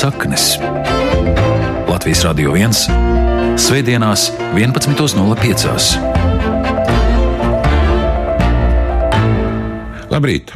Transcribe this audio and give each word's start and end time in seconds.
saknes. 0.00 0.56
Latvijas 1.88 2.22
Radio 2.24 2.54
1. 2.56 2.72
Svētdienās, 3.60 4.30
11.05. 4.56 5.98
Labrīt! 10.08 10.54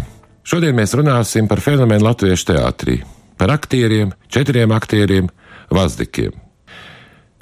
Šodien 0.48 0.72
mēs 0.78 0.96
runāsim 0.96 1.48
par 1.50 1.60
fenomenu 1.60 2.06
latviešu 2.06 2.48
teātrī, 2.54 2.96
par 3.36 3.52
aktieriem, 3.52 4.16
četriem 4.32 4.72
aktieriem, 4.72 5.28
vazdikiem. 5.68 6.32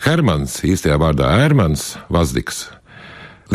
Hermans, 0.03 0.59
īstajā 0.67 0.99
vārdā 0.99 1.31
Ērmans, 1.47 1.93
Vazdiks, 2.11 2.65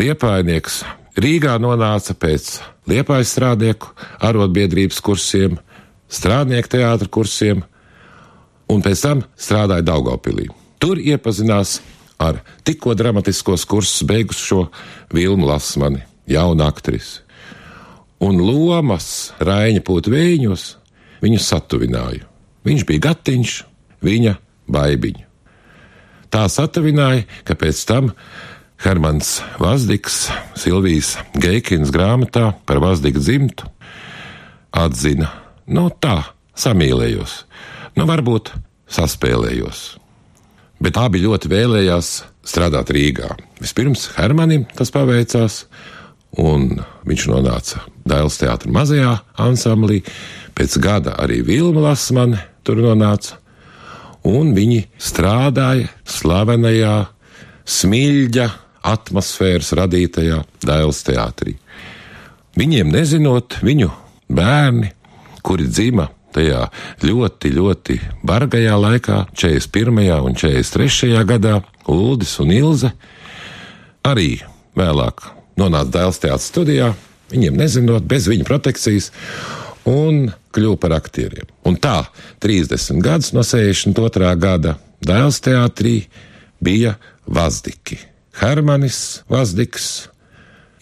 liepainieks, 0.00 0.84
Rīgā 1.20 1.60
nonāca 1.60 2.16
pēc 2.16 2.62
liepais 2.88 3.28
strādnieku 3.28 3.92
arotbiedrības 4.24 5.04
kursiem, 5.04 5.60
strādnieku 6.08 6.78
teātra 6.78 7.12
kursiem, 7.12 7.66
un 8.72 8.82
pēc 8.84 9.04
tam 9.04 9.22
strādāja 9.38 9.86
Daugopilī. 9.86 10.48
Tur 10.78 11.00
iepazinās 11.00 11.78
ar 12.18 12.42
tikko 12.66 12.94
dramatiskos 12.98 13.64
kursus 13.68 14.04
beigušo 14.06 14.68
Vilmu 15.14 15.48
Lasmani, 15.48 16.02
jaunu 16.26 16.66
aktrisi. 16.66 17.22
Un 18.18 18.40
lomas 18.42 19.30
Raina 19.38 19.80
Pūtvēņos 19.86 20.64
viņu 21.22 21.38
satuvināja. 21.42 22.26
Viņš 22.66 22.84
bija 22.86 23.04
gatiņš, 23.08 23.54
viņa 24.02 24.34
baigiņa. 24.70 25.24
Tā 26.28 26.44
satuvināja, 26.52 27.24
ka 27.46 27.54
pēc 27.56 27.78
tam 27.88 28.10
Hermans 28.82 29.38
Vazdiks, 29.58 30.26
Silvijas 30.58 31.16
Geikins 31.38 31.90
grāmatā 31.94 32.52
par 32.68 32.82
Vazdiku 32.82 33.22
dzimtu 33.22 33.70
atzina, 34.74 35.30
nu 35.66 35.88
tā, 36.02 36.20
samīlējos, 36.58 37.47
nu 37.98 38.06
varbūt 38.06 38.52
saspēlējos. 38.94 39.98
Bet 40.78 40.98
abi 41.00 41.20
ļoti 41.24 41.50
vēlējās 41.50 42.10
strādāt 42.46 42.92
Rīgā. 42.94 43.32
Vispirms 43.58 44.12
Hermanim 44.16 44.66
tas 44.78 44.92
paveicās, 44.94 45.64
un 46.38 46.78
viņš 47.08 47.26
nonāca 47.32 47.82
Dēls 48.08 48.38
teātra 48.40 48.70
mazajā 48.72 49.16
ansamblī, 49.42 50.00
pēc 50.56 50.78
gada 50.82 51.16
arī 51.18 51.42
Vilma 51.44 51.88
Lasmane 51.90 52.40
tur 52.64 52.80
nonāca, 52.84 53.40
un 54.28 54.54
viņi 54.56 54.84
strādāja 55.02 55.90
slavenajā 56.08 56.96
Smilģa 57.68 58.46
atmosfēras 58.88 59.74
radītajā 59.76 60.38
Dēls 60.64 61.02
teātrī. 61.04 61.58
Viņiem 62.58 62.94
nezinot, 62.94 63.58
viņu 63.66 63.90
bērni, 64.32 64.92
kuri 65.44 65.68
dzima 65.68 66.08
tajā 66.34 66.66
ļoti, 67.04 67.52
ļoti 67.56 67.98
bargajā 68.26 68.76
laikā, 68.78 69.18
41. 69.32 70.00
un 70.24 70.36
43. 70.38 71.24
gadā, 71.28 71.60
Uldis 71.88 72.34
un 72.42 72.52
Ilze, 72.52 72.92
arī 74.06 74.38
vēlāk 74.78 75.24
nonāca 75.58 75.94
Dēls 75.98 76.20
teātris 76.22 76.50
studijā, 76.52 76.92
viņiem 77.32 77.56
nezinot, 77.58 78.06
bez 78.08 78.28
viņa 78.30 78.46
protekcijas, 78.48 79.10
un 79.88 80.28
kļuva 80.54 80.80
par 80.80 80.96
aktieriem. 80.98 81.48
Un 81.68 81.78
tā 81.80 82.02
30 82.44 83.00
gadus 83.04 83.32
no 83.36 83.44
62. 83.46 84.34
gada 84.40 84.76
Dēls 85.04 85.40
teātrī 85.44 86.02
bija 86.60 86.96
Vazdiki. 87.26 87.98
Hermanis 88.38 89.22
Vazdiks, 89.30 90.08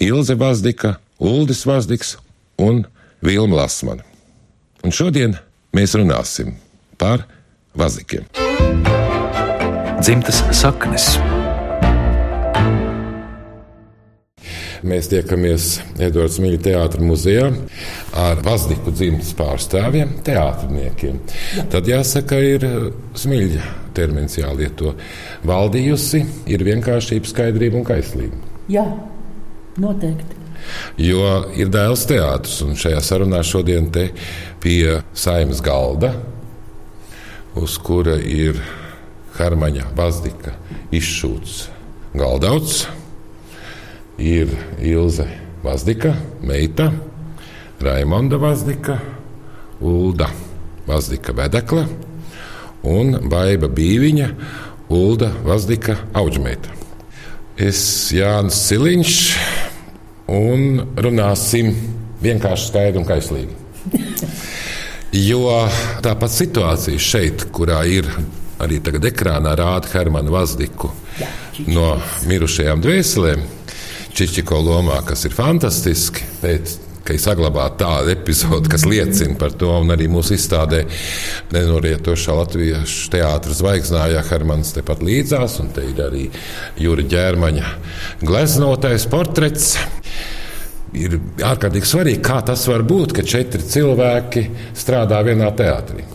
Ilze 0.02 0.36
Vazdika, 0.36 0.96
Uldis 1.18 1.64
Vazdiks 1.66 2.16
un 2.60 2.84
Vilma 3.24 3.62
Lasmana. 3.62 4.05
Un 4.86 4.92
šodien 4.94 5.32
mēs 5.74 5.96
runāsim 5.98 6.52
par 6.94 7.24
Vazdikiem. 7.74 8.28
Dzimtas 9.98 10.38
saknes. 10.54 11.08
Mēs 14.86 15.08
tiekamies 15.10 15.66
Edvards 15.98 16.38
Mīļa 16.38 16.60
teātris 16.68 17.02
muzejā 17.02 17.48
ar 18.14 18.44
Vazdiku 18.46 18.94
dzimtas 18.94 19.34
pārstāvjiem, 19.34 20.20
teātrniekiem. 20.28 21.18
Tad 21.72 21.90
jāsaka, 21.90 22.38
ir 22.38 22.70
Smilģa 23.18 23.66
termins 23.98 24.38
jālieto. 24.38 24.94
Valdījusi 25.50 26.22
ir 26.54 26.62
vienkāršība, 26.70 27.34
skaidrība 27.34 27.82
un 27.82 27.90
kaislība. 27.90 28.38
Jā, 28.70 28.86
noteikti. 29.82 30.35
Jo 31.00 31.46
ir 31.56 31.70
dēls 31.72 32.06
teātris, 32.08 32.60
un 32.64 32.78
šajā 32.78 33.02
sarunā 33.04 33.42
šodien 33.46 33.90
te 33.92 34.08
pie 34.62 35.00
saimnes 35.16 35.62
galda, 35.64 36.14
uz 37.56 37.76
kura 37.80 38.16
ir 38.20 38.60
Hermaņa 39.36 39.90
Vazdika 39.96 40.54
izšūts 40.94 41.66
galdauts, 42.16 42.86
ir 44.18 44.52
Ilze 44.80 45.28
Vazdika, 45.64 46.14
meita, 46.40 46.90
Raimonda 47.80 48.40
Vazdika, 48.40 48.98
Ulda 49.80 50.30
Vazdika 50.86 51.34
vedekla 51.36 51.84
un 52.86 53.18
Baiva 53.28 53.68
Bīviņa, 53.68 54.30
Ulda 54.88 55.32
Vazdika 55.44 55.98
Audžmeita. 56.16 56.72
Es 57.56 57.80
Jānis 58.14 58.60
Siliņš 58.68 59.14
un 60.32 60.82
runāsim 60.96 61.72
vienkārši 62.22 62.70
skaidri 62.70 63.02
un 63.02 63.08
kaislīgi. 63.08 63.62
Jo 65.16 65.62
tāpat 66.04 66.32
situācija 66.34 67.00
šeit, 67.00 67.46
kurā 67.54 67.78
ir 67.88 68.08
arī 68.60 68.80
tagad 68.84 69.06
ekrānā 69.08 69.54
rāda 69.56 69.88
Hermanu 69.94 70.34
Vazdiku 70.34 70.90
no 71.70 71.94
mirušajām 72.28 72.82
dvēselēm, 72.84 73.44
Čičiko 74.16 74.58
lomā, 74.64 74.98
kas 75.06 75.26
ir 75.28 75.34
fantastiski, 75.36 76.24
pēc 76.42 76.74
ka 77.06 77.14
ir 77.14 77.22
saglabāta 77.22 77.84
tāda 77.84 78.12
epizode, 78.14 78.70
kas 78.72 78.86
liecina 78.88 79.36
par 79.38 79.54
to, 79.58 79.70
un 79.80 79.94
arī 79.94 80.08
mūsu 80.10 80.34
izstādē 80.36 80.82
nenorietošā 81.54 82.34
latviešu 82.40 83.10
teātras 83.14 83.60
zvaigznājā 83.60 84.24
Hermans 84.30 84.74
tepat 84.76 85.04
līdzās, 85.06 85.60
un 85.62 85.70
te 85.76 85.86
ir 85.86 86.02
arī 86.06 86.26
Jūra 86.82 87.06
ģērmaņa 87.12 87.70
gleznotais 88.26 89.06
portrets. 89.12 89.76
Ir 90.96 91.18
ārkārtīgi 91.44 91.88
svarīgi, 91.88 92.22
kā 92.24 92.40
tas 92.46 92.62
var 92.70 92.84
būt, 92.86 93.14
ka 93.16 93.24
četri 93.26 93.62
cilvēki 93.62 94.46
strādā 94.78 95.20
vienā 95.26 95.50
teātrī. 95.56 96.06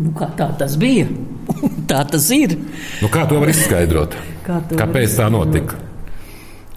Nu, 0.00 0.14
kā 0.16 0.30
tā 0.38 0.48
tas 0.56 0.78
bija? 0.80 1.08
tā 1.90 2.00
tas 2.08 2.30
ir. 2.32 2.56
Nu, 3.02 3.10
kā 3.12 3.26
to 3.28 3.42
var 3.42 3.52
izskaidrot? 3.52 4.16
Kā 4.46 4.62
Kāpēc 4.72 5.18
tā 5.18 5.28
notika? 5.32 5.91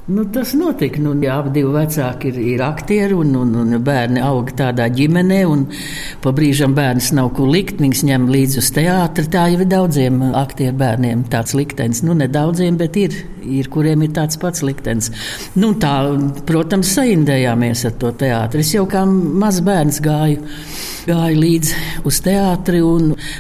Nu, 0.05 0.21
tas 0.29 0.51
notika. 0.53 1.01
Nu, 1.01 1.15
jā, 1.17 1.39
abi 1.41 1.63
vecāki 1.65 2.29
ir, 2.29 2.35
ir 2.53 2.61
aktieri, 2.61 3.15
un, 3.17 3.31
un, 3.39 3.55
un 3.63 3.77
bērni 3.81 4.21
aug 4.21 4.51
tādā 4.53 4.85
ģimenē. 4.93 5.39
Pa 6.21 6.33
brīžam 6.35 6.75
bērns 6.77 7.09
nav 7.17 7.31
ko 7.33 7.47
likt. 7.49 7.81
Viņus 7.81 8.03
ņem 8.11 8.27
līdzi 8.29 8.61
uz 8.61 8.69
teātri. 8.75 9.25
Tā 9.33 9.47
jau 9.49 9.63
ir 9.63 9.71
daudziem 9.71 10.21
aktieru 10.37 10.77
bērniem 10.77 11.25
tāds 11.33 11.57
liktenis. 11.57 12.03
Nu, 12.05 12.13
ne 12.13 12.29
daudziem, 12.29 12.77
bet 12.77 12.99
ir, 13.01 13.17
ir 13.49 13.71
kuriem 13.73 14.05
ir 14.05 14.13
tāds 14.13 14.37
pats 14.37 14.61
liktenis. 14.65 15.09
Nu, 15.57 15.73
tā, 15.81 15.95
protams, 16.45 16.93
saindējāmies 16.99 17.87
ar 17.89 17.97
to 17.97 18.13
teātri. 18.21 18.61
Es 18.61 18.75
jau 18.77 18.85
kā 18.89 19.07
mazs 19.09 19.65
bērns 19.65 20.03
gāju 20.05 20.45
gāju 21.05 21.41
līdzi 21.41 21.83
uz 22.07 22.19
teātri. 22.25 22.81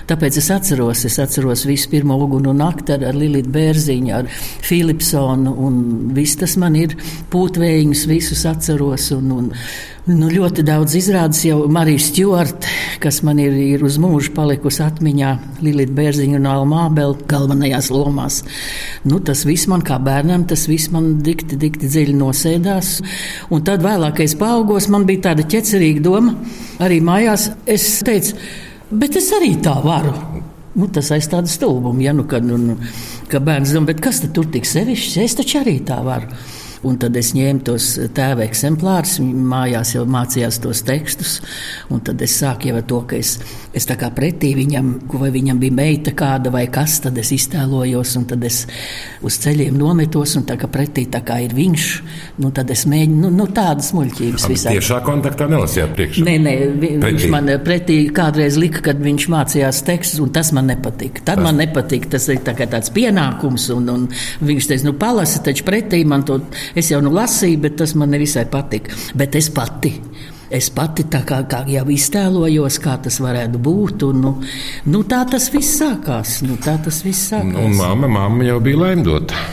Tāpēc 0.09 0.39
es 0.41 0.51
atceros, 0.53 1.05
es 1.07 1.17
atceros 1.21 1.65
visu 1.67 1.91
pirmo 1.91 2.17
uguni 2.21 2.51
un 2.51 2.61
nakti 2.63 2.95
ar, 2.95 3.07
Liliju 3.15 3.51
Bērziņu, 3.55 4.13
ar 4.15 4.29
Philipsonu. 4.65 5.55
Viss 6.15 6.39
tas 6.41 6.55
man 6.61 6.77
ir 6.79 6.95
pūtvējums, 7.33 8.05
visus 8.11 8.45
atceros. 8.49 9.11
Un, 9.15 9.31
un, 9.35 9.51
Nu, 10.05 10.27
ļoti 10.29 10.61
daudz 10.61 10.93
izrādes 10.99 11.39
jau 11.47 11.63
Marija 11.73 11.97
Stjorta, 12.05 12.69
kas 13.01 13.23
man 13.25 13.39
ir, 13.41 13.55
ir 13.57 13.81
uz 13.87 13.95
mūžu 13.97 14.35
palikusi 14.35 14.83
atmiņā, 14.85 15.29
Lilita 15.65 15.95
Bērziņa 15.97 16.37
un 16.37 16.43
Alma 16.45 16.83
Abela 16.85 17.15
galvenajās 17.25 17.87
lomās. 17.89 18.35
Nu, 19.01 19.17
tas 19.25 19.41
viss 19.49 19.65
man 19.71 19.81
kā 19.81 19.97
bērnam, 19.97 20.43
tas 20.45 20.67
viss 20.69 20.91
man 20.93 21.15
dikti, 21.25 21.57
dikti 21.57 21.89
dziļi 21.89 22.13
nosēdās. 22.19 22.91
Un 23.49 23.65
tad 23.65 23.81
vēlākais 23.81 24.35
paaugos 24.37 24.85
man 24.93 25.07
bija 25.09 25.31
tāda 25.31 25.47
ķecerīga 25.55 26.03
doma. 26.05 26.35
Arī 26.85 26.99
mājās 27.01 27.47
es 27.65 27.87
teicu, 28.05 28.37
bet 28.93 29.17
es 29.17 29.31
arī 29.33 29.55
tā 29.65 29.73
varu. 29.81 30.13
Nu, 30.75 30.85
tas 30.85 31.09
aiz 31.17 31.31
tāda 31.33 31.49
stulbuma, 31.49 32.03
ja 32.05 32.13
nu, 32.13 32.27
kad, 32.29 32.45
nu, 32.45 32.61
nu, 32.61 32.77
ka 33.31 33.41
bērns 33.41 33.73
domā, 33.73 33.97
kas 33.97 34.21
tur 34.27 34.53
tik 34.53 34.69
sevišķs, 34.69 35.17
es 35.25 35.37
taču 35.41 35.63
arī 35.63 35.79
tā 35.89 35.97
varu. 36.05 36.29
Un 36.85 36.99
tad 37.01 37.15
es 37.17 37.31
ņēmu 37.33 37.63
tos 37.65 37.87
tēva 38.15 38.45
eksemplārus, 38.45 39.17
mājās 39.21 39.95
jau 39.95 40.03
mācījās 40.09 40.59
tos 40.61 40.83
tekstus. 40.85 41.39
Tad 42.05 42.21
es 42.21 42.35
sāku 42.37 42.69
jau 42.69 42.77
ar 42.77 42.85
to, 42.85 43.01
ka 43.09 43.17
es 43.17 43.39
Es 43.75 43.83
tā 43.89 43.97
kā 43.99 44.07
pretī 44.15 44.53
viņam, 44.55 44.91
vai 45.19 45.29
viņam 45.35 45.57
bija 45.59 45.75
meita 45.75 46.13
kāda 46.15 46.51
vai 46.53 46.63
kas, 46.71 47.01
tad 47.03 47.17
es 47.19 47.33
iztēlojos, 47.35 48.13
un 48.19 48.27
tad 48.29 48.43
es 48.47 48.61
uz 49.25 49.37
ceļiem 49.43 49.75
nometos, 49.75 50.37
un 50.39 50.45
tā 50.47 50.55
kā 50.59 50.69
pretī 50.71 51.03
tā 51.11 51.19
kā 51.27 51.41
ir 51.43 51.51
viņš, 51.57 51.87
nu 52.39 52.51
tad 52.55 52.71
es 52.71 52.85
mēģinu, 52.87 53.17
nu, 53.25 53.31
nu 53.35 53.47
tādas 53.55 53.91
muļķības 53.97 54.47
visā. 54.51 54.71
Tiešā 54.77 55.01
kontaktā 55.03 55.49
nelasījāt 55.51 55.91
priekšā? 55.97 56.23
Nē, 56.27 56.35
nē, 56.45 56.53
vi, 56.71 56.91
pretī. 56.93 57.09
viņš 57.09 57.25
man 57.33 57.51
pretī 57.65 57.97
kādreiz 58.15 58.59
lika, 58.61 58.83
kad 58.87 59.01
viņš 59.03 59.27
mācījās 59.33 59.81
tekstus, 59.89 60.21
un 60.23 60.31
tas 60.35 60.53
man 60.55 60.71
nepatika. 60.71 61.25
Tad 61.25 61.41
tas. 61.41 61.45
man 61.47 61.59
nepatika, 61.59 62.13
tas 62.15 62.29
ir 62.31 62.39
tā 62.47 62.55
kā 62.55 62.69
tāds 62.71 62.93
pienākums, 62.95 63.67
un, 63.75 63.91
un 63.91 64.07
viņš 64.45 64.71
teica, 64.71 64.87
nu 64.87 64.95
palasi, 65.01 65.43
taču 65.43 65.67
pretī 65.67 66.05
man 66.07 66.23
to, 66.27 66.39
es 66.79 66.93
jau 66.93 67.03
nu 67.03 67.11
lasīju, 67.15 67.59
bet 67.67 67.75
tas 67.83 67.95
man 67.99 68.15
nevisai 68.15 68.47
patika. 68.51 68.95
Bet 69.19 69.35
es 69.35 69.51
pati. 69.51 69.97
Es 70.53 70.69
pati 70.69 71.07
tā 71.09 71.23
kā, 71.25 71.41
kā 71.49 71.63
jau 71.69 71.85
iztēlojos, 71.89 72.79
kā 72.83 72.99
tas 73.01 73.17
varētu 73.23 73.61
būt. 73.65 74.05
Un, 74.09 74.21
nu, 74.21 74.33
nu, 74.93 75.03
tā 75.09 75.23
tas 75.29 75.49
viss 75.53 75.79
sākās. 75.81 76.39
Nu, 76.45 76.59
tā 76.61 76.77
tas 76.85 77.01
viss 77.05 77.31
sākās. 77.31 77.61
Un 77.65 77.77
mamma, 77.79 78.09
mamma 78.19 78.45
jau 78.45 78.59
bija 78.63 78.83
laimdota. 78.85 79.45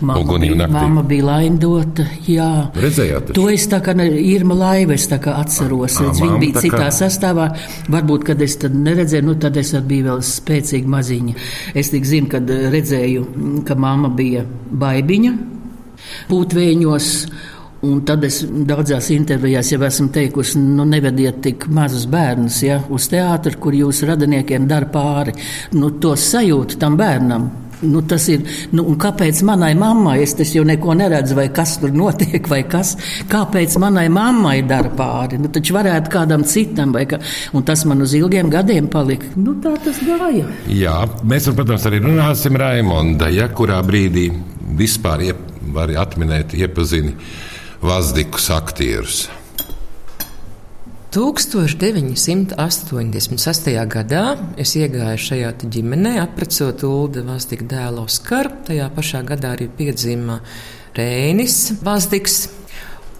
Mamma 0.00 0.36
bija, 0.38 0.66
mamma 0.68 1.02
bija 1.08 1.24
laimdota. 1.24 2.04
Jā, 2.28 2.68
redzējāt. 2.76 3.32
To 3.36 3.46
es 3.48 3.64
tā 3.72 3.80
kā 3.84 3.94
Irma 4.04 4.58
Laiva, 4.58 4.92
es 4.92 5.06
tā 5.08 5.16
kā 5.22 5.38
atceros. 5.40 5.96
À, 6.02 6.10
viņa 6.12 6.38
bija 6.42 6.62
citā 6.66 6.82
kā... 6.84 6.92
sastāvā. 6.92 7.48
Varbūt, 7.92 8.28
kad 8.28 8.44
es 8.44 8.58
tad 8.60 8.76
neredzēju, 8.76 9.28
nu 9.30 9.38
tad 9.40 9.56
es 9.56 9.72
biju 9.72 10.10
vēl 10.10 10.22
spēcīgi 10.26 10.92
maziņa. 10.92 11.36
Es 11.74 11.92
tik 11.94 12.04
zinu, 12.08 12.28
kad 12.36 12.50
redzēju, 12.50 13.26
ka 13.66 13.78
mamma 13.78 14.12
bija 14.12 14.44
baibiņa 14.84 15.36
pūtvēņos. 16.30 17.12
Un 17.86 18.00
tad 18.06 18.24
es 18.26 18.40
daudzās 18.46 19.10
intervijās 19.14 19.70
jau 19.72 19.82
esmu 19.86 20.08
teikusi, 20.14 20.58
nu, 20.58 20.86
nevediet 20.88 21.38
tik 21.44 21.68
mazus 21.72 22.06
bērnus 22.10 22.62
ja, 22.64 22.80
uz 22.92 23.06
teātru, 23.12 23.54
kur 23.62 23.76
jūsu 23.76 24.08
radiniekiem 24.10 24.66
dara 24.68 24.88
pāri. 24.90 25.36
Nu, 25.76 25.92
to 26.02 26.16
sajūtu 26.18 26.80
tam 26.82 26.98
bērnam. 26.98 27.46
Nu, 27.84 28.00
tas 28.08 28.24
ir, 28.32 28.44
nu, 28.72 28.86
kāpēc 28.96 29.42
manai 29.44 29.74
mammai, 29.76 30.16
es 30.24 30.52
jau 30.54 30.62
neko 30.64 30.94
neredzu, 30.96 31.36
vai 31.36 31.50
kas 31.52 31.74
tur 31.82 31.92
notiek, 31.92 32.48
vai 32.48 32.62
kas, 32.64 32.94
kāpēc 33.28 33.76
manai 33.82 34.06
mammai 34.12 34.62
dara 34.66 34.90
pāri. 34.96 35.38
Nu, 35.42 35.50
taču 35.52 35.76
varētu 35.76 36.12
kādam 36.12 36.46
citam, 36.48 36.94
vai 36.96 37.04
ka, 37.10 37.20
un 37.52 37.66
tas 37.68 37.84
man 37.84 38.00
uz 38.02 38.14
ilgiem 38.16 38.48
gadiem 38.52 38.88
palika. 38.92 39.28
Nu, 39.36 39.58
tā 39.60 39.74
tas 39.84 40.00
gāja. 40.06 40.48
Jā, 40.72 41.02
mēs, 41.28 41.50
protams, 41.52 41.84
arī 41.90 42.00
runāsim 42.06 42.56
Raimonda, 42.56 43.28
ja 43.34 43.50
kurā 43.52 43.82
brīdī 43.86 44.30
vispār 44.80 45.28
iep, 45.28 45.44
var 45.76 45.92
atminēt, 46.00 46.56
iepazini 46.56 47.12
Vazdikus 47.82 48.50
aktierus. 48.50 49.28
1986. 51.12 53.68
gadā 53.92 54.36
es 54.56 54.76
iegāju 54.76 55.18
šajā 55.20 55.52
ģimenē, 55.60 56.20
apprecot 56.22 56.82
Ulu 56.88 57.22
Vazdiku 57.28 57.64
dēlu 57.68 58.00
Oskaru. 58.04 58.50
Tajā 58.68 58.86
pašā 58.96 59.20
gadā 59.28 59.48
arī 59.56 59.66
piedzima 59.68 60.40
Rēnis 60.96 61.56
Vazdiks. 61.84 62.48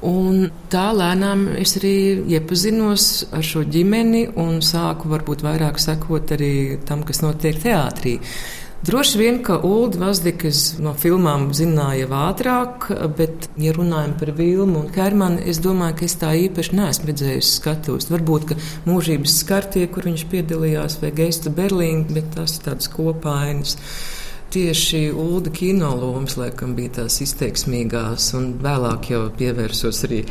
Un 0.09 0.51
tā 0.73 0.93
lēnām 0.93 1.57
es 1.61 1.77
arī 1.77 1.97
iepazinos 2.37 3.27
ar 3.37 3.45
šo 3.45 3.63
ģimeni 3.65 4.29
un 4.41 4.61
sāku 4.65 5.09
varbūt 5.13 5.41
vairāk 5.45 5.77
sekot 5.81 6.33
arī 6.37 6.79
tam, 6.89 7.03
kas 7.05 7.21
notiek 7.25 7.57
teātrī. 7.61 8.15
Droši 8.87 9.19
vien, 9.19 9.39
ka 9.43 9.57
Ulu 9.67 9.99
Vazdikas 9.99 10.77
no 10.79 10.93
filmām 10.95 11.49
zināja 11.59 12.05
jau 12.05 12.19
ātrāk, 12.21 12.85
bet, 13.19 13.49
ja 13.59 13.73
runājam 13.75 14.13
par 14.21 14.31
Vilmu 14.39 14.85
un 14.85 14.93
Hermanu, 14.95 15.41
es 15.43 15.59
domāju, 15.65 15.97
ka 15.99 16.05
es 16.07 16.15
tā 16.21 16.31
īpaši 16.45 16.77
neesmu 16.79 17.09
redzējusi 17.11 17.57
skatos. 17.57 18.07
Varbūt, 18.13 18.47
ka 18.53 18.59
mūžības 18.87 19.35
skartie, 19.41 19.89
kur 19.91 20.07
viņš 20.07 20.23
piedalījās, 20.31 21.01
vai 21.03 21.11
Geista 21.19 21.51
Berlīna, 21.51 22.07
bet 22.15 22.31
tas 22.37 22.61
ir 22.61 22.69
tāds 22.69 22.93
kopainas 22.93 23.75
tieši 24.53 25.11
Ulu 25.13 25.51
kino 25.55 25.91
lomas, 25.97 26.37
laikam, 26.41 26.75
bija 26.77 27.01
tās 27.01 27.19
izteiksmīgās, 27.25 28.29
un 28.39 28.53
vēlāk 28.63 29.11
jau 29.13 29.23
pievērsos 29.37 30.03
arī 30.09 30.23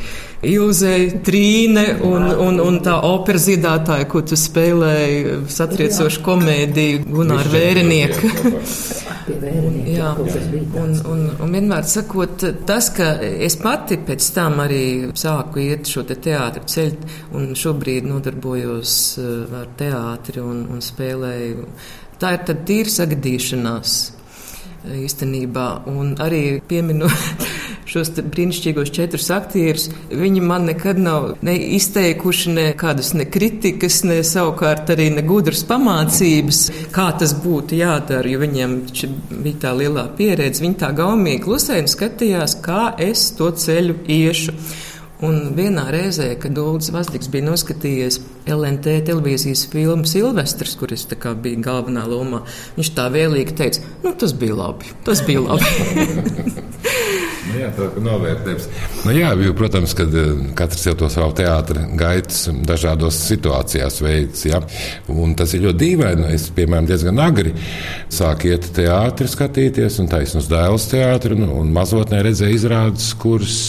Ilzei, 0.45 1.09
Trīne 1.25 1.85
un, 2.05 2.27
un, 2.47 2.59
un 2.63 2.79
tā 2.85 2.97
opera 3.07 3.41
zīdātāja, 3.41 4.07
ko 4.11 4.21
tu 4.27 4.37
spēlēji, 4.39 5.41
satriecošu 5.51 6.23
komēdiju 6.25 7.03
Gunār 7.09 7.49
Vērenieku. 7.53 8.31
Jā, 9.25 10.11
un, 10.77 10.91
un, 11.09 11.21
un 11.41 11.55
vienmēr 11.55 11.87
sakot, 11.89 12.43
tas, 12.67 12.91
ka 12.93 13.15
es 13.21 13.55
pati 13.57 13.97
pēc 14.05 14.27
tam 14.35 14.59
arī 14.61 14.83
sāku 15.17 15.63
iet 15.63 15.89
šo 15.89 16.03
te 16.05 16.17
teātru 16.21 16.65
ceļu 16.69 17.09
un 17.37 17.53
šobrīd 17.57 18.05
nodarbojos 18.09 18.95
eh, 19.21 19.59
ar 19.61 19.71
teātri 19.79 20.43
un, 20.45 20.65
un 20.75 20.83
spēlēju 20.85 21.65
Tā 22.21 22.35
ir 22.37 22.43
tīra 22.67 22.91
sagadīšanās 22.91 23.95
e, 24.05 24.99
īstenībā. 25.03 25.67
Un 25.91 26.13
arī 26.23 26.61
pieminot 26.67 27.11
šos 27.91 28.13
brīnišķīgos 28.17 28.91
četrus 28.95 29.27
aktierus, 29.35 29.89
viņi 30.09 30.41
man 30.43 30.65
nekad 30.69 30.99
nav 31.01 31.27
ne 31.45 31.55
izteikuši 31.77 32.55
nekādas 32.55 33.13
ne 33.19 33.27
kritikas, 33.29 34.01
ne 34.07 34.21
savukārt 34.25 34.89
arī 34.95 35.09
ne 35.17 35.25
gudras 35.27 35.65
pamācības, 35.67 36.63
kā 36.95 37.11
tas 37.19 37.35
būtu 37.43 37.79
jādara, 37.81 38.31
jo 38.31 38.41
viņiem 38.41 38.79
bija 39.43 39.61
tā 39.67 39.75
lielā 39.77 40.07
pieredze. 40.17 40.63
Viņi 40.65 40.81
tā 40.81 40.91
gaumīgi 40.97 41.43
klusēni 41.45 41.91
skatījās, 41.91 42.59
kā 42.65 42.89
es 43.11 43.29
to 43.37 43.51
ceļu 43.51 44.01
iešu. 44.17 44.55
Un 45.25 45.55
vienā 45.57 45.87
reizē, 45.93 46.27
kad 46.37 46.53
Dārns 46.53 46.91
Vazdiks 46.93 47.29
bija 47.33 47.47
noskatījies 47.47 48.19
LNT 48.51 48.99
televīzijas 49.07 49.63
filmu 49.71 50.05
Silvestris, 50.09 50.75
kuras 50.77 51.07
bija 51.41 51.61
galvenā 51.65 52.03
lomā, 52.09 52.43
viņš 52.75 52.91
tā 52.97 53.07
vēlīgi 53.13 53.55
teica, 53.57 53.81
nu, 54.03 54.13
tas 54.13 54.35
bija 54.37 54.57
labi. 54.59 54.91
Tas 55.07 55.23
bija 55.25 55.41
labi. 55.47 55.65
nu, 57.49 57.57
jā, 57.57 57.71
tā 57.73 57.87
ir 57.87 58.05
novērtējums. 58.05 58.69
Nu, 59.05 59.15
jā, 59.15 59.33
jo, 59.47 59.55
protams, 59.57 59.95
ka 59.97 60.05
eh, 60.05 60.31
katrs 60.59 60.85
jau 60.91 60.95
to 60.99 61.09
savu 61.13 61.33
teātris 61.39 61.89
gaitas 61.97 62.41
dažādos 62.69 63.17
situācijās 63.25 64.01
veids. 64.05 64.45
Ja? 64.45 64.61
Un 65.09 65.33
tas 65.39 65.55
ir 65.57 65.65
ļoti 65.65 65.81
dīvaini. 65.85 66.33
Es, 66.37 66.51
piemēram, 66.53 66.89
diezgan 66.91 67.21
agri 67.23 67.55
sāku 68.13 68.53
iet 68.53 68.69
teātris 68.77 69.33
skatīties, 69.39 70.03
un 70.03 70.11
taisnu 70.11 70.43
uz 70.43 70.51
dēls 70.51 70.91
teātri, 70.93 71.39
un, 71.39 71.49
un 71.63 71.73
mazotnē 71.73 72.21
redzēju 72.27 72.59
izrādes, 72.61 73.15
kuras 73.17 73.63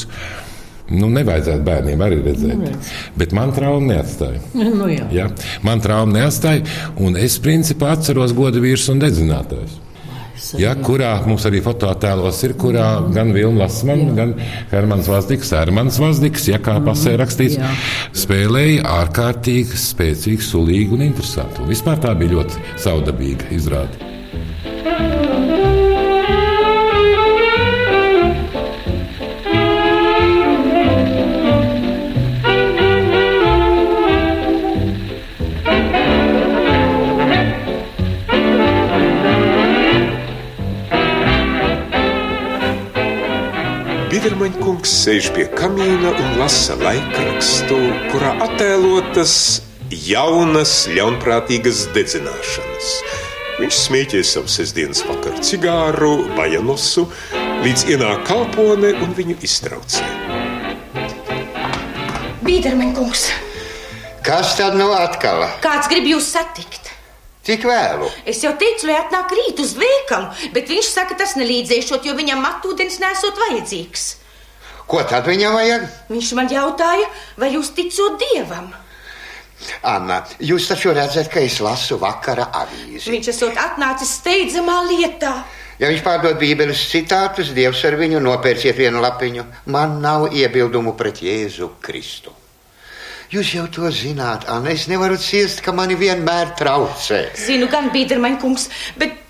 Nu, 0.86 1.08
nevajadzētu 1.10 1.64
bērniem 1.66 2.02
arī 2.06 2.20
redzēt. 2.22 2.60
Nu, 2.60 2.74
Bet 3.18 3.32
man 3.34 3.54
trauma 3.56 3.94
neatstāja. 3.94 4.42
Nu, 4.76 4.86
jā. 4.90 5.08
Ja? 5.14 5.26
Man 5.66 5.82
trauma 5.82 6.12
neatstāja, 6.20 6.62
un 7.02 7.18
es 7.18 7.40
principā 7.42 7.94
atceros 7.96 8.34
godu 8.36 8.62
vīrus 8.62 8.86
un 8.92 9.02
dedzinātājus. 9.02 9.82
Ja, 10.60 10.74
kurā 10.78 11.10
mums 11.26 11.46
arī 11.48 11.62
fotoattēlos 11.64 12.42
ir, 12.46 12.54
kurā 12.60 12.84
jā. 12.84 13.04
gan 13.16 13.32
Vilna 13.34 13.64
Lasmana, 13.64 14.10
gan 14.14 14.34
Hermans 14.70 15.08
Vazdiks, 15.10 15.50
Hermans 15.56 15.96
Vazdiks, 16.02 16.46
ja 16.50 16.60
kā 16.62 16.76
mhm. 16.76 16.86
pasē 16.90 17.16
rakstīts, 17.18 17.56
jā. 17.58 17.70
spēlēja 18.24 18.84
ārkārtīgi 19.00 19.80
spēcīgu, 19.80 20.44
sulīgu 20.44 20.98
un 20.98 21.08
interesantu. 21.08 21.64
Un 21.64 21.72
vispār 21.72 22.02
tā 22.04 22.12
bija 22.18 22.36
ļoti 22.36 22.62
saudabīga 22.84 23.50
izrāde. 23.56 24.15
Bidermaņkungs 44.86 45.02
sēž 45.02 45.28
pie 45.34 45.44
kamīna 45.50 46.10
un 46.14 46.36
lasa 46.38 46.76
laikrakstu, 46.78 47.74
kurā 48.12 48.28
attēlotas 48.44 49.32
jaunas, 49.90 50.74
ļaunprātīgas 50.94 51.88
dedzināšanas. 51.90 52.90
Viņš 53.58 53.78
smieties 53.80 54.30
savu 54.36 54.46
sestdienas 54.46 55.00
vakaru 55.08 55.42
cigāru, 55.42 56.10
bajanosu, 56.36 57.02
līdz 57.64 57.82
ienāk 57.96 58.22
kalpone 58.28 58.92
un 59.02 59.14
viņu 59.16 59.34
iztraucē. 59.48 60.06
Bidermaņkungs! 62.46 63.24
Kas 64.22 64.54
tad 64.60 64.78
nu 64.78 64.92
atkal? 64.94 65.48
Kāds 65.64 65.90
grib 65.90 66.06
jūs 66.12 66.28
satikt? 66.36 66.92
Tik 67.42 67.66
vēlu. 67.66 68.12
Es 68.22 68.44
jau 68.46 68.54
teicu, 68.54 68.86
lai 68.86 69.00
atnāk 69.00 69.34
rīt 69.34 69.64
uz 69.66 69.74
veikalu, 69.74 70.30
bet 70.54 70.70
viņš 70.70 70.92
saka, 70.92 71.18
tas 71.18 71.34
nelīdzēšot, 71.40 72.06
jo 72.06 72.14
viņam 72.22 72.46
matūdens 72.46 73.00
nesot 73.02 73.42
vajadzīgs. 73.48 74.06
Ko 74.86 75.02
tad 75.02 75.26
viņam 75.26 75.56
vajag? 75.58 75.86
Viņš 76.12 76.32
man 76.38 76.50
jautāja, 76.50 77.08
vai 77.40 77.50
jūs 77.56 77.72
ticot 77.74 78.20
dievam. 78.22 78.70
Anna, 79.82 80.20
jūs 80.38 80.68
taču 80.70 80.92
redzat, 80.94 81.30
ka 81.32 81.42
es 81.42 81.58
lasu 81.64 81.98
vakara 81.98 82.50
avīzi. 82.54 83.10
Viņš 83.10 83.30
esot 83.32 83.58
atnācis 83.58 84.12
steidzamā 84.20 84.82
lietā. 84.86 85.32
Ja 85.80 85.90
viņš 85.90 86.02
pārdod 86.04 86.38
Bībeles 86.40 86.86
citātus, 86.88 87.50
Dievs 87.56 87.82
ar 87.84 87.98
viņu 88.00 88.22
nopērciet 88.24 88.78
vienu 88.78 89.02
lapiņu. 89.04 89.44
Man 89.74 89.98
nav 90.04 90.30
iebildumu 90.32 90.94
pret 90.96 91.20
Jēzu 91.24 91.74
Kristu. 91.84 92.32
Jūs 93.32 93.56
jau 93.56 93.66
to 93.74 93.90
zināt, 93.90 94.46
Anna. 94.48 94.70
Es 94.70 94.86
nevaru 94.88 95.18
ciest, 95.18 95.60
ka 95.64 95.74
mani 95.74 95.98
vienmēr 95.98 96.54
traucē. 96.56 97.24
Zinu, 97.42 97.66
gan 97.68 97.90
Bīdermaņa 97.92 98.38
kungs, 98.40 98.68
bet 99.00 99.25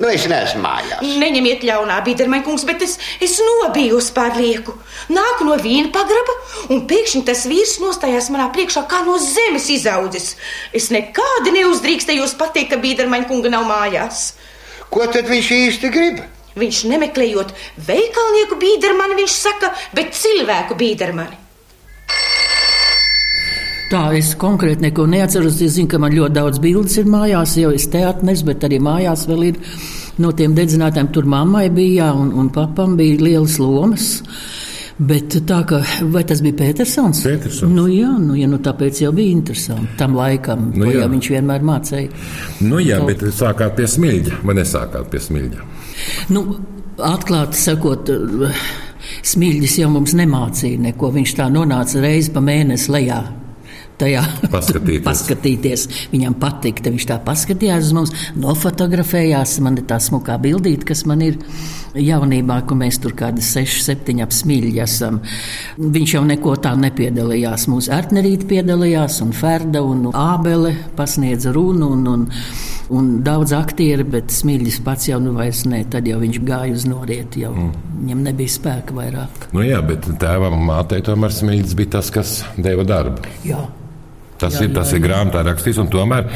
Nu, 0.00 0.08
es 0.08 0.24
neesmu 0.24 0.62
mājās. 0.64 1.04
neņemiet 1.20 1.64
ļaunā, 1.68 1.98
Bīdermaņa 2.06 2.44
kungs, 2.46 2.64
bet 2.64 2.80
es, 2.86 2.94
es 3.20 3.34
nobiju 3.44 3.98
uz 4.00 4.08
pārlieku. 4.16 4.72
Nāku 5.12 5.44
no 5.44 5.58
vīna 5.60 5.92
pagraba, 5.92 6.36
un 6.72 6.86
pēkšņi 6.88 7.20
tas 7.28 7.44
vīrs 7.50 7.76
nostājās 7.82 8.30
manā 8.32 8.48
priekšā 8.54 8.86
kā 8.88 9.02
no 9.04 9.18
zemes 9.20 9.68
izaudzis. 9.68 10.32
Es 10.72 10.88
nekādi 10.94 11.52
neuzdrīkstējos 11.58 12.32
pateikt, 12.40 12.72
ka 12.72 12.80
Bīdermaņa 12.80 13.28
kunga 13.28 13.52
nav 13.52 13.68
mājās. 13.68 14.30
Ko 14.88 15.04
tad 15.04 15.28
viņš 15.28 15.52
īsti 15.58 15.92
grib? 15.92 16.24
Viņš 16.58 16.80
nemeklējot 16.90 17.52
veikalnieku 17.86 18.56
bīdermani, 18.58 19.20
viņš 19.20 19.36
saka, 19.36 19.74
bet 19.94 20.16
cilvēku 20.16 20.80
bīdermani. 20.80 21.36
Tā 23.90 24.04
es 24.14 24.34
konkrēti 24.38 24.84
neko 24.86 25.06
neatceros. 25.10 25.56
Es 25.66 25.74
zinu, 25.74 25.88
ka 25.90 25.98
man 25.98 26.14
ļoti 26.14 26.36
daudz 26.36 26.60
bildes 26.62 26.94
ir 27.00 27.08
mājās, 27.10 27.56
jau 27.58 27.72
es 27.74 27.88
teātris, 27.90 28.44
bet 28.46 28.62
arī 28.68 28.78
mājās 28.82 29.24
vēl 29.26 29.46
ir 29.48 29.56
no 30.22 30.30
tiem 30.36 30.54
dedzinātājiem. 30.54 31.08
Tur 31.14 31.26
mammai 31.30 31.66
bija, 31.74 32.04
jā, 32.04 32.10
un, 32.22 32.30
un 32.38 32.50
papam 32.54 32.94
bija 33.00 33.18
lielas 33.24 33.56
lomas. 33.58 34.10
Bet 35.00 35.32
tā 35.48 35.62
kā, 35.64 35.78
vai 36.12 36.22
tas 36.28 36.42
bija 36.44 36.58
Petersons? 36.58 37.22
Petersons. 37.24 37.72
Nu, 37.72 37.86
jā, 37.88 38.10
nu, 38.20 38.34
ja, 38.36 38.46
nu, 38.52 38.58
tāpēc 38.60 39.00
jau 39.00 39.10
bija 39.16 39.32
interesanti 39.32 39.96
tam 39.96 40.12
laikam, 40.18 40.68
Nu, 40.76 40.90
jau 40.92 41.06
viņš 41.08 41.30
vienmēr 41.32 41.64
mācīja. 41.64 42.10
Nu, 42.60 42.82
jā, 42.84 42.98
Kaut- 43.00 43.08
bet 43.08 43.24
sākāt 43.38 43.78
pie 43.78 43.88
smilģa, 43.88 44.42
vai 44.44 44.58
nesākāt 44.60 45.08
pie 45.10 45.22
smilģa? 45.24 45.66
Nu, 46.36 46.44
atklāti 47.10 47.58
sakot, 47.58 48.12
Smilģis 49.24 49.78
jau 49.80 49.88
mums 49.90 50.12
nemācīja 50.16 50.78
neko. 50.84 51.08
Viņš 51.16 51.32
tā 51.38 51.48
nonāca 51.52 52.00
reizi 52.04 52.30
pa 52.34 52.40
mēnesi 52.44 52.92
lejā. 52.92 53.22
Tajā 54.00 54.22
Paskatīties. 54.50 55.04
paskatīties. 55.08 55.84
Viņam 56.14 56.36
patika, 56.40 56.86
ka 56.86 56.94
viņš 56.94 57.06
tā 57.10 57.18
paskatījās 57.26 57.90
uz 57.90 57.92
mums, 57.96 58.14
nofotografējās. 58.40 59.58
Man 59.64 59.76
ir 59.80 59.86
tā 59.90 60.00
smukā 60.02 60.38
bildīte, 60.40 60.88
kas 60.88 61.04
man 61.08 61.24
ir 61.26 61.38
jaunībā, 61.98 62.60
ka 62.68 62.78
mēs 62.78 63.00
tur 63.02 63.14
kādi 63.18 63.44
seši, 63.44 63.84
septiņi 63.90 64.24
ap 64.24 64.34
smilģi 64.34 64.82
esam. 64.84 65.20
Viņš 65.80 66.16
jau 66.16 66.24
neko 66.26 66.56
tā 66.64 66.74
nepiedalījās. 66.80 67.68
Mūsu 67.70 67.92
Artnerīte 67.94 68.48
piedalījās, 68.50 69.20
un 69.24 69.34
Ferda 69.36 69.84
un 69.84 70.08
Ābele 70.16 70.74
pasniedza 70.98 71.54
runu. 71.56 71.92
Un, 71.94 72.06
un, 72.10 72.28
Un 72.90 73.20
daudz 73.22 73.52
aktieru, 73.54 74.02
bet 74.10 74.32
Smilģis 74.34 74.80
pats 74.82 75.06
jau 75.06 75.20
nu 75.22 75.30
vairs 75.36 75.60
ne. 75.70 75.84
Tad 75.86 76.08
jau 76.10 76.16
viņš 76.18 76.40
gāja 76.42 76.74
uz 76.74 76.88
norieti. 76.90 77.44
Jau. 77.44 77.52
Mm. 77.54 77.90
Viņam 78.00 78.24
nebija 78.26 78.50
spēka 78.50 78.96
vairāk. 78.96 79.44
Nu, 79.54 79.62
jā, 79.62 79.78
bet 79.86 80.08
tēvam 80.18 80.56
un 80.58 80.64
mātei 80.66 80.98
tomēr 81.06 81.30
smilģis 81.36 81.76
bija 81.78 81.92
tas, 82.00 82.10
kas 82.10 82.40
deva 82.58 82.82
darbu. 82.88 83.22
Jā. 83.46 83.62
Tas 84.40 84.56
Jā, 84.56 84.66
ir, 84.66 84.74
tas 84.76 84.90
jā, 84.92 84.98
ir 84.98 85.04
grāmatā 85.04 85.42
rakstīts, 85.44 85.80
un 85.82 85.90
tomēr 85.92 86.28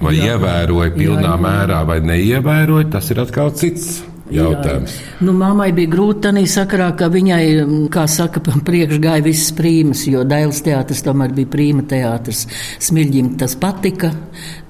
vai 0.00 0.14
Jā. 0.16 0.34
ievēroja 0.34 0.94
pilnā 0.96 1.26
Jā, 1.26 1.34
jā. 1.34 1.42
mērā 1.44 1.82
vai 1.88 1.98
neievēroja, 2.00 2.88
tas 2.96 3.10
ir 3.12 3.20
atkal 3.20 3.52
cits 3.60 4.00
jautājums. 4.34 4.94
Jā. 4.96 5.16
Nu, 5.26 5.34
mammai 5.36 5.70
bija 5.76 5.90
grūti 5.92 6.24
tādā 6.26 6.42
sakarā, 6.48 6.90
ka 6.98 7.08
viņai, 7.12 7.42
mm, 7.64 7.88
kā 7.92 8.06
saka, 8.10 8.42
pa 8.44 8.54
priekš 8.66 9.00
gāja 9.02 9.24
visas 9.24 9.52
prīmas, 9.56 10.04
jo 10.10 10.24
Dailas 10.28 10.62
teātris 10.66 11.02
tomēr 11.06 11.34
bija 11.36 11.50
prīma 11.50 11.86
teātris. 11.90 12.46
Smilģim 12.82 13.34
tas 13.40 13.56
patika. 13.60 14.12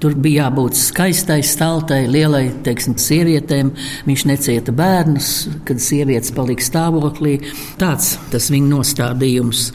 Tur 0.01 0.15
bija 0.17 0.47
jābūt 0.47 0.79
skaistai, 0.79 1.41
staltai, 1.45 2.05
lielai, 2.11 2.47
teiksim, 2.65 2.97
sievietēm. 2.97 3.71
Viņš 4.07 4.25
necieta 4.31 4.73
bērnus, 4.75 5.31
kad 5.67 5.81
sievietes 5.83 6.33
palika 6.35 6.65
stāvoklī. 6.65 7.37
Tāds 7.81 8.15
tas 8.33 8.49
viņa 8.53 8.73
nostādījums. 8.75 9.69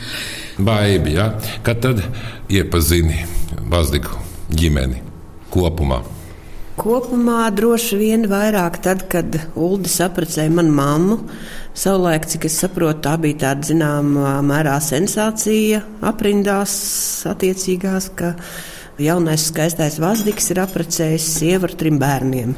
Baibi, 0.59 1.16
ja? 1.19 1.33
kad 1.62 1.83
tad 1.85 2.02
iepazini 2.49 3.25
Vazdiku 3.71 4.21
ģimeni 4.52 5.02
kopumā. 5.52 6.15
Kopumā 6.76 7.47
droši 7.56 7.97
vien 7.97 8.26
vairāk 8.28 8.75
tad, 8.85 9.06
kad 9.09 9.33
Uldi 9.56 9.88
saprecēja 9.88 10.52
manu 10.52 10.75
mammu. 10.76 11.16
Savulaik, 11.76 12.26
cik 12.28 12.45
es 12.50 12.59
saprotu, 12.61 13.00
tā 13.06 13.14
bija 13.21 13.38
tāda 13.47 13.71
zināmā 13.71 14.35
mērā 14.45 14.75
sensācija 14.85 15.80
aprindās 16.04 16.75
attiecīgās, 17.33 18.11
ka 18.21 18.35
jaunais 19.00 19.49
skaistais 19.49 19.97
Vazdiks 20.04 20.52
ir 20.52 20.61
apprecējis 20.66 21.30
sievu 21.38 21.71
ar 21.71 21.76
trim 21.80 21.97
bērniem. 22.02 22.52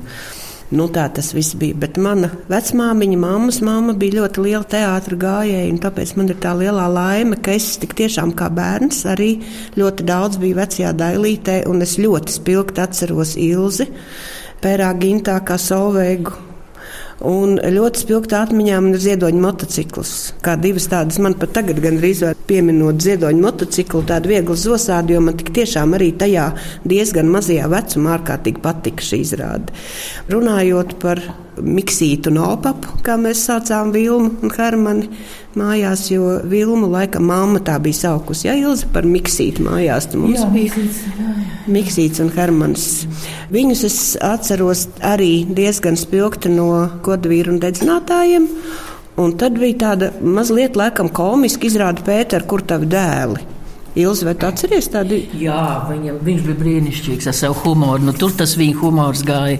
Nu, 0.68 0.84
tā 0.92 1.06
tas 1.16 1.30
viss 1.32 1.56
bija. 1.56 1.76
Bet 1.80 1.96
mana 1.96 2.28
vecmāmiņa, 2.50 3.18
mammas 3.22 3.62
mamma 3.64 3.94
bija 3.96 4.18
ļoti 4.18 4.42
liela 4.44 4.66
teātris 4.68 5.20
gājēja. 5.22 5.78
Tāpēc 5.80 6.12
man 6.18 6.28
ir 6.28 6.40
tā 6.42 6.52
lielā 6.58 6.84
laime, 6.92 7.38
ka 7.40 7.54
es 7.56 7.70
tiešām 7.80 8.34
kā 8.36 8.50
bērns 8.52 9.06
arī 9.08 9.30
ļoti 9.80 10.04
daudz 10.08 10.36
biju 10.42 10.58
vecajā 10.60 10.92
dailītē. 10.98 11.62
un 11.72 11.80
Es 11.82 11.96
ļoti 11.96 12.36
spilgti 12.36 12.84
atceros 12.84 13.36
Ilzi, 13.40 13.88
Pērā 14.60 14.92
Gintā, 15.00 15.40
kā 15.40 15.56
Solveigu. 15.56 16.47
Un 17.26 17.56
ļoti 17.58 18.04
spilgta 18.04 18.44
atmiņā 18.46 18.76
man 18.78 18.94
ir 18.94 19.02
ziedoņa 19.02 19.40
motocikls. 19.42 20.12
Kā 20.44 20.54
divas 20.60 20.86
tādas, 20.90 21.18
man 21.22 21.34
pat 21.40 21.50
tagad 21.56 21.80
gandrīz 21.82 22.22
vai 22.22 22.36
pieminot 22.46 23.02
ziedoņa 23.02 23.42
motociklu, 23.42 24.04
tādu 24.06 24.30
vieglu 24.30 24.54
zosādi, 24.54 25.16
jo 25.16 25.24
man 25.26 25.34
tik 25.40 25.50
tiešām 25.56 25.96
arī 25.98 26.12
tajā 26.20 26.52
diezgan 26.86 27.32
mazajā 27.34 27.66
vecumā 27.72 28.14
ārkārtīgi 28.20 28.62
patika 28.62 29.02
šī 29.10 29.22
izrāde. 29.24 29.74
Runājot 30.30 30.94
par 31.02 31.24
miksītu 31.64 32.32
un 32.32 32.40
opapu, 32.44 32.98
kā 33.04 33.16
mēs 33.20 33.44
saucām 33.48 33.92
Vilmu 33.94 34.32
un 34.44 34.52
Hermani 34.54 35.08
mājās, 35.58 36.06
jo 36.12 36.38
Vilmu 36.48 36.90
laika 36.92 37.20
mamma 37.22 37.60
tā 37.64 37.78
bija 37.82 38.04
saukusi, 38.04 38.46
ja 38.48 38.56
Ilze 38.58 38.88
par 38.94 39.08
miksītu 39.08 39.64
mājās, 39.66 40.10
tad 40.10 40.22
mums 40.22 40.40
Jā, 40.40 40.48
bija 40.54 40.88
Miksīts 41.68 42.22
un 42.24 42.30
Hermans. 42.32 42.86
Viņus 43.52 43.84
es 43.88 43.98
atceros 44.24 44.86
arī 45.04 45.42
diezgan 45.44 45.98
spilgti 46.00 46.52
no 46.52 46.70
kodavīru 47.04 47.56
un 47.56 47.62
dedzinātājiem. 47.64 48.48
Un 49.18 49.34
tad 49.36 49.58
bija 49.58 49.80
tāda 49.82 50.12
mazliet 50.22 50.78
laikam 50.78 51.10
komiska 51.10 51.66
izrāda 51.66 52.04
Pētera, 52.06 52.46
kur 52.46 52.62
tavi 52.62 52.86
dēli. 52.88 53.57
Tu 53.98 54.46
atceries 54.46 54.86
tādu? 54.92 55.16
Jā, 55.40 55.62
viņam, 55.88 56.20
viņš 56.22 56.42
bija 56.46 56.58
brīnišķīgs 56.60 57.26
ar 57.30 57.34
savu 57.34 57.56
humoru. 57.64 58.04
Nu, 58.06 58.12
tur 58.14 58.30
tas 58.38 58.52
viņa 58.58 58.76
humors 58.78 59.24
gāja. 59.26 59.58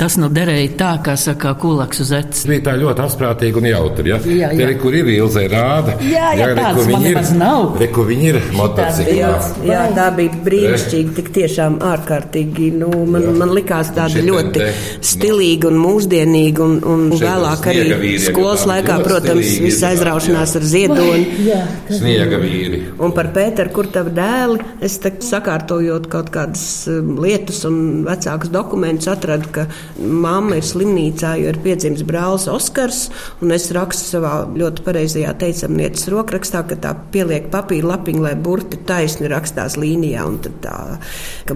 Tas 0.00 0.16
nu 0.18 0.26
derēja 0.32 0.72
tā, 0.80 0.90
kā 1.06 1.14
saka, 1.20 1.52
kulaks 1.60 2.02
uz 2.02 2.10
etes. 2.16 2.42
Bija 2.50 2.64
tā 2.70 2.74
ļoti 2.80 3.04
asprātīgi 3.04 3.60
un 3.60 3.68
jautri. 3.70 4.12
Ja? 4.12 4.18
Jā, 4.24 4.50
jā. 4.50 4.50
Te, 4.58 4.66
re, 4.70 4.74
kur 4.82 4.96
ir 4.98 5.10
ilze 5.14 5.44
rāda? 5.52 5.94
Jā, 6.02 6.32
jā, 6.38 6.48
re, 6.50 6.56
tādas 6.58 6.80
kur 6.80 6.90
man 6.90 7.04
viņi 7.04 7.10
ir. 7.10 7.14
nemaz 7.14 7.32
nav. 7.38 7.78
Re, 7.78 7.88
kur 7.94 8.08
viņi 8.08 8.28
ir 8.32 8.40
motociklā. 8.56 9.30
Jā, 9.68 9.84
tā 9.96 10.08
bija 10.18 10.42
brīnišķīga, 10.48 11.14
tik 11.20 11.30
tiešām 11.38 11.78
ārkārtīgi. 11.92 12.72
Nu, 12.82 12.90
man, 13.06 13.28
Jā. 13.28 13.36
man 13.38 13.54
likās 13.56 13.92
tāda 13.96 14.24
ļoti 14.26 14.54
te, 14.58 14.68
stilīga 15.12 15.70
un 15.70 15.80
mūsdienīga. 15.84 16.66
Un, 16.68 16.78
un 16.88 17.06
vēlāk 17.14 17.70
arī 17.70 17.86
vīriem 17.92 18.26
skolas 18.26 18.66
laikā, 18.68 18.98
protams, 19.06 19.54
viss 19.62 19.86
aizraušanās 19.86 20.54
jā. 20.56 20.60
ar 20.60 20.68
ziedoni. 20.74 21.24
Jā, 21.46 21.62
Sniega 21.92 22.42
vīri. 22.42 22.82
Un 22.98 23.14
par 23.16 23.30
Pēteru, 23.34 23.67
kur 23.74 23.88
tavi 23.92 24.12
dēli, 24.16 24.60
es 24.84 24.98
te 25.02 25.10
sakārtojot 25.24 26.08
kaut 26.12 26.30
kādas 26.34 26.62
um, 26.90 27.14
lietas 27.22 27.62
un 27.68 28.04
vecākus 28.06 28.52
dokumentus, 28.54 29.08
atradu, 29.12 29.50
ka 29.54 29.66
mamma 29.98 30.58
ir 30.58 30.66
slimnīcā, 30.66 31.34
jo 31.42 31.52
ir 31.52 31.60
piedzimis 31.64 32.04
brālis 32.08 32.48
Oskars. 32.52 33.06
Un 33.44 33.54
es 33.56 33.68
rakstu 33.74 34.16
savā 34.16 34.32
ļoti 34.58 34.86
pareizajā 34.86 35.34
teicamnieces 35.42 36.08
rokrakstā, 36.14 36.64
ka 36.68 36.78
tā 36.82 36.94
pieliek 37.12 37.50
papīra 37.52 37.94
lapiņu, 37.94 38.24
lai 38.24 38.34
burti 38.38 38.80
taisni 38.88 39.30
rakstās 39.32 39.78
līnijā. 39.80 40.26
Tā, 40.64 40.78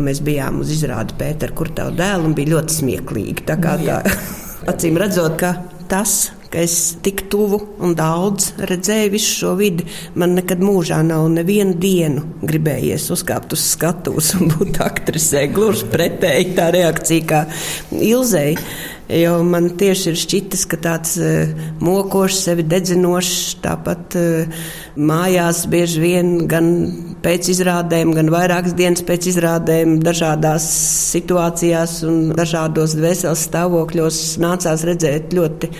mēs 0.03 0.23
bijām 0.25 0.63
uz 0.63 0.73
izrādi 0.75 1.17
Pēteru, 1.19 1.57
kur 1.59 1.73
tavu 1.77 1.97
dēlu, 1.99 2.31
un 2.31 2.37
bija 2.39 2.57
ļoti 2.57 2.79
smieklīgi. 2.81 3.49
Tā 3.49 3.59
kā 3.63 3.79
tā, 3.83 4.03
acīm 4.73 5.01
redzot, 5.01 5.37
ka 5.41 5.57
tas 5.91 6.33
ka 6.53 6.61
es 6.61 6.77
tik 7.05 7.25
tuvu 7.33 7.59
un 7.83 7.95
daudz 7.97 8.53
redzēju 8.69 9.13
visu 9.15 9.35
šo 9.41 9.55
vidi. 9.57 9.87
Man 10.19 10.37
nekad 10.37 10.61
mūžā 10.61 11.01
nav 11.07 11.25
nevienu 11.33 11.79
dienu 11.81 12.27
gribējies 12.45 13.09
uzkāpt 13.15 13.55
uz 13.57 13.65
skatuves 13.73 14.35
un 14.37 14.53
būt 14.53 14.83
aktrisē. 14.85 15.47
Gluži 15.53 15.89
pretēji 15.93 16.53
tā 16.59 16.69
reakcija 16.75 17.29
kā 17.29 17.47
Ilzei. 17.97 18.59
Jo 19.13 19.43
man 19.45 19.67
tieši 19.77 20.07
ir 20.13 20.17
šķitis, 20.17 20.63
ka 20.71 20.79
tāds 20.81 21.17
uh, 21.21 21.51
mokošs, 21.85 22.45
sevi 22.47 22.65
dedzinošs, 22.65 23.59
tāpat 23.61 24.17
uh, 24.17 24.63
mājās 24.97 25.67
bieži 25.69 26.01
vien 26.01 26.31
gan 26.49 26.71
pēc 27.25 27.51
izrādēm, 27.53 28.15
gan 28.17 28.31
vairākas 28.33 28.77
dienas 28.79 29.05
pēc 29.05 29.29
izrādēm, 29.35 29.99
dažādās 30.07 30.71
situācijās 31.13 31.99
un 32.09 32.33
dažādos 32.39 32.97
dvēseles 32.97 33.45
stāvokļos 33.51 34.23
nācās 34.41 34.87
redzēt 34.89 35.37
ļoti 35.37 35.73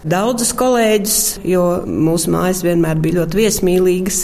Daudzus 0.00 0.54
kolēģus, 0.56 1.16
jo 1.44 1.62
mūsu 1.84 2.32
mājas 2.32 2.62
vienmēr 2.64 3.00
bija 3.04 3.18
ļoti 3.18 3.36
viesmīlīgas. 3.42 4.22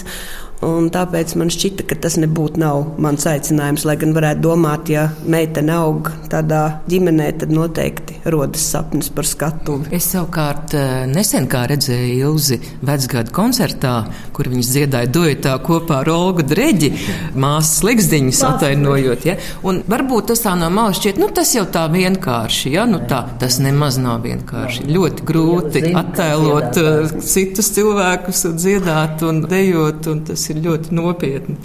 Un 0.64 0.88
tāpēc 0.92 1.34
man 1.36 1.50
šķita, 1.52 1.84
ka 1.90 1.98
tas 2.00 2.16
nebūtu 2.20 2.60
nav 2.60 2.96
mans 3.02 3.26
aicinājums. 3.28 3.84
Lai 3.88 3.96
gan 4.00 4.14
varētu 4.16 4.42
domāt, 4.46 4.88
ja 4.92 5.08
meitene 5.28 5.74
aug 5.76 6.08
tādā 6.32 6.80
ģimenē, 6.88 7.28
tad 7.42 7.52
noteikti 7.52 8.16
rodas 8.32 8.64
sapnis 8.72 9.10
par 9.12 9.28
skatuvi. 9.28 9.90
Es 9.96 10.08
savukārt 10.14 10.74
eh, 10.78 11.04
nesen 11.10 11.48
kā 11.50 11.66
redzēju 11.70 12.14
Ilzi 12.16 12.58
vecgadu 12.86 13.34
koncertā, 13.36 13.94
kur 14.34 14.48
viņas 14.50 14.72
dziedāja 14.72 15.10
duetā 15.12 15.52
kopā 15.66 16.00
ar 16.02 16.10
Olgu 16.14 16.46
Dreģi, 16.46 16.90
māsas 17.36 17.84
Ligzdiņas 17.86 18.42
atainojot. 18.48 19.28
Ja? 19.28 19.36
Un 19.68 19.82
varbūt 19.86 20.32
tas 20.32 20.42
tā 20.46 20.56
no 20.58 20.70
malas 20.72 21.02
šķiet, 21.02 21.20
nu 21.20 21.28
tas 21.36 21.52
jau 21.54 21.66
tā 21.72 21.84
vienkārši, 21.92 22.72
ja? 22.78 22.86
nu 22.88 23.02
tā, 23.10 23.22
tas 23.40 23.60
nemaz 23.62 24.00
nav 24.02 24.24
vienkārši. 24.24 24.88
Ļoti 24.96 25.28
grūti 25.28 25.84
attēlot 25.92 26.80
uh, 26.80 27.14
citus 27.20 27.70
cilvēkus 27.76 28.46
un 28.50 28.58
dziedāt 28.60 29.24
un 29.26 29.44
dejot. 29.46 30.10
Un 30.10 30.22
tas 30.26 30.45
ir 30.52 30.62
ļoti 30.64 30.96
nopietni. 30.96 31.58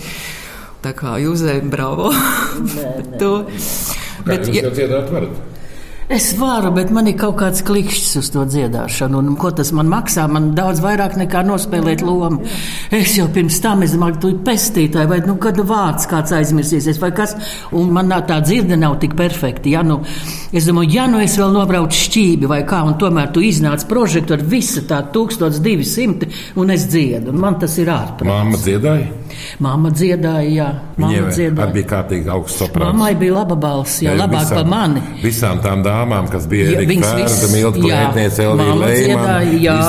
Tā 0.82 0.96
kā 0.98 1.16
Jūzē, 1.22 1.60
bravo! 1.70 2.10
Nē, 2.12 2.86
nē. 3.12 3.18
to. 3.22 3.34
Bet, 4.26 4.48
ja, 4.50 4.62
jūs 4.62 4.66
jau 4.66 4.74
dziedāt 4.80 5.12
varat? 5.14 5.61
Es 6.12 6.34
varu, 6.36 6.74
bet 6.76 6.90
man 6.92 7.08
ir 7.08 7.14
kaut 7.16 7.38
kāds 7.40 7.62
klikšķis 7.64 8.18
uz 8.20 8.30
to 8.34 8.42
dziedāšanu. 8.44 9.22
Un, 9.22 9.36
ko 9.40 9.48
tas 9.56 9.70
man 9.72 9.88
maksā? 9.88 10.26
Man 10.28 10.50
daudz 10.58 10.82
vairāk 10.84 11.14
nekā 11.16 11.40
nospēlēt 11.48 12.02
lomu. 12.04 12.42
Es 12.92 13.14
jau 13.16 13.30
pirms 13.32 13.62
tam, 13.64 13.86
es 13.86 13.94
domāju, 13.96 14.18
tu 14.20 14.32
esi 14.34 14.42
pestītāji, 14.50 15.08
vai 15.08 15.22
nu, 15.24 15.38
kad 15.40 15.62
vārds 15.70 16.10
kāds 16.12 16.34
aizmirsīsies, 16.36 17.00
vai 17.00 17.14
kas. 17.16 17.38
Un 17.80 17.94
man 17.96 18.12
tā 18.28 18.42
dzirde 18.44 18.76
nav 18.76 18.98
tik 19.00 19.16
perfekta. 19.16 19.72
Ja, 19.72 19.86
nu, 19.88 20.02
es 20.52 20.68
domāju, 20.68 20.92
ja 20.98 21.06
nu 21.08 21.22
es 21.24 21.38
vēl 21.40 21.56
nobraucu 21.56 22.02
šķībi 22.02 22.52
vai 22.52 22.60
kā, 22.68 22.82
un 22.84 23.00
tomēr 23.00 23.32
tu 23.32 23.46
iznāc 23.48 23.88
projektu 23.88 24.36
ar 24.36 24.44
visu 24.44 24.84
tā 24.92 25.00
1200, 25.16 26.28
un 26.60 26.76
es 26.76 26.90
dziedu. 26.92 27.32
Un 27.32 27.40
man 27.40 27.56
tas 27.64 27.80
ir 27.80 27.94
ārprāts. 27.96 28.28
Māma 28.28 28.60
dziedāja? 28.60 29.08
Māma 29.64 29.96
dziedāja, 29.96 30.52
jā. 30.52 30.70
Māma 31.00 31.32
dziedāja. 31.32 31.72
bija 31.72 31.92
kārtīgi 31.96 32.36
augsts 32.36 32.60
soprāns. 32.60 32.92
Mammai 32.92 33.14
bija 33.16 33.40
laba 33.40 33.56
balss, 33.56 34.04
jā, 34.04 34.12
labāk 34.20 34.52
par 34.52 34.68
mani. 34.68 35.08
Visām 35.24 35.64
tām 35.64 35.88
dāmām 35.88 36.01
dāmām, 36.02 36.28
kas 36.32 36.50
bija 36.52 36.74
Erika 36.76 36.98
Fērda, 37.06 37.52
Milta 37.54 37.86
Klētniece, 37.86 38.50
Elvija 38.50 38.76
Leimana. 38.82 39.38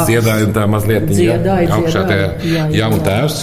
Dziedāja 0.07 0.47
un 0.47 0.54
tā 0.57 0.69
mazliet 0.71 1.11
dziedāja, 1.11 1.81
augšā 1.81 2.07
tajā 2.12 2.71
jāmu 2.76 3.02
tēvs. 3.07 3.42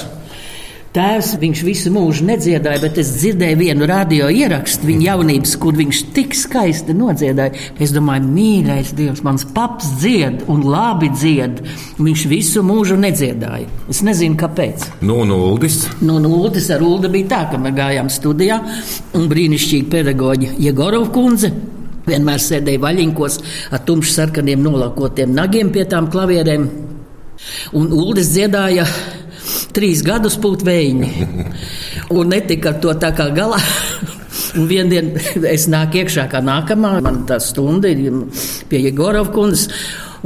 Tēvs 0.90 1.36
viņš 1.38 1.60
visu 1.68 1.92
mūžu 1.94 2.24
nedziedāja, 2.26 2.80
bet 2.82 2.96
es 2.98 3.12
dzirdēju 3.20 3.60
vienu 3.60 3.86
radio 3.86 4.26
ierakstu 4.34 4.88
viņa 4.88 5.06
jaunības, 5.06 5.52
kur 5.62 5.78
viņš 5.78 6.00
tik 6.16 6.34
skaisti 6.34 6.96
nodziedāja. 6.98 7.54
Es 7.78 7.94
domāju, 7.94 8.26
mīļais 8.26 8.96
Dievs, 8.98 9.22
mans 9.26 9.46
paps 9.54 9.92
dzied 10.02 10.48
un 10.50 10.66
labi 10.66 11.12
dzied. 11.14 11.62
Viņš 12.02 12.26
visu 12.34 12.66
mūžu 12.66 12.98
nedziedāja. 12.98 13.70
Es 13.86 14.02
nezinu, 14.02 14.34
kāpēc. 14.42 14.90
Nu, 15.06 15.22
un 15.28 15.38
Uldis? 15.38 15.84
Nu, 16.02 16.18
un 16.18 16.26
Uldis 16.26 16.72
ar 16.74 16.82
Uldi 16.82 17.14
bija 17.20 17.36
tā, 17.36 17.46
ka 17.54 17.62
mēs 17.62 17.78
gājām 17.78 18.10
studijā 18.10 18.58
un 19.14 19.30
brīnišķīgi 19.30 19.92
pedagoģi 19.94 20.56
Jegorov 20.58 21.12
kundze 21.14 21.54
vienmēr 22.10 22.44
sēdēja 22.44 22.84
vaļiņkos 22.84 23.40
ar 23.76 23.84
tumšs 23.88 24.18
sarkaniem 24.20 24.64
nolakotiem 24.66 25.34
nagiem 25.36 25.72
pie 25.74 25.86
tām 25.90 26.10
klavierēm. 26.12 26.68
Un 27.80 27.94
Uldis 27.96 28.34
dziedāja 28.34 28.86
trīs 29.76 30.04
gadus 30.06 30.38
pūt 30.42 30.66
vējiņi. 30.68 31.30
Un 32.16 32.34
netika 32.34 32.74
ar 32.74 32.82
to 32.84 32.96
tā 33.00 33.14
kā 33.16 33.30
galā. 33.36 33.62
Un 34.58 34.68
vienā 34.70 34.90
dienā 34.92 35.48
es 35.52 35.68
nāku 35.70 36.02
iekšā 36.02 36.26
kā 36.32 36.42
nākamā, 36.44 36.98
man 37.06 37.24
tā 37.30 37.38
stunda 37.44 37.90
ir 37.92 38.24
pie 38.70 38.84
Jegorova 38.88 39.32
kundzes. 39.34 39.70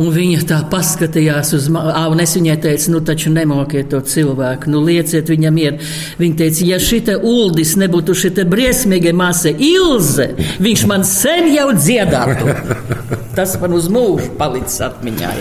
Un 0.02 0.10
viņa 0.14 0.46
tā 0.50 0.58
paskatījās 0.72 1.54
uz 1.54 1.68
mani, 1.74 1.94
un 2.10 2.22
es 2.24 2.34
viņai 2.38 2.56
teicu, 2.64 2.94
nu 2.96 3.02
taču 3.06 3.30
nemokiet 3.34 3.92
to 3.92 4.00
cilvēku, 4.02 4.72
nu 4.74 4.82
lieciet 4.82 5.30
viņam 5.30 5.54
mieru. 5.54 5.90
Viņa 6.18 6.40
teica, 6.40 6.66
ja 6.72 6.80
šita 6.82 7.20
uldis 7.22 7.76
nebūtu 7.78 8.16
šita 8.18 8.48
briesmīga 8.50 9.14
māsa 9.18 9.54
Ilze, 9.54 10.32
viņš 10.64 10.86
man 10.90 11.06
sen 11.08 11.52
jau 11.54 11.70
dziedātu. 11.78 12.58
Tas 13.38 13.56
man 13.62 13.74
uz 13.78 13.88
mūžu 13.94 14.32
palicis 14.38 14.82
atmiņā. 14.86 15.32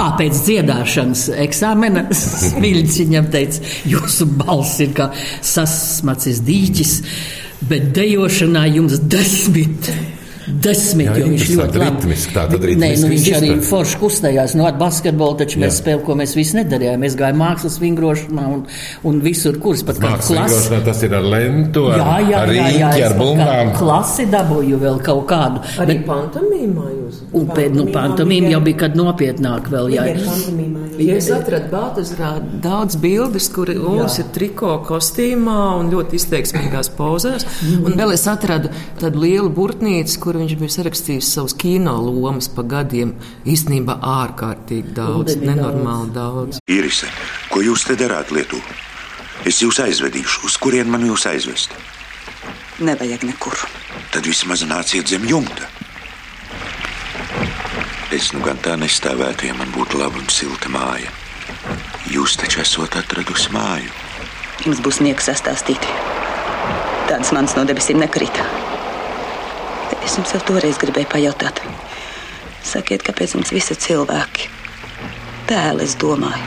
À, 0.00 0.12
pēc 0.20 0.44
dziedāšanas 0.46 1.26
eksāmena 1.46 2.06
Smilģis 2.22 3.02
viņam 3.04 3.28
teica, 3.32 3.64
jūsu 3.88 4.28
balss 4.40 4.80
ir 4.84 4.92
kā 4.96 5.10
sasmacis 5.40 6.40
dīķis, 6.44 6.96
bet 7.68 7.92
dejošanā 7.96 8.66
jums 8.76 9.00
desmit. 9.12 9.92
Desmit, 10.46 11.06
jā, 11.06 11.16
jo 11.20 11.28
viņš 11.30 11.50
ļoti 11.56 11.82
labi 11.82 12.16
strādāja. 12.18 12.76
Nē, 12.82 12.90
nu, 13.02 13.10
viņš 13.12 13.28
arī 13.38 13.50
forši 13.66 13.98
kustējās. 14.00 14.56
Nu, 14.58 14.66
ar 14.66 14.78
basketbolu 14.80 15.38
taču 15.42 15.58
jā. 15.58 15.66
mēs 15.66 15.78
spēlējām, 15.82 16.04
ko 16.06 16.16
mēs 16.18 16.34
visi 16.38 16.58
nedarījām. 16.58 17.02
Mēs 17.02 17.16
gājām 17.18 17.38
mākslas 17.42 17.78
vingrošanā 17.82 18.46
un, 18.56 18.64
un 19.08 19.20
visur, 19.24 19.58
kuras 19.62 19.84
pat 19.86 20.00
kādā 20.02 20.26
klasē. 20.26 20.80
Tas 20.86 21.02
ir 21.06 21.14
ar 21.18 21.28
lentu, 21.34 21.86
ar, 21.92 22.02
jā, 22.02 22.16
jā, 22.30 22.40
ar 22.42 22.52
rīņķi, 22.52 22.80
jā, 22.80 22.90
jā, 22.98 23.10
ar 23.10 23.16
bumbām. 23.20 23.72
Klasi 23.78 24.26
dabūju 24.32 24.80
vēl 24.82 25.00
kaut 25.06 25.24
kādu. 25.30 25.62
Arī 25.82 25.98
Bet, 26.00 26.06
pantomīmā 26.10 26.88
jūs? 26.90 27.22
Un 27.38 27.48
pēc 27.52 27.76
nu, 27.76 27.86
pantomīma 27.94 28.52
jau 28.56 28.62
bija 28.66 28.82
kad 28.84 28.98
nopietnāk 28.98 29.70
vēl. 29.72 29.92
Jā. 29.94 30.08
Ja 31.00 31.16
es 31.16 31.28
atradu 31.32 31.70
Bātazrā 31.72 32.34
daudz 32.62 32.98
bildes, 33.00 33.48
kur 33.52 33.70
Ulis 33.72 34.18
ir 34.20 34.28
triko 34.34 34.74
kostīmā 34.86 35.58
un 35.80 35.90
ļoti 35.92 36.18
izteiksmīgās 36.18 36.92
pozās. 36.98 37.46
Mm. 37.62 37.86
Un 37.88 37.96
vēl 37.98 38.14
es 38.16 38.26
atradu 38.30 38.72
tādu 39.00 39.22
lielu 39.24 39.50
burtnīcu, 39.52 40.18
kur 40.22 40.31
viņš 40.40 40.54
bija 40.60 40.74
sarakstījis 40.76 41.32
savus 41.34 41.54
kino 41.58 41.94
lomas 42.04 42.48
pa 42.52 42.64
gadiem. 42.64 43.14
Īstenībā 43.48 43.98
ārkārtīgi 44.00 44.94
daudz, 44.96 45.36
nenormāli 45.42 46.14
daudz. 46.14 46.62
Irise, 46.70 47.10
ko 47.52 47.62
jūs 47.64 47.86
te 47.88 47.96
darāt 48.00 48.32
Lietuvā? 48.34 48.78
Es 49.48 49.58
jūs 49.62 49.80
aizvedīšu. 49.82 50.44
Uz 50.46 50.56
kurien 50.62 50.90
man 50.92 51.02
jūs 51.06 51.26
aizvest? 51.26 51.74
Nevajag 52.82 53.24
nekur. 53.26 53.58
Tad 54.14 54.26
vismaz 54.28 54.62
nāciet 54.68 55.10
zem 55.10 55.26
jumta. 55.26 55.66
Es 58.12 58.30
nu 58.36 58.42
gan 58.44 58.60
tā 58.62 58.76
nestāvētu, 58.78 59.48
ja 59.48 59.56
man 59.58 59.72
būtu 59.74 59.98
laba 59.98 60.20
un 60.20 60.28
silta 60.30 60.70
māja. 60.70 61.10
Jūs 62.12 62.36
taču 62.38 62.60
esat 62.62 62.98
atradusi 63.00 63.50
māju. 63.54 63.90
Jums 64.66 64.82
būs 64.84 65.00
nieks 65.02 65.30
sastāstīt. 65.30 65.88
Tāds 67.08 67.32
mans 67.34 67.56
no 67.58 67.64
debesīm 67.66 67.98
nekrīt. 68.02 68.38
Es 70.02 70.16
jums 70.18 70.32
jau 70.34 70.40
toreiz 70.44 70.78
gribēju 70.82 71.08
pajautāt. 71.12 71.62
Sakiet, 72.66 73.04
kāpēc 73.06 73.36
mums 73.36 73.52
visi 73.54 73.76
cilvēki 73.78 74.48
tēli, 75.50 75.86
es 75.86 75.94
domāju, 76.00 76.42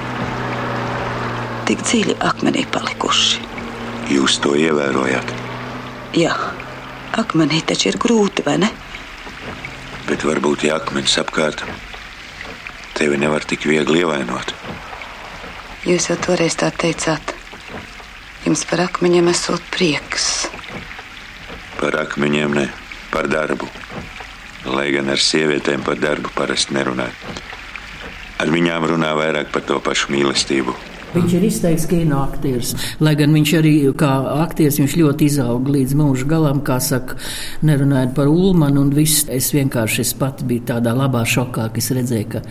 tik 1.68 1.84
dziļi 1.84 2.18
akmenī 2.30 2.66
palikuši? 2.72 3.44
Jūs 4.12 4.38
to 4.44 4.54
ievērojat? 4.60 5.34
Jā, 6.20 6.36
akmenī 7.20 7.62
taču 7.68 7.90
ir 7.92 8.00
grūti, 8.02 8.46
vai 8.46 8.60
ne? 8.64 8.70
Bet 10.06 10.28
varbūt, 10.28 10.68
ja 10.68 10.78
akmens 10.80 11.18
apkārt, 11.22 11.64
tevi 12.96 13.20
nevar 13.22 13.48
tik 13.48 13.66
viegli 13.70 14.04
ievainot. 14.04 14.54
Jūs 15.86 16.10
jau 16.12 16.20
toreiz 16.22 16.58
tā 16.60 16.72
teicāt. 16.74 17.36
Jums 18.46 18.64
par 18.70 18.86
akmeņiem 18.86 19.30
esot 19.34 19.64
prieks. 19.74 20.48
Par 21.82 21.98
akmeņiem 22.06 22.58
ne 22.58 22.66
par 23.16 23.30
darbu. 23.32 23.70
Lai 24.76 24.90
gan 24.92 25.14
ar 25.14 25.22
sievietēm 25.22 25.86
par 25.86 26.02
darbu 26.02 26.34
parasti 26.36 26.76
nerunā. 26.76 27.08
Ar 28.44 28.52
viņām 28.52 28.90
runā 28.92 29.14
vairāk 29.16 29.54
par 29.54 29.64
to 29.64 29.80
pašu 29.80 30.12
mīlestību. 30.12 30.76
Viņš 31.16 31.34
ir 31.38 31.44
izteikts 31.48 31.86
kino 31.88 32.18
aktieris. 32.26 32.74
Lai 33.00 33.14
gan 33.16 33.32
viņš 33.32 33.52
arī 33.62 33.74
kā 33.96 34.10
aktieris 34.42 34.82
viņš 34.82 34.96
ļoti 35.00 35.30
izauga 35.30 35.72
līdz 35.78 35.96
mūža 35.96 36.28
galam, 36.28 36.60
kā 36.66 36.76
saka, 36.84 37.16
nerunājot 37.64 38.12
par 38.18 38.28
Ulmanu 38.28 38.84
un 38.84 38.92
viss. 38.96 39.30
Es 39.32 39.54
vienkārši 39.56 40.04
es 40.04 40.12
pati 40.20 40.48
biju 40.50 40.66
tādā 40.74 40.92
labā 40.98 41.24
šokā, 41.24 41.70
ka 41.72 41.80
es 41.80 41.88
redzēju, 41.96 42.28
ka 42.36 42.44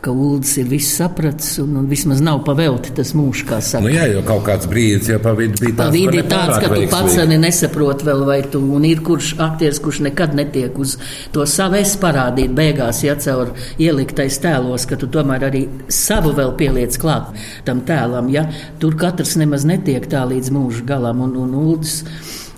ka 0.00 0.12
Ulas 0.12 0.52
ir 0.60 0.68
viss 0.70 0.96
sapratis 0.98 1.58
un, 1.62 1.74
un 1.80 1.86
vismaz 1.90 2.20
nav 2.24 2.40
pavelti 2.46 2.92
tas 2.94 3.10
mūžs, 3.18 3.42
kā 3.48 3.58
saka. 3.64 3.84
Nu 3.86 3.92
jā, 3.92 4.06
jo 4.12 4.22
kaut 4.26 4.44
kāds 4.46 4.68
brīdis 4.70 5.10
jau 5.10 5.18
pa 5.22 5.34
vidu 5.38 5.58
bija 5.62 5.74
tāds, 5.80 5.96
pa 5.96 6.14
ir 6.18 6.28
tāds 6.30 6.62
ka 6.62 6.70
tu 6.72 6.84
pats 6.92 7.18
arī 7.24 7.38
nesaproti 7.42 8.08
vēl, 8.08 8.24
vai 8.28 8.38
tu, 8.52 8.62
un 8.78 8.86
ir 8.86 9.02
kurš 9.06 9.32
aktieris, 9.48 9.82
kurš 9.82 10.02
nekad 10.06 10.36
netiek 10.38 10.78
uz 10.78 10.96
to 11.34 11.46
savu 11.50 11.80
es 11.80 11.96
parādīt 12.00 12.54
beigās, 12.56 13.02
ja 13.06 13.18
caur 13.18 13.54
ieliktais 13.78 14.38
tēlos, 14.44 14.86
ka 14.88 14.98
tu 15.00 15.10
tomēr 15.12 15.48
arī 15.50 15.64
savu 15.92 16.34
vēl 16.38 16.54
pieliec 16.58 16.98
klāt 17.00 17.34
tam 17.66 17.82
tēlam, 17.88 18.30
ja 18.34 18.46
tur 18.82 18.98
katrs 18.98 19.36
nemaz 19.40 19.66
netiek 19.68 20.06
tā 20.10 20.22
līdz 20.30 20.54
mūža 20.54 20.86
galam, 20.88 21.26
un, 21.26 21.34
un 21.42 21.56
Ulas 21.58 22.02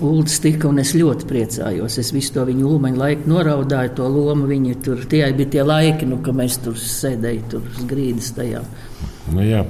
Ulds 0.00 0.38
tika, 0.40 0.68
un 0.70 0.78
es 0.80 0.94
ļoti 0.96 1.26
priecājos. 1.28 1.98
Es 2.00 2.12
visu 2.16 2.32
to 2.38 2.44
viņu 2.48 2.66
ulmaņu 2.74 3.00
laiku 3.00 3.28
noraudāju, 3.30 3.94
to 3.98 4.08
lomu 4.08 4.46
viņa 4.50 4.78
tur. 4.84 5.02
Tie 5.10 5.24
bija 5.36 5.50
tie 5.56 5.62
laiki, 5.66 6.06
nu, 6.08 6.22
kad 6.24 6.34
mēs 6.40 6.56
tur 6.64 6.78
sēdējām, 6.80 7.50
tur 7.52 7.62
grīdas 7.90 8.32
tajā. 8.38 8.62
Nu, 9.30 9.44
jā. 9.46 9.60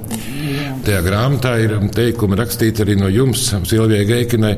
Tajā 0.85 1.01
grāmatā 1.05 1.51
ir 1.61 1.73
teikumi 1.93 2.37
rakstīti 2.39 2.81
arī 2.81 2.95
no 2.97 3.09
jums, 3.11 3.43
Silvijai 3.69 4.07
Geikinai, 4.09 4.53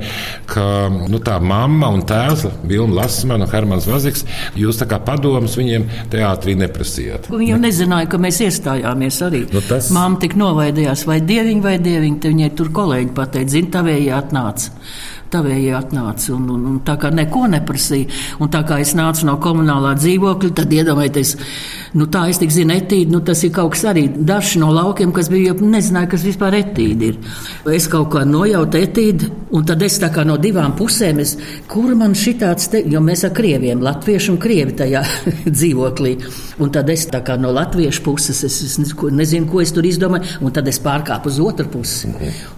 ka 0.48 0.64
nu, 1.12 1.20
tā 1.26 1.40
mamma 1.44 1.90
un 1.92 2.06
tēvs, 2.08 2.46
Vilna 2.70 3.02
Lasmana 3.02 3.44
un 3.44 3.52
Hermans 3.52 3.88
Vaziks, 3.90 4.24
jūs 4.56 4.80
tā 4.80 4.88
kā 4.88 5.02
padomus 5.04 5.58
viņiem 5.60 5.90
teātrī 6.14 6.56
neprasījāt. 6.62 7.28
Viņi 7.34 7.50
jau 7.52 7.60
nezināja, 7.66 8.12
ka 8.14 8.22
mēs 8.22 8.40
iestājāmies 8.46 9.18
arī. 9.28 9.42
Nu, 9.52 9.64
tas- 9.68 9.92
Māma 9.92 10.22
tik 10.24 10.38
novaidījās, 10.40 11.04
vai 11.10 11.20
dieviņi, 11.26 11.66
vai 11.66 11.76
dieviņi, 11.84 12.20
te 12.24 12.32
viņai 12.32 12.52
tur 12.56 12.72
kolēģi 12.80 13.12
pateica, 13.18 13.50
zina, 13.58 13.74
tavēji 13.82 14.14
atnāca. 14.22 14.70
Tavēji 15.34 15.72
atnāca 15.74 16.34
un, 16.36 16.44
un, 16.54 16.66
un 16.70 16.82
tā 16.86 16.98
kā 17.02 17.10
neko 17.14 17.48
neprasīja. 17.50 18.12
Un 18.44 18.52
tā 18.54 18.62
kā 18.68 18.78
es 18.84 18.94
nācu 18.98 19.26
no 19.30 19.40
komunālā 19.42 19.96
dzīvokļa, 19.98 20.52
tad 20.60 20.76
iedomājieties, 20.78 21.36
nu 21.94 22.08
tā 22.10 22.24
es 22.32 22.40
tik 22.42 22.50
zinu, 22.54 22.74
etīdi, 22.74 23.12
nu 23.14 23.20
tas 23.26 23.44
ir 23.46 23.52
kaut 23.54 23.74
kas 23.76 23.84
arī 23.92 24.08
dažs 24.26 24.56
no 24.62 24.72
laukiem, 24.74 25.12
kas 25.14 25.30
bija, 25.30 25.52
jau 25.54 25.68
nezināja, 25.70 26.10
kas 26.14 26.24
vispār 26.26 26.58
etīdi 26.60 27.12
ir. 27.12 27.18
Es 27.76 27.86
kaut 27.92 28.10
kā 28.16 28.24
nojautu 28.26 28.80
etīdi, 28.82 29.30
un 29.54 29.66
tad 29.70 29.82
es 29.86 30.00
tā 30.02 30.10
kā 30.14 30.24
no 30.26 30.40
divām 30.42 30.74
pusēm, 30.80 31.20
es, 31.22 31.36
kur 31.70 31.94
man 32.00 32.16
šitāds 32.18 32.70
te, 32.74 32.82
jo 32.90 33.02
mēs 33.06 33.24
ar 33.28 33.34
krieviem, 33.38 33.84
latviešu 33.86 34.34
un 34.34 34.40
krievi 34.42 34.74
tajā 34.82 35.04
dzīvoklī. 35.58 36.16
Un 36.64 36.74
tad 36.74 36.90
es 36.94 37.06
tā 37.14 37.22
kā 37.26 37.38
no 37.42 37.52
latviešu 37.54 38.04
puses, 38.06 38.44
es, 38.48 38.60
es 38.66 38.78
nezinu, 39.14 39.48
ko- 39.52 39.62
es 39.62 39.74
tur 39.76 39.86
izdomāju, 39.86 40.40
un 40.42 40.54
tad 40.56 40.68
es 40.72 40.82
pārkāpu 40.84 41.30
uz 41.30 41.40
otru 41.44 41.70
pusi. 41.78 42.10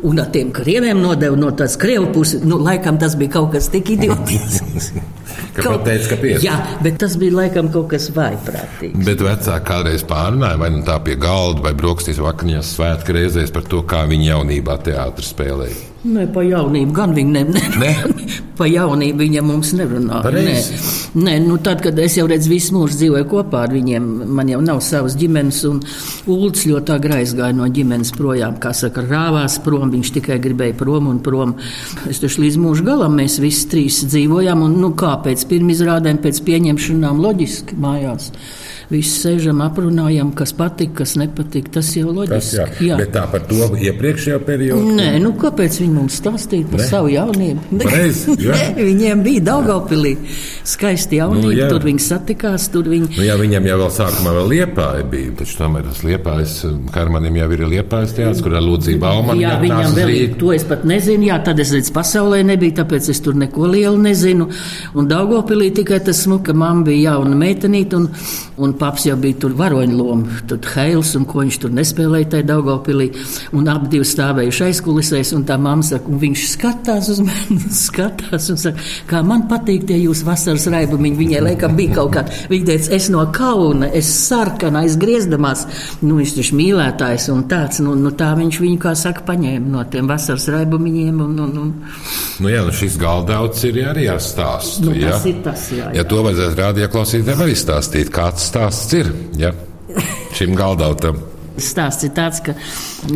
Un 0.07 0.19
ar 0.23 0.31
tiem 0.31 0.51
krieviem 0.55 1.01
nodevu 1.03 1.35
no 1.39 1.51
tās 1.51 1.75
krievu 1.81 2.11
puses, 2.15 2.43
nu, 2.47 2.59
laikam 2.63 2.99
tas 3.01 3.15
bija 3.19 3.37
kaut 3.39 3.51
kas 3.57 3.67
tik 3.73 3.91
idiotisks. 3.97 4.91
Ka 5.55 5.71
pateica, 5.71 6.09
ka 6.11 6.19
pieci. 6.19 6.43
Jā, 6.43 6.55
bet 6.83 6.99
tas 6.99 7.15
bija 7.19 7.37
laikam 7.37 7.71
kaut 7.71 7.87
kas 7.93 8.09
vaiprātīgs. 8.15 8.99
Bet 9.07 9.23
vecāki 9.23 9.67
kādreiz 9.69 10.03
pārunāja, 10.07 10.59
vai 10.59 10.71
nu 10.75 10.83
tā 10.87 10.99
pie 11.05 11.15
galda, 11.19 11.63
vai 11.63 11.71
brokastīs 11.77 12.19
vakariņās 12.23 12.75
svētku 12.75 13.15
reizēs 13.15 13.55
par 13.55 13.67
to, 13.71 13.83
kā 13.87 14.03
viņi 14.11 14.33
jaunībā 14.33 14.79
teātrī 14.83 15.29
spēlēja. 15.31 15.94
Nē, 16.05 16.27
pa 16.29 16.43
jaunību 16.45 16.93
gan 16.93 17.13
viņi 17.15 17.31
ne, 17.33 17.41
ne, 17.49 17.61
Ne? 17.81 17.93
pa 18.59 18.67
jaunību 18.69 19.23
viņa 19.23 19.41
mums 19.45 19.71
nerunāja. 19.75 20.31
Nē. 20.35 20.53
Nē, 21.17 21.33
nu 21.43 21.57
tad, 21.63 21.81
kad 21.83 21.97
es 21.99 22.17
jau 22.19 22.27
redzu, 22.29 22.51
visu 22.51 22.75
mūžu 22.75 22.99
dzīvoju 22.99 23.27
kopā 23.31 23.63
ar 23.65 23.73
viņiem, 23.73 24.05
man 24.37 24.51
jau 24.51 24.59
nav 24.63 24.83
savas 24.85 25.17
ģimenes, 25.19 25.63
un 25.69 25.81
Ulds 26.31 26.67
ļoti 26.69 26.93
agri 26.95 27.17
aizgāja 27.21 27.57
no 27.57 27.67
ģimenes 27.73 28.13
projām, 28.15 28.59
kā 28.61 28.73
saka, 28.77 29.03
rāvās 29.09 29.57
prom, 29.65 29.89
viņš 29.95 30.13
tikai 30.19 30.37
gribēja 30.43 30.77
prom 30.77 31.09
un 31.09 31.23
prom. 31.25 31.55
Es 32.11 32.21
taču 32.21 32.45
līdz 32.45 32.59
mūža 32.61 32.85
galam 32.91 33.17
mēs 33.17 33.39
visi 33.41 33.65
trīs 33.71 34.03
dzīvojām, 34.05 34.61
un 34.67 34.77
nu 34.83 34.93
kā 34.99 35.15
pēc 35.25 35.47
pirmizrādēm, 35.49 36.21
pēc 36.21 36.43
pieņemšanām 36.45 37.25
loģiski 37.25 37.81
mājās. 37.81 38.29
Visi 38.91 39.13
sēžam, 39.23 39.61
aprunājam, 39.65 40.29
kas 40.37 40.53
patika, 40.53 40.99
kas 41.01 41.15
nepatika. 41.17 41.71
Tas 41.79 41.89
jau 41.97 42.11
Tas, 42.11 42.17
loģiski. 42.53 42.85
jā. 42.89 42.97
Bet 42.99 43.11
tā 43.15 43.23
par 43.31 43.41
to 43.49 43.69
iepriekšējā 43.81 44.39
periodā. 44.45 44.93
Nē, 44.99 45.07
nu 45.23 45.31
kāpēc 45.41 45.79
viņi 45.81 45.93
mums 45.95 46.19
stāstīja 46.21 46.67
par 46.71 46.79
Ne? 46.83 46.87
savu 46.91 47.09
jaunību? 47.09 47.79
Pareizi, 47.85 48.35
jā. 48.45 48.53
Nē, 48.53 48.67
viņiem 48.85 49.23
bija 49.25 49.41
Daugopilī 49.51 50.15
skaisti 50.63 51.17
jaunība, 51.21 51.45
Nu, 51.45 51.51
jā. 51.51 51.65
nu, 51.65 51.73
tur 51.75 51.85
viņi 51.89 52.03
satikās, 52.05 52.67
tur 52.73 52.87
viņi. 52.91 53.09
Nu, 53.17 53.23
jā, 53.25 53.35
viņam 53.41 53.65
jau 53.71 53.77
vēl 53.81 53.91
sākumā 53.97 54.33
vēl 54.37 54.47
liepāja 54.53 55.07
bija, 55.11 55.33
taču 55.41 55.57
tomēr 55.59 55.87
tas 55.89 56.03
liepājas, 56.05 56.53
Karmanim 56.93 57.35
jau 57.41 57.49
ir 57.57 57.65
liepājas 57.73 58.13
teātris, 58.17 58.43
kurā 58.45 58.61
Lūdzība 58.63 59.01
Baumana 59.05 59.41
Jā, 59.41 59.55
viņam 59.61 59.95
vēl 59.97 60.13
ir, 60.15 60.35
to 60.39 60.53
es 60.55 60.63
pat 60.67 60.85
nezinu, 60.87 61.27
jā, 61.31 61.39
tad 61.45 61.59
es 61.63 61.73
redzu, 61.75 61.91
pasaulē 61.95 62.43
nebija, 62.47 62.77
tāpēc 62.83 63.09
es 63.13 63.19
tur 63.25 63.35
neko 63.37 63.67
lielu 63.73 63.97
nezinu. 64.05 64.47
Un 64.95 65.09
Daugopilī 65.09 65.71
tikai 65.75 65.99
tas 66.05 66.21
smuka, 66.25 66.53
mamma 66.55 66.85
bija 66.87 67.11
jauna 67.15 67.35
meitenīte, 67.39 67.99
un, 67.99 68.07
un 68.61 68.74
paps 68.79 69.07
jau 69.09 69.15
bija 69.19 69.39
tur 69.43 69.55
varoņloma, 69.57 70.41
tad 70.49 70.67
Heils, 70.75 71.13
un 71.19 71.27
ko 71.29 71.43
viņš 71.43 71.59
tur 71.63 71.73
nespēlēja 71.75 72.31
tajā 72.35 72.47
Daugopilī, 72.49 73.09
un 73.55 73.69
abi 73.71 73.91
divi 73.95 74.07
stāvējuši 74.07 74.65
aizkulisēs, 74.69 75.33
un 75.37 75.45
tā 75.47 75.57
mamma 75.61 75.85
saka, 75.85 76.11
un 76.11 76.21
viņš 76.21 76.45
skatās 76.53 77.09
uz 77.13 77.21
mani, 77.25 77.59
skatās, 77.85 78.49
un 78.53 78.61
saka, 78.61 78.85
kā 79.09 79.21
man 79.25 79.47
patīk 79.51 79.87
tie 79.89 79.99
jūs 80.01 80.25
vasaras 80.27 80.67
raibumiņi, 80.73 81.19
viņai 81.21 81.43
laikam 81.49 81.77
bija 81.77 81.99
kaut 81.99 82.13
kā, 82.15 82.25
viņa 82.51 82.69
teica, 82.71 82.93
es 82.99 83.09
no 83.13 83.25
kauna, 83.35 83.91
es 83.95 84.11
sarkana, 84.27 84.85
aizgriezdamās, 84.85 85.65
nu 86.05 86.19
viņš 86.21 86.35
taču 86.39 86.59
mīlētājs 86.59 87.29
un 87.33 87.45
tāds, 87.51 87.81
nu, 87.85 87.97
nu 87.99 88.13
tā 88.17 88.33
viņš 88.37 88.61
viņu, 88.63 88.81
kā 88.85 88.95
saka, 88.99 89.25
paņēma 89.27 89.75
no 89.77 89.85
tiem 89.91 90.09
vasaras 90.09 90.47
raibumiņiem, 90.55 91.23
un, 91.25 91.39
un, 91.47 91.57
un 91.65 91.73
Nu, 92.35 92.49
jā, 92.51 92.65
nu 92.67 92.73
šis 92.75 92.97
galdauts 92.99 93.63
ir 93.63 93.77
arī 93.87 94.09
jāstāsta. 94.09 94.83
Nu, 94.83 94.93
jā. 94.97 95.13
tas 95.13 95.27
ir 95.29 95.37
tas, 95.45 95.61
jā, 95.71 95.85
jā. 95.87 95.91
Ja 96.01 96.03
to 96.09 96.19
vajadzētu 96.25 96.59
rādīt, 96.59 96.87
klausītājiem 96.91 97.43
arī 97.45 97.55
stāstīt, 97.55 98.11
kāds 98.13 98.43
stāsts 98.43 98.64
ir 98.97 99.13
jā, 99.37 99.53
šim 100.33 100.55
galdautam. 100.57 101.21
Stāsts 101.55 102.03
ir 102.03 102.11
tāds, 102.11 102.41
ka, 102.43 102.51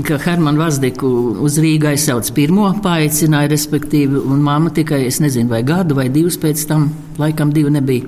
ka 0.08 0.16
Hermanu 0.24 0.62
Vazdiku 0.62 1.10
uz 1.44 1.58
Rīgā 1.60 1.92
aizsauc 1.92 2.30
pirmo, 2.38 2.70
paaicināja, 2.84 3.50
respektīvi, 3.52 4.16
un 4.16 4.40
mamma 4.46 4.72
tikai, 4.72 5.02
es 5.10 5.18
nezinu, 5.20 5.50
vai 5.52 5.60
gadu 5.68 5.98
vai 5.98 6.08
divus 6.14 6.38
pēc 6.40 6.64
tam, 6.70 6.86
laikam 7.20 7.52
divi 7.52 7.74
nebija. 7.76 8.08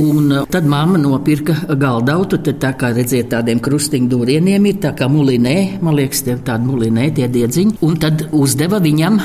Un 0.00 0.32
uh, 0.32 0.46
tad 0.48 0.64
mamma 0.64 0.96
nopirka 1.02 1.58
galdautu, 1.76 2.40
tad 2.46 2.62
tā 2.62 2.72
kā 2.80 2.94
redziet, 2.96 3.28
tādiem 3.34 3.60
krustiņu 3.60 4.08
dūrieniem 4.14 4.70
ir 4.70 4.80
tā 4.86 4.94
kā 4.96 5.10
mulinē, 5.12 5.58
man 5.84 5.98
liekas, 6.00 6.24
tie 6.24 6.38
tādi 6.48 6.70
mulinē, 6.70 7.10
tie 7.18 7.28
diedziņi, 7.36 7.76
un 7.84 8.00
tad 8.00 8.28
uzdeva 8.32 8.80
viņam 8.80 9.20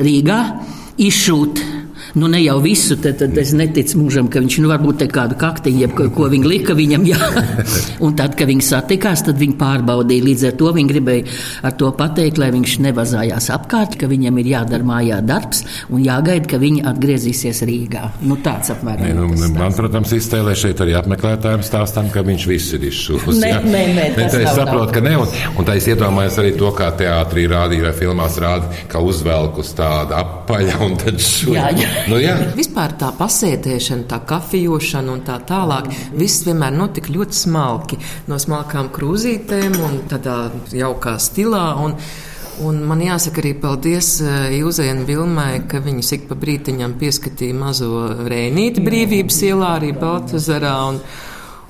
Rīgā 0.00 0.40
izšūt. 1.04 1.66
Nu, 2.14 2.28
ne 2.28 2.42
jau 2.42 2.58
visu, 2.60 2.98
tad, 3.00 3.16
tad 3.22 3.36
es 3.40 3.54
neticu 3.56 3.96
mūžam, 4.02 4.26
ka 4.28 4.42
viņš 4.42 4.58
nu, 4.60 4.68
varbūt 4.68 4.98
te 5.00 5.06
kādu 5.12 5.36
kaktiņu, 5.40 5.78
jeb 5.80 5.94
ko, 6.12 6.26
viņi 6.32 6.48
lika 6.48 6.76
viņam. 6.76 7.06
Jā. 7.08 7.28
Un 8.04 8.16
tad, 8.18 8.34
kad 8.36 8.50
viņi 8.50 8.66
satikās, 8.66 9.24
tad 9.24 9.38
viņi 9.40 9.56
pārbaudīja. 9.60 10.26
Līdz 10.26 10.44
ar 10.50 10.56
to 10.60 10.72
viņi 10.76 10.92
gribēja 10.92 11.38
ar 11.64 11.76
to 11.80 11.88
pateikt, 11.96 12.40
lai 12.42 12.50
viņš 12.52 12.74
nevazājās 12.84 13.48
apkārt, 13.54 13.96
ka 14.00 14.10
viņam 14.10 14.40
ir 14.42 14.50
jādara 14.52 14.86
mājā 14.86 15.22
darbs 15.24 15.62
un 15.88 16.02
jāgaida, 16.04 16.50
ka 16.52 16.60
viņi 16.60 16.84
atgriezīsies 16.92 17.62
Rīgā. 17.68 18.04
Nu, 18.28 18.36
tāds 18.44 18.74
apmēram. 18.74 19.08
Nē, 19.08 19.14
nu, 19.16 19.30
tas 19.30 19.46
stāsts. 19.46 19.56
man, 19.62 19.78
protams, 19.80 20.14
iztēlē 20.18 20.56
šeit 20.58 20.84
arī 20.84 20.98
apmeklētājiem 21.00 21.64
stāstām, 21.64 22.12
ka 22.12 22.26
viņš 22.28 22.46
viss 22.50 22.76
ir 22.76 22.86
izšūs. 22.90 23.40
Nē, 23.40 23.54
nē, 23.64 23.82
nē, 23.96 24.06
tas 24.18 24.36
es 24.36 24.52
saprotu, 24.52 24.98
ka 24.98 25.04
ne. 25.04 25.16
Un, 25.22 25.32
un 25.56 25.68
tā 25.68 25.78
es 25.80 25.88
iedomājos 25.88 26.38
arī 26.44 26.52
to, 26.60 26.68
kā 26.76 26.92
teātrī 26.98 27.48
rādīja 27.48 27.88
vai 27.88 27.96
filmās 27.96 28.36
rāda, 28.42 28.68
ka 28.92 29.00
uzvelk 29.00 29.62
uz 29.64 29.72
tāda 29.78 30.20
apaļa 30.20 30.80
un 30.84 30.96
tad 31.00 31.20
šūs. 31.22 32.01
Nu, 32.10 32.18
jā. 32.22 32.34
Vispār 32.56 32.96
tā 33.00 33.12
pasēdēšana, 33.18 34.08
tā 34.10 34.18
kafijāšana 34.28 35.14
un 35.14 35.22
tā 35.26 35.38
tālāk, 35.46 35.90
viss 36.18 36.44
vienmēr 36.46 36.74
notika 36.74 37.12
ļoti 37.14 37.38
smalki. 37.44 38.00
No 38.30 38.38
smalkām 38.42 38.90
krūzītēm 38.94 39.78
un 39.86 39.98
tādā 40.10 40.44
jaukā 40.74 41.18
stilā. 41.22 41.66
Un, 41.84 41.98
Un 42.62 42.82
man 42.84 43.00
jāsaka 43.00 43.40
arī 43.40 43.54
paldies 43.56 44.18
eh, 44.20 44.58
Jūzai 44.58 44.90
un 44.92 44.98
Vilmai, 45.08 45.62
ka 45.66 45.80
viņas 45.82 46.10
ik 46.18 46.26
pa 46.28 46.36
brītiņam 46.38 46.98
pieskatīja 47.00 47.56
mazo 47.56 48.02
rēnīti 48.28 48.84
brīvības 48.84 49.38
ielā, 49.48 49.70
arī 49.78 49.94
Baltazarā. 49.96 50.74
Un, 50.90 51.00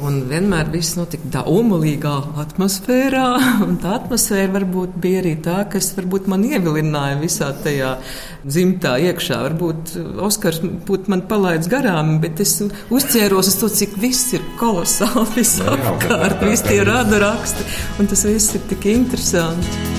un 0.02 0.18
vienmēr 0.30 0.70
viss 0.72 0.96
notika 0.98 1.30
tā 1.36 1.42
umulīgā 1.50 2.14
atmosfērā. 2.42 3.26
Un 3.66 3.78
tā 3.82 3.96
atmosfēra 3.98 4.50
varbūt 4.56 4.96
bija 5.02 5.22
arī 5.22 5.34
tā, 5.44 5.60
kas 5.72 5.92
varbūt 5.96 6.28
man 6.32 6.44
ievilināja 6.48 7.20
visā 7.20 7.52
tajā 7.64 7.94
dzimtā 8.42 8.96
iekšā. 9.08 9.40
Varbūt 9.46 9.94
Oskars 10.26 10.62
būtu 10.88 11.12
man 11.12 11.24
palaidis 11.30 11.70
garām, 11.72 12.16
bet 12.22 12.42
es 12.42 12.58
uzķēros 12.62 13.52
uz 13.52 13.58
to, 13.62 13.70
cik 13.82 13.96
viss 14.02 14.34
ir 14.36 14.44
kolosāli 14.60 15.28
visapkārt, 15.38 16.44
visi 16.48 16.68
tie 16.70 16.82
rada 16.88 17.22
raksti. 17.22 17.66
Un 18.02 18.10
tas 18.12 18.26
viss 18.28 18.54
ir 18.58 18.70
tik 18.72 18.88
interesanti. 18.96 19.91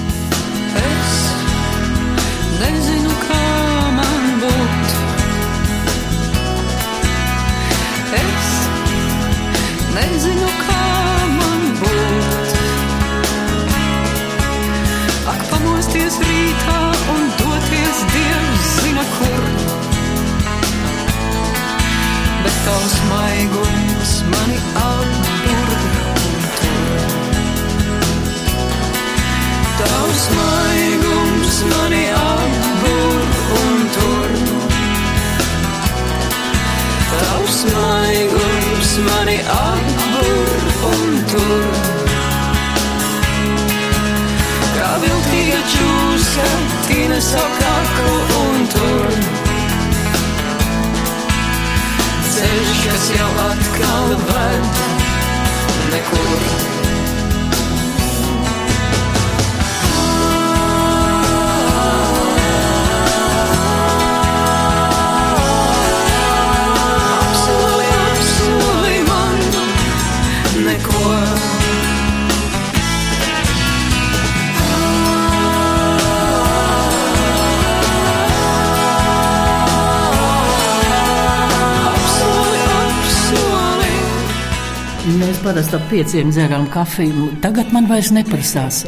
Parasti 85.44 85.76
ap 85.76 85.84
pieciem 85.92 86.30
dzērām 86.32 86.68
kafiju. 86.72 87.26
Tagad 87.44 87.74
man 87.76 87.88
vairs 87.90 88.14
neprasās. 88.16 88.84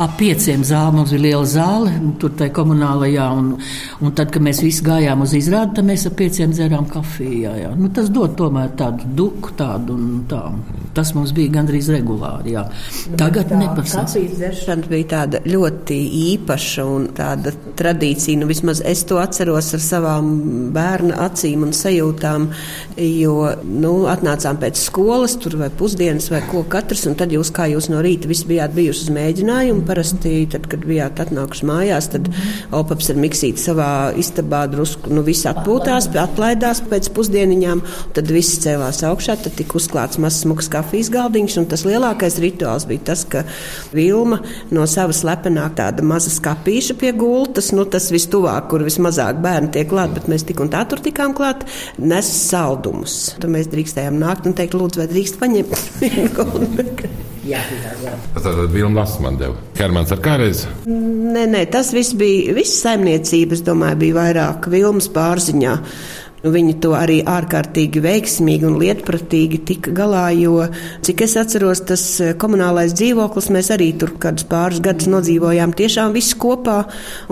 Ap 0.00 0.16
pieciem 0.18 0.64
zāle 0.66 0.96
mums 0.96 1.12
ir 1.14 1.22
liela 1.22 1.46
zāle, 1.46 1.92
tur 2.18 2.32
tā 2.38 2.48
komunālajā. 2.54 3.26
Un, 3.38 3.52
un 4.02 4.14
tad, 4.18 4.32
kad 4.34 4.42
mēs 4.42 4.62
visi 4.64 4.82
gājām 4.86 5.22
uz 5.22 5.34
izrādi, 5.38 5.76
tad 5.78 5.86
mēs 5.86 6.08
ap 6.10 6.16
pieciem 6.18 6.54
dzērām 6.54 6.88
kafiju. 6.90 7.36
Jā, 7.44 7.52
jā. 7.62 7.70
Nu, 7.78 7.92
tas 7.94 8.10
dod 8.10 8.34
tomēr 8.38 8.72
tādu 8.80 9.06
duku, 9.20 9.52
tādu 9.58 9.94
un 9.94 10.24
tā. 10.30 10.40
Tas 10.96 11.12
mums 11.14 11.34
bija 11.36 11.54
gandrīz 11.60 11.92
regulāri. 11.94 12.56
Jā. 12.56 12.66
Tagad 13.20 13.54
neprasās. 13.54 14.10
Kafijas 14.10 14.34
dzeršana 14.40 14.90
bija 14.90 15.10
tāda 15.14 15.42
ļoti 15.46 16.00
īpaša 16.24 16.88
un 16.90 17.06
tāda 17.14 17.54
tradīcija. 17.78 18.42
Nu, 18.42 18.50
vismaz 18.50 18.82
es 18.82 19.04
to 19.06 19.20
atceros 19.22 19.70
ar 19.78 19.84
savām 19.86 20.34
bērnu 20.74 21.14
acīm 21.28 21.68
un 21.68 21.76
sajūtām, 21.76 22.50
jo 22.98 23.38
nu, 23.70 23.94
atnācām 24.10 24.58
pēc 24.64 24.80
skolas, 24.88 25.38
tur 25.38 25.60
vai 25.60 25.70
pusdienas 25.70 25.99
vai 26.00 26.40
ko 26.48 26.62
katrs, 26.70 27.02
un 27.10 27.16
tad 27.18 27.32
jūs, 27.34 27.50
kā 27.52 27.66
jūs 27.68 27.90
no 27.92 28.00
rīta 28.00 28.28
visi 28.30 28.46
bijāt 28.48 28.72
bijuši 28.72 29.02
uz 29.04 29.10
mēģinājumu, 29.12 29.82
parasti, 29.84 30.32
tad, 30.48 30.64
kad 30.70 30.84
bijāt 30.88 31.20
atnākuši 31.20 31.66
mājās, 31.68 32.08
tad 32.14 32.30
Opaps 32.74 33.10
ar 33.12 33.18
Miksīti 33.20 33.60
savā 33.60 33.88
istabā 34.16 34.62
drusku, 34.72 35.12
nu, 35.12 35.20
visi 35.26 35.44
atpūtās, 35.50 36.08
atlaidās 36.16 36.80
pēc 36.88 37.10
pusdieniņām, 37.16 37.82
tad 38.16 38.32
visi 38.32 38.62
cēlās 38.64 39.02
augšā, 39.04 39.36
tad 39.44 39.58
tika 39.58 39.76
uzklāts 39.76 40.20
mazs 40.22 40.40
smuks 40.46 40.70
kafijas 40.72 41.12
galdiņš, 41.12 41.58
un 41.60 41.68
tas 41.68 41.84
lielākais 41.88 42.40
rituāls 42.40 42.88
bija 42.88 43.10
tas, 43.12 43.26
ka 43.28 43.44
Vilma 43.92 44.40
no 44.72 44.86
savas 44.88 45.20
lepenāk 45.26 45.76
tāda 45.82 46.06
maza 46.06 46.32
skapīša 46.32 46.96
pie 47.00 47.12
gultas, 47.18 47.72
nu, 47.76 47.84
tas 47.84 48.08
vistuvāk, 48.14 48.70
kur 48.72 48.86
vismazāk 48.86 49.42
bērni 49.44 49.72
tiek 49.76 49.90
klāt, 49.92 50.16
bet 50.16 50.32
mēs 50.32 50.48
tik 50.48 50.64
un 50.64 50.72
tā 50.72 50.86
tur 50.88 51.04
tikām 51.04 51.36
klāt, 51.36 51.66
nes 52.00 52.32
saldumus. 52.48 53.20
Tad 53.36 53.52
mēs 53.52 53.68
drīkstējām 53.70 54.16
nākt 54.22 54.48
un 54.48 54.56
teikt, 54.56 54.78
lūdzu, 54.80 55.04
vai 55.04 55.10
drīkst 55.12 55.40
paņemt 55.40 55.89
goldu. 56.36 56.86
Jā, 57.40 57.60
jā, 57.72 57.92
jā. 58.04 58.10
Tad 58.36 58.58
Vilma 58.68 59.00
Lasman 59.00 59.38
deva. 59.40 59.54
Hermans 59.78 60.10
ar 60.12 60.18
kādreiz? 60.20 60.66
Nē, 60.84 61.46
nē, 61.48 61.62
tas 61.72 61.88
viss 61.96 62.12
bija, 62.12 62.52
viss 62.52 62.82
saimniecības, 62.84 63.62
domāju, 63.64 63.96
bija 64.02 64.16
vairāk 64.18 64.68
Vilmas 64.68 65.08
pārziņā. 65.14 65.72
Viņi 66.40 66.78
to 66.80 66.94
arī 66.96 67.18
ārkārtīgi 67.28 68.00
veiksmīgi 68.00 68.64
un 68.64 68.78
lietpratīgi 68.80 69.58
tika 69.68 69.92
galā, 69.92 70.30
jo, 70.32 70.54
cik 71.04 71.26
es 71.26 71.36
atceros, 71.36 71.82
tas 71.84 72.04
eh, 72.24 72.32
komunālais 72.40 72.94
dzīvoklis 72.96 73.50
mēs 73.52 73.68
arī 73.74 73.90
tur 74.00 74.14
kādus 74.22 74.46
pāris 74.48 74.80
gadus 74.80 75.10
nodzīvojām 75.12 75.74
tiešām 75.76 76.16
visi 76.16 76.38
kopā. 76.40 76.78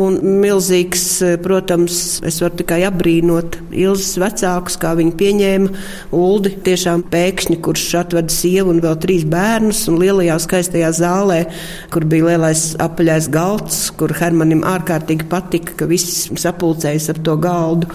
Un 0.04 0.20
milzīgs, 0.42 1.06
eh, 1.24 1.38
protams, 1.40 2.20
es 2.28 2.42
varu 2.44 2.60
tikai 2.60 2.82
apbrīnot 2.90 3.56
Ilzas 3.78 4.18
vecākus, 4.20 4.76
kā 4.80 4.92
viņi 4.98 5.16
pieņēma 5.16 5.84
Uldi 6.18 6.52
tiešām 6.68 7.06
pēkšņi, 7.08 7.60
kurš 7.64 7.88
atveda 8.02 8.32
sievu 8.32 8.76
un 8.76 8.84
vēl 8.84 9.00
trīs 9.00 9.24
bērnus 9.24 9.86
un 9.88 10.02
lielajā 10.02 10.36
skaistajā 10.44 10.92
zālē, 11.00 11.46
kur 11.94 12.04
bija 12.04 12.34
lielais 12.34 12.74
apaļais 12.76 13.32
galds, 13.32 13.86
kur 13.96 14.12
Hermanim 14.20 14.66
ārkārtīgi 14.68 15.30
patika, 15.32 15.80
ka 15.80 15.88
viss 15.88 16.26
sapulcējas 16.36 17.08
ap 17.14 17.24
to 17.24 17.40
galdu. 17.40 17.88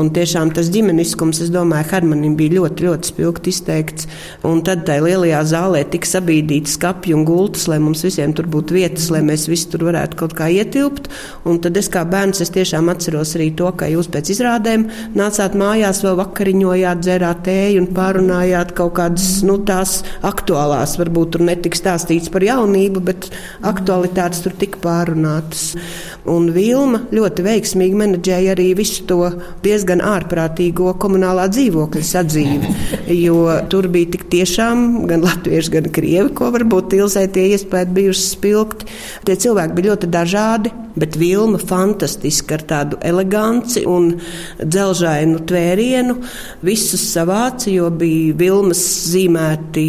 Un 0.00 0.08
tiešām 0.14 0.50
tas 0.56 0.70
ģimeniskums, 0.72 1.42
es 1.44 1.50
domāju, 1.52 1.84
Hermanim 1.90 2.32
bija 2.38 2.56
ļoti, 2.56 2.86
ļoti 2.86 3.10
spilgti 3.10 3.52
izteikts. 3.52 4.08
Un 4.48 4.62
tad 4.64 4.86
tajā 4.88 5.04
lielajā 5.04 5.42
zālē 5.50 5.82
tika 5.92 6.08
sabīdīti 6.08 6.72
skati 6.72 7.12
un 7.12 7.26
gultas, 7.28 7.66
lai 7.68 7.76
mums 7.82 8.00
visiem 8.06 8.32
tur 8.36 8.48
būtu 8.52 8.76
vietas, 8.78 9.10
lai 9.12 9.20
mēs 9.26 9.44
visi 9.50 9.68
tur 9.72 9.84
varētu 9.90 10.16
kaut 10.22 10.36
kā 10.38 10.48
ietilpt. 10.52 11.10
Un 11.48 11.60
tad 11.62 11.76
es 11.76 11.90
kā 11.92 12.06
bērns, 12.08 12.40
es 12.44 12.52
tiešām 12.54 12.88
atceros 12.92 13.34
arī 13.36 13.50
to, 13.58 13.68
ka 13.76 13.90
jūs 13.92 14.08
pēc 14.12 14.32
izrādēm 14.32 14.88
nācāt 15.18 15.58
mājās, 15.60 16.00
vēl 16.06 16.16
vakariņojāt, 16.22 17.04
dzērāt 17.04 17.44
tēju 17.50 17.84
un 17.84 17.90
pārunājāt 17.92 18.72
kaut 18.78 18.96
kādas, 18.96 19.28
nu, 19.44 19.58
tās 19.68 19.98
aktuālās, 20.24 20.96
varbūt 21.00 21.36
tur 21.36 21.46
netika 21.50 21.78
stāstīts 21.78 22.32
par 22.32 22.46
jaunību, 22.48 23.04
bet 23.12 23.28
aktualitātes 23.68 24.40
tur 24.46 24.56
tika 24.56 24.80
pārunātas. 24.82 25.74
Un 26.32 26.48
Vilma 26.54 27.02
ļoti 27.12 27.44
veiksmīgi 27.44 27.98
menedžēja 27.98 28.56
arī 28.56 28.70
visu 28.78 29.04
to 29.10 29.20
diezgan 29.64 29.81
ārprātīgo 30.06 30.92
komunālā 31.02 31.48
dzīvokļa 31.52 32.04
sadzīvi. 32.06 32.72
Jo 33.16 33.40
tur 33.72 33.88
bija 33.92 34.12
tik 34.14 34.28
tiešām 34.32 35.06
gan 35.10 35.24
latvieši, 35.26 35.74
gan 35.76 35.90
krievi, 35.94 36.30
ko 36.36 36.52
varbūt 36.54 36.94
ilzē 36.98 37.26
tie 37.32 37.50
iespēja 37.56 37.90
bijuši 37.98 38.28
spilgti. 38.28 38.88
Tie 39.26 39.36
cilvēki 39.46 39.78
bija 39.78 39.92
ļoti 39.92 40.12
dažādi. 40.12 40.76
Bet 40.92 41.16
Vilma 41.16 41.56
fantastiski 41.56 42.52
ar 42.52 42.62
tādu 42.68 42.98
eleganci 43.00 43.86
un 43.88 44.10
dzelžainu 44.60 45.38
tvērienu 45.48 46.18
visus 46.64 47.06
savāca, 47.14 47.70
jo 47.72 47.88
bija 47.96 48.34
Vilmas 48.36 48.82
zīmēti 49.08 49.86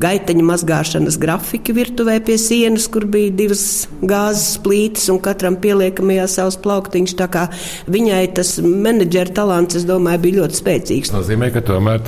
gaiteņa 0.00 0.46
mazgāšanas 0.48 1.18
grafiki 1.20 1.74
virtuvē 1.76 2.16
pie 2.24 2.38
sienas, 2.40 2.88
kur 2.88 3.04
bija 3.04 3.34
divas 3.42 3.66
gāzes 4.00 4.56
plītes 4.64 5.10
un 5.12 5.20
katram 5.20 5.58
pieliekamajā 5.60 6.24
savs 6.38 6.56
plauktiņš. 6.64 7.16
Tā 7.20 7.28
kā 7.32 7.44
viņai 7.92 8.24
tas 8.38 8.56
menedžera 8.64 9.27
talants, 9.34 9.76
es 9.78 9.84
domāju, 9.88 10.20
bija 10.24 10.42
ļoti 10.42 10.58
spēcīgs. 10.58 11.10
Tas 11.10 11.16
nozīmē, 11.16 11.50
ka 11.54 11.62
tomēr 11.66 12.02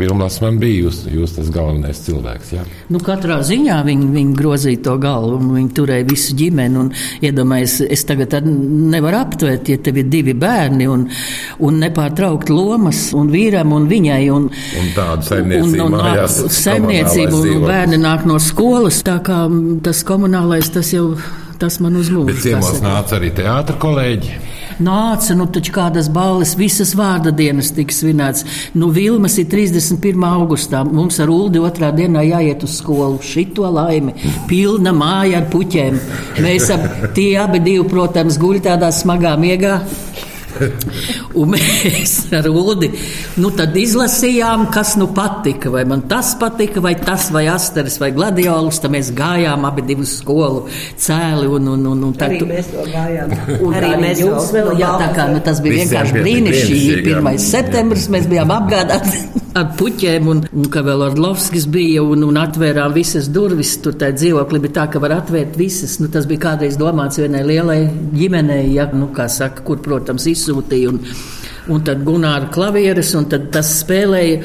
Vilma 0.00 0.26
Lasman 0.26 0.58
bija 0.60 0.86
jūs, 0.86 1.02
jūs 1.10 1.34
tas 1.36 1.50
galvenais 1.54 2.02
cilvēks. 2.04 2.52
Jā? 2.54 2.64
Nu, 2.92 3.00
katrā 3.04 3.40
ziņā 3.46 3.80
viņi, 3.86 4.08
viņi 4.14 4.36
grozīja 4.38 4.82
to 4.86 4.96
galvu 5.02 5.38
un 5.38 5.50
viņi 5.56 5.72
turēja 5.76 6.06
visu 6.08 6.36
ģimeni 6.38 6.80
un 6.80 6.92
iedomājās 7.26 7.80
es 7.86 8.04
tagad 8.08 8.38
nevaru 8.44 9.20
aptvert, 9.20 9.72
ja 9.72 9.80
tev 9.82 10.00
ir 10.02 10.08
divi 10.12 10.34
bērni 10.38 10.88
un, 10.90 11.06
un 11.66 11.82
nepārtraukt 11.84 12.52
lomas 12.52 13.08
un 13.16 13.32
vīram 13.32 13.74
un 13.76 13.88
viņai. 13.90 14.22
Un, 14.34 14.48
un 14.80 14.90
tādu 14.96 15.28
saimniecību 15.30 15.84
un, 15.86 15.86
un, 15.88 15.98
mājās. 15.98 16.40
Saimniecību 16.60 17.44
un 17.56 17.68
bērni 17.68 18.00
nāk 18.00 18.26
no 18.28 18.40
skolas, 18.42 19.02
tā 19.06 19.20
kā 19.26 19.44
tas 19.84 20.04
komunālais 20.06 20.72
tas 20.74 20.94
jau. 20.96 21.12
Tas 21.60 21.74
man 21.84 21.92
uzlūdza. 22.00 22.32
Bet 22.32 22.38
ciemos 22.40 22.78
nāca 22.80 23.18
arī 23.18 23.28
teātra 23.36 23.74
kolēģi 23.76 24.38
nāca, 24.84 25.36
nu 25.38 25.46
taču 25.52 25.74
kādas 25.76 26.10
balles, 26.12 26.56
visas 26.58 26.94
vārda 26.98 27.32
dienas 27.34 27.72
tika 27.76 27.94
svinēts. 27.94 28.44
Nu, 28.74 28.90
Vilmas 28.94 29.38
ir 29.40 29.48
31. 29.52 30.26
augustā, 30.26 30.82
mums 30.84 31.20
ar 31.22 31.32
Uldi 31.32 31.62
otrā 31.62 31.92
dienā 31.94 32.24
jāiet 32.26 32.64
uz 32.66 32.78
skolu. 32.80 33.20
Šito 33.24 33.68
laimi, 33.70 34.16
pilna 34.50 34.94
māja 34.96 35.40
ar 35.40 35.48
puķiem. 35.52 35.98
Mēs 36.42 36.70
ap, 36.74 36.86
tie 37.16 37.32
abi 37.40 37.62
divi, 37.64 37.86
protams, 37.90 38.40
guļ 38.40 38.62
tādā 38.68 38.92
smagā 38.94 39.36
miegā. 39.40 39.80
Un 41.40 41.52
mēs 41.54 42.14
ar 42.36 42.48
Ulu 42.50 42.76
nu, 43.40 43.50
izlasījām, 43.80 44.66
kas 44.74 44.94
nu 45.00 45.10
patika. 45.14 45.72
Vai 45.72 45.84
man 45.88 46.04
tas 46.10 46.32
patika, 46.40 46.82
vai 46.84 46.94
tas, 46.98 47.28
vai 47.34 47.46
asteris, 47.52 47.98
vai 48.02 48.10
gladiolis. 48.16 48.80
Tad 48.82 48.94
mēs 48.94 49.12
gājām 49.16 49.66
abi 49.68 49.84
divu 49.90 50.06
skolu 50.08 50.66
cēli. 51.00 51.48
Un, 51.50 51.70
un, 51.74 51.86
un, 51.92 52.06
un 52.10 52.16
tad, 52.18 52.36
arī 52.36 52.48
mēs 52.50 52.72
to 52.72 52.86
gājām. 52.90 53.36
Un 53.60 53.76
arī 53.80 53.92
mēs 54.00 54.24
vēl, 54.24 54.40
vēl, 54.56 54.72
jā, 54.80 54.94
tā 55.04 55.12
kā 55.16 55.28
nu, 55.32 55.44
tas 55.44 55.62
bija 55.64 55.84
vienkārši 55.84 56.18
brīnišķīgi. 56.18 56.98
1. 57.16 57.30
septembris 57.50 58.10
mēs 58.12 58.28
bijām 58.30 58.52
apgādāti 58.54 59.39
ar 59.58 59.72
puķiem, 59.78 60.28
un, 60.30 60.42
un 60.54 60.68
ka 60.72 60.82
vēl 60.86 61.04
Orlovskis 61.08 61.66
bija 61.70 62.04
un, 62.06 62.22
un 62.26 62.38
atvērām 62.40 62.94
visas 62.94 63.28
durvis. 63.32 63.76
Tur 63.82 63.96
tā 64.00 64.12
dzīvokli 64.14 64.62
bija 64.66 64.76
tā, 64.80 64.86
ka 64.92 65.02
var 65.02 65.16
atvērt 65.18 65.58
visas. 65.58 65.98
Nu, 66.02 66.10
tas 66.12 66.28
bija 66.30 66.46
kādreiz 66.48 66.78
domāts 66.80 67.20
vienai 67.20 67.42
lielai 67.46 67.80
ģimenei, 68.14 68.70
ja, 68.76 68.88
nu, 68.94 69.10
kā 69.16 69.28
saka, 69.30 69.64
kur, 69.66 69.82
protams, 69.84 70.28
izsūtīja. 70.30 70.94
Un, 70.94 71.04
Un 71.70 71.82
tad 71.86 72.00
Gunāra 72.02 72.48
klavieres, 72.50 73.12
un 73.14 73.26
tas 73.28 73.68
spēlēja 73.82 74.40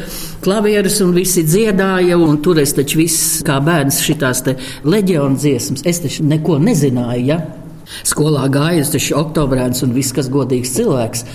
klavieres, 0.45 0.99
un 1.01 1.13
visi 1.15 1.45
dziedāja. 1.47 2.19
Un 2.21 2.37
tur 2.43 2.59
es 2.61 2.75
taču 2.75 2.99
viss, 2.99 3.39
kā 3.47 3.55
bērns, 3.65 4.01
šitās 4.05 4.43
leģiona 4.85 5.39
dziesmas, 5.39 5.85
es 5.87 6.03
taču 6.03 6.27
neko 6.27 6.59
nezināju. 6.61 7.23
Ja? 7.25 7.39
Skolā 8.05 8.45
gāja, 8.51 8.83
es 8.83 8.91
taču 8.93 9.15
oktobrēns 9.17 9.81
un 9.85 9.95
viss, 9.95 10.13
kas 10.13 10.29
godīgs 10.33 10.75
cilvēks. 10.75 11.25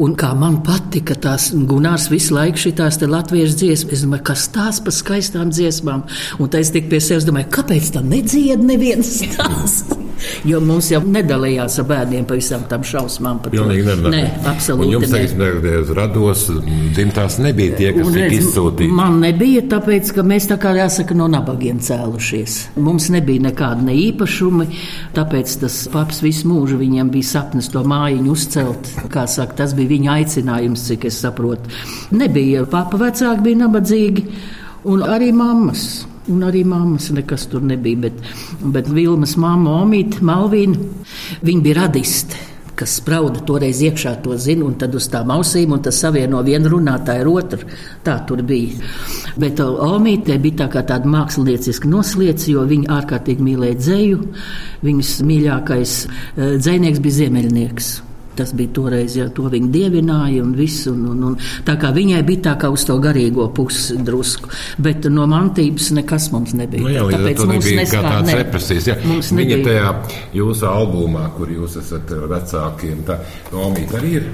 Un 0.00 0.14
kā 0.16 0.30
man 0.32 0.62
patika 0.64 1.12
tās 1.12 1.50
Gunārs 1.52 2.06
visu 2.08 2.32
laiku 2.32 2.62
šitās 2.62 2.96
latviešu 3.04 3.58
dziesmas, 3.60 3.98
es 3.98 4.04
domāju, 4.06 4.24
kas 4.30 4.46
tās 4.54 4.80
pa 4.80 4.94
skaistām 4.96 5.52
dziesmām. 5.52 6.06
Un 6.40 6.48
tā 6.48 6.64
es 6.64 6.72
tik 6.72 6.88
pie 6.88 7.02
sevis 7.04 7.28
domāju, 7.28 7.50
kāpēc 7.58 7.92
tā 7.96 8.04
nedzied 8.04 8.64
neviens 8.64 9.18
tās? 9.36 9.82
Jo 10.44 10.60
mums 10.64 10.90
jau 10.92 11.00
nedalījās 11.04 11.78
ar 11.80 11.86
bērniem 11.88 12.26
pa 12.28 12.36
visām 12.38 12.64
tām 12.70 12.84
šausmām. 12.86 13.40
Pilnīgi 13.46 13.84
nedalījās. 13.86 14.14
Nē, 14.14 14.50
absolūti. 14.50 14.86
Un 14.86 14.94
jums, 14.94 15.12
teiksim, 15.14 15.92
rados 15.96 16.44
dzimtās 16.96 17.38
nebija 17.42 17.76
tie, 17.78 17.90
kas 17.96 18.10
tika 18.14 18.28
izsūtīti. 18.36 18.90
Man 18.96 19.20
nebija, 19.24 19.64
tāpēc, 19.70 20.12
ka 20.16 20.24
mēs 20.26 20.48
tā 20.50 20.58
kā 20.60 20.74
jāsaka 20.76 21.16
no 21.16 21.28
nabagiem 21.32 21.80
cēlušies. 21.84 22.58
Mums 22.80 23.10
nebija 23.14 23.46
nekāda 23.48 23.86
ne 23.88 23.96
īpašumi, 24.00 24.68
tāpēc 25.16 25.56
tas 25.64 25.80
paps 25.92 26.22
visu 26.24 26.50
mūžu 26.50 26.80
viņam 26.80 27.12
bija 27.12 27.30
sapnis 27.30 27.70
to 27.72 27.84
mājiņu 27.88 28.34
uzcelt. 28.34 28.92
Kā 29.12 29.26
saka, 29.30 29.62
tas 29.62 29.74
bija 29.78 29.89
viņa 29.90 30.14
aicinājums, 30.18 30.86
cik 30.90 31.08
es 31.10 31.20
saprotu. 31.24 31.72
Nebija 32.16 32.66
papa 32.70 33.00
vecāki, 33.00 33.44
bija 33.48 33.64
nabadzīgi, 33.64 34.26
un 34.90 35.04
arī 35.06 35.32
mammas. 35.36 35.88
Un 36.30 36.44
arī 36.46 36.60
mammas 36.68 37.08
nekas 37.16 37.48
tur 37.50 37.64
nebija. 37.66 38.04
Bet, 38.06 38.20
bet 38.74 38.90
Vilmas 38.92 39.34
mamma, 39.40 39.80
Omīte, 39.82 40.20
Malvīna, 40.22 40.78
viņa 41.42 41.64
bija 41.64 41.80
radiste 41.80 42.46
kas 42.80 42.96
sprauda 42.96 43.42
toreiz 43.44 43.82
iekšā, 43.84 44.14
to 44.24 44.36
zina, 44.40 44.64
un 44.64 44.76
tad 44.80 44.94
uz 44.96 45.08
tām 45.12 45.32
ausīm, 45.34 45.74
un 45.76 45.82
tas 45.84 45.98
savieno 46.00 46.40
vienu 46.46 46.72
runātāju 46.72 47.24
ar 47.24 47.30
otru. 47.34 47.68
Tā 48.06 48.16
tur 48.28 48.42
bija. 48.46 48.90
Bet 49.40 49.60
Omīte 49.60 50.38
bija 50.40 50.62
tā 50.62 50.70
kā 50.72 50.84
tāda 50.88 51.10
mākslinieciska 51.12 51.90
noslēdz, 51.90 52.48
jo 52.54 52.64
viņa 52.70 52.92
ārkārtīgi 53.00 53.48
mīlēja 53.50 53.80
dzēju. 53.82 54.22
Viņas 54.86 55.16
mīļākais 55.28 55.96
eh, 56.06 56.54
dzējnieks 56.56 57.04
bija 57.04 57.20
ziemeļnieks. 57.24 57.96
Tas 58.40 58.54
bija 58.56 58.72
toreiz, 58.72 59.18
ja 59.18 59.26
to 59.36 59.50
viņa 59.52 59.68
dievināja 59.68 60.40
un 60.40 60.54
viss. 60.56 60.86
Un, 60.88 61.02
un, 61.12 61.24
un, 61.28 61.34
tā 61.66 61.74
kā 61.80 61.90
viņai 61.92 62.22
bija 62.24 62.44
tā 62.46 62.54
kā 62.62 62.70
uz 62.72 62.86
to 62.88 62.94
garīgo 63.02 63.50
pusi 63.52 63.98
drusku, 64.00 64.48
bet 64.80 65.04
no 65.12 65.26
mantības 65.28 65.90
nekas 65.98 66.30
mums 66.32 66.54
nebija. 66.56 66.86
Nu, 66.86 66.94
jā, 66.94 67.02
Tāpēc 67.12 67.42
mums 67.44 67.52
nebija 67.58 67.82
neskā, 67.82 68.00
kā 68.00 68.14
tāds 68.14 68.30
ne, 68.30 68.36
represijas. 68.40 68.88
Jā. 68.88 68.96
mums 69.04 69.28
Viņa 69.34 69.58
nebija. 69.58 69.66
tajā 69.68 70.22
jūsu 70.40 70.70
albumā, 70.70 71.26
kur 71.36 71.52
jūs 71.52 71.76
esat 71.82 72.14
vecākiem, 72.32 73.02
tā 73.10 73.18
nomīt 73.52 73.92
arī 74.00 74.14
ir. 74.22 74.30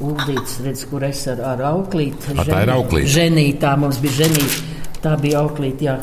Uldīts, 0.00 0.58
redz, 0.64 0.84
kur 0.92 1.04
es 1.08 1.22
ar, 1.32 1.40
ar 1.54 1.64
auklīti. 1.72 2.36
A, 2.36 2.44
tā 2.44 2.60
ir 2.66 2.74
auklīte. 2.76 3.14
Ženī, 3.16 3.46
tā 3.64 3.72
mums 3.80 4.00
bija 4.04 4.26
ženī. 4.26 4.44
Tā 5.02 5.14
bija 5.20 5.40
auklīte, 5.44 5.86
jā. 5.88 5.98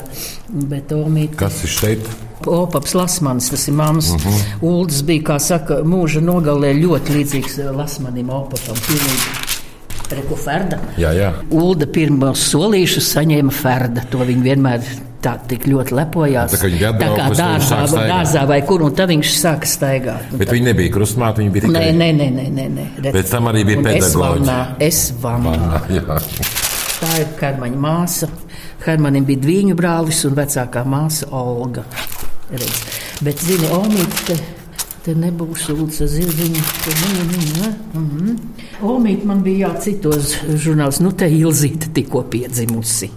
Bet 0.48 0.90
Omīte. 0.92 1.36
Kas 1.38 1.60
ir 1.64 1.70
šeit? 1.70 2.08
Opaps 2.48 2.94
Lasmanis, 2.94 3.50
tas 3.50 3.66
ir 3.68 3.74
mammas. 3.74 4.10
Uh 4.10 4.16
Mhm. 4.16 4.28
-huh. 4.28 4.62
Uldis 4.62 5.02
bija, 5.02 5.22
kā 5.22 5.38
saka, 5.40 5.74
mūža 5.84 6.20
nogalē 6.20 6.72
ļoti 6.82 7.10
līdzīgs 7.18 7.58
eh, 7.58 7.70
Lasmanim, 7.76 8.30
Opapam. 8.30 8.74
Pilnīgi. 8.74 9.46
Reku 10.10 10.36
Ferda. 10.36 10.78
Jā, 10.96 11.10
jā. 11.12 11.32
Ulda 11.50 11.86
pirmos 11.86 12.40
solīšus 12.54 13.12
saņēma 13.14 13.52
Ferda. 13.52 14.00
To 14.10 14.18
viņa 14.18 14.42
vienmēr 14.42 14.80
tā 15.22 15.34
tik 15.48 15.66
ļoti 15.66 15.92
lepojās. 15.92 16.52
Tā 16.54 16.56
kā 16.62 16.70
viņa 16.70 16.92
tā 16.98 17.08
kā 17.16 17.26
dārzā, 17.36 18.08
dārzā 18.08 18.46
vai 18.46 18.62
kur, 18.62 18.82
un 18.82 18.94
tad 18.94 19.08
viņš 19.10 19.32
sāka 19.42 19.66
staigāt. 19.66 20.30
Bet 20.32 20.48
tā- 20.48 20.52
viņa 20.54 20.64
nebija 20.64 20.90
krustmāte, 20.94 21.36
viņa 21.42 21.52
bija 21.52 21.64
tikai 21.66 21.92
nē, 21.92 22.12
nē, 22.16 22.30
nē, 22.32 22.50
nē, 22.54 22.68
nē. 22.70 22.86
Redz. 23.02 23.14
Pēc 23.16 23.30
tam 23.30 23.44
arī 23.44 23.64
bija 23.66 23.78
Un 23.78 23.86
es 23.86 24.14
vannā, 24.14 24.66
Es 24.80 25.12
vannā. 25.22 25.82
Vannā. 25.88 26.22
Tā 27.00 27.20
ir 27.20 27.26
Hermaņa 27.40 27.76
māsa. 27.76 28.28
Hermanim 28.88 29.26
bija 29.28 29.42
dviņu 29.44 29.74
brālis 29.76 30.22
un 30.28 30.36
vecākā 30.38 30.84
māsa 30.88 31.28
Olga. 31.36 31.84
Redz. 32.48 32.80
Bet, 33.20 33.42
zini, 33.44 33.68
Omīte, 33.76 34.36
te, 35.04 35.14
nebūs 35.18 35.68
ulca 35.74 36.06
zirdziņa. 36.08 36.62
Mm 37.94 38.08
-hmm. 38.10 38.36
Omīte 38.88 39.26
man 39.26 39.42
bija 39.42 39.68
jācitos 39.68 40.36
žurnāls, 40.64 41.00
nu 41.00 41.12
te 41.12 41.28
Ilzīte 41.28 41.92
tikko 41.94 42.22
piedzimusi. 42.22 43.10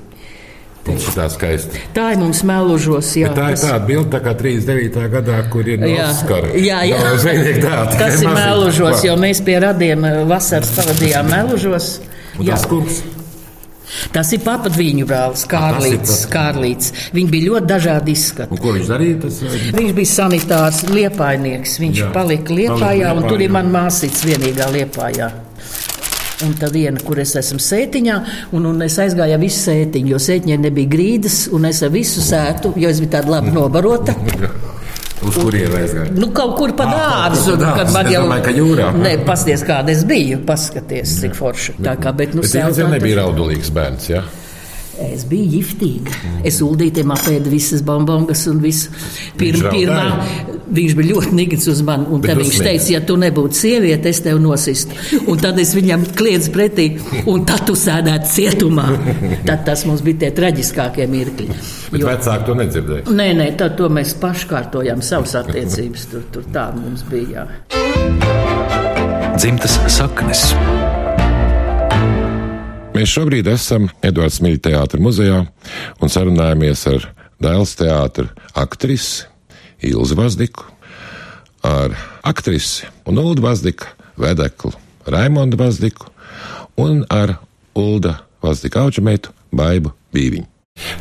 Skaisti. 1.30 1.78
Tā 1.94 2.12
ir 2.14 2.18
mums 2.18 2.42
melužos, 2.44 3.16
jā. 3.16 3.30
Bet 3.30 3.38
tā 3.38 3.50
ir 3.52 3.58
tāda 3.62 3.86
bilde, 3.86 4.10
tā 4.18 4.22
kā 4.26 4.34
39. 4.36 5.10
gadā, 5.14 5.50
kur 5.50 5.68
ir 5.68 5.80
Jā, 5.80 6.10
Oskara. 6.10 6.48
jā, 6.58 6.82
jā. 6.90 6.98
No 7.06 7.18
zvejnieku 7.18 7.62
teātra. 7.62 8.00
Tas 8.00 8.22
ir 8.22 8.28
Klāt. 8.28 9.04
jo 9.06 9.16
mēs 9.16 9.44
pie 9.46 9.60
radiem 9.60 10.06
eh, 10.06 10.26
vasaras 10.26 10.72
pavadījām 10.76 11.30
melužos. 11.30 12.00
Un 12.40 12.46
tas 12.46 12.66
kungs. 12.66 13.04
Tas 14.12 14.32
ir 14.36 14.42
papadvīņu 14.44 15.06
brālis, 15.08 15.46
tas 15.46 15.46
ir 15.46 15.52
Kārlīts. 15.54 16.10
tas. 16.10 16.26
Kārlīts. 16.32 16.92
Viņi 17.16 17.30
bija 17.32 17.48
ļoti 17.52 17.70
dažādi 17.70 18.12
izskati. 18.12 18.52
Un 18.52 18.58
ko 18.58 18.74
viņš 18.76 18.90
darīja? 18.92 19.22
Tas, 19.22 19.38
eh, 19.44 19.72
Viņš 19.78 19.94
bija 19.96 20.12
sanitārs, 20.16 20.82
liepainieks. 20.90 21.78
Viņš 21.80 22.02
Jā, 22.02 22.12
palika 22.12 22.54
liepājā, 22.54 23.16
un 23.16 23.30
tur 23.30 23.40
ir 23.42 23.50
mana 23.50 23.70
māsīca 23.70 24.28
vienīgā 24.28 24.68
liepājā. 24.76 25.32
Un 26.44 26.54
tad 26.58 26.74
viena, 26.74 27.00
kur 27.06 27.20
es 27.20 27.36
esmu 27.36 27.60
sētiņā, 27.62 28.16
un, 28.58 28.66
un 28.66 28.82
es 28.82 28.98
aizgāju 28.98 29.34
ar 29.34 29.40
visu 29.40 29.62
sētiņu, 29.70 30.08
jo 30.16 30.18
sētiņai 30.18 30.60
nebija 30.60 30.90
grīdas, 30.90 31.48
un 31.54 31.66
es 31.70 31.84
ar 31.84 31.90
visu 31.94 32.20
sētu, 32.20 32.74
jo 32.82 32.90
es 32.90 33.00
biju 33.00 33.12
tāda 33.14 33.30
labi 33.38 33.52
nobarota. 33.52 34.16
Uz 35.22 35.38
kurien 35.38 35.74
aizgāja? 35.78 36.12
Nu, 36.18 36.32
kaut 36.36 36.56
kur 36.58 36.74
pa 36.78 36.88
Ah, 36.90 37.28
dārzu, 37.30 37.58
pa 37.62 37.76
kad 37.78 37.92
man 37.94 38.10
jau 38.10 38.24
ka 38.46 38.54
jūrā. 38.56 38.90
Nē, 38.98 39.16
pasties, 39.28 39.64
kāda 39.68 39.94
es 39.94 40.02
biju, 40.10 40.42
paskaties, 40.48 41.20
cik 41.22 41.38
forši. 41.38 41.78
Tā 41.86 41.94
kā, 42.02 42.14
bet, 42.18 42.34
nu, 42.38 42.42
Bet 42.46 42.56
viņš 42.58 42.82
jau 42.82 42.90
nebija 42.92 43.22
raudulīgs 43.22 43.70
bērns, 43.76 44.10
jā? 44.10 44.24
Es 45.12 45.24
biju 45.28 45.50
giftīga. 45.58 46.14
Es 46.48 46.60
uldītiem 46.64 47.12
apēdu 47.14 47.50
visas 47.52 47.82
bombongas 47.86 48.46
un 48.52 48.60
visu. 48.64 48.92
Pir, 49.38 49.56
Viņš 49.58 49.66
pirmā, 49.74 50.06
viņš 50.72 50.96
bija 51.00 51.10
ļoti 51.16 51.32
nīgs 51.40 51.68
uz 51.72 51.82
mani. 51.88 52.06
Un 52.14 52.22
tad 52.24 52.38
viņš 52.40 52.60
teica, 52.62 52.90
ja 52.94 53.02
tu 53.06 53.18
nebūtu 53.22 53.58
sieviete, 53.58 54.10
es 54.14 54.22
tevi 54.26 54.40
nosistu. 54.44 54.96
Un 55.28 55.42
tad 55.42 55.60
es 55.60 55.74
viņam 55.76 56.06
kliedzu 56.18 56.52
pretī, 56.56 56.88
un 57.26 57.46
tad 57.50 57.66
tu 57.68 57.74
sēdētu 57.78 58.32
cietumā. 58.36 58.88
Tad 59.48 59.66
tas 59.68 59.86
mums 59.90 60.02
bija 60.06 60.26
tie 60.26 60.32
traģiskākie 60.38 61.08
mirkļi. 61.12 61.48
Bet 61.92 62.00
Jo- 62.02 62.08
vecāki 62.08 62.46
to 62.48 62.56
nedzirdēja. 62.62 63.06
Nē, 63.12 63.30
nē, 63.42 63.50
tad 63.60 63.76
to 63.78 63.90
mēs 63.90 64.14
paši 64.22 64.48
kārtojām 64.54 65.02
savas 65.04 65.36
attiecības. 65.42 66.08
Tur, 66.14 66.24
tur 66.32 66.44
tā 66.54 66.70
mums 66.78 67.04
bija. 67.12 67.30
Jā. 67.32 67.48
Dzimtas 69.38 69.80
saknes. 69.88 70.52
Mēs 73.02 73.16
šobrīd 73.16 73.48
esam 73.50 73.88
Edvards 74.06 74.36
Smilja 74.38 74.60
teātra 74.68 75.00
muzejā 75.02 75.40
un 76.06 76.12
sarunājamies 76.14 76.84
ar 76.92 77.08
Dēls 77.42 77.72
teātra 77.80 78.28
aktrisi 78.62 79.24
Ilzi 79.90 80.14
Vazdiku, 80.20 80.68
ar 81.66 81.96
aktrisi 82.30 82.86
un 83.10 83.18
Uldu 83.18 83.42
Vazdiku, 83.42 83.88
vedeklu 84.22 84.70
Raimondu 85.10 85.58
Vazdiku 85.58 86.12
un 86.78 87.00
ar 87.10 87.40
Ulda 87.74 88.20
Vazdika 88.46 88.84
aučameitu 88.86 89.34
Baibu 89.50 89.96
Bīviņu. 90.14 90.46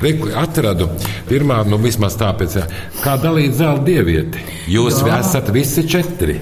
Reku 0.01 0.33
atradu 0.41 0.87
pirmā, 1.29 1.59
nu 1.69 1.77
vismaz 1.85 2.17
tāpēc, 2.23 2.63
kā 3.05 3.19
dalīt 3.21 3.59
zelta 3.59 3.85
dievieti. 3.91 4.47
Jūs 4.73 5.03
Jā. 5.05 5.19
esat 5.21 5.53
visi 5.53 5.85
četri. 5.85 6.39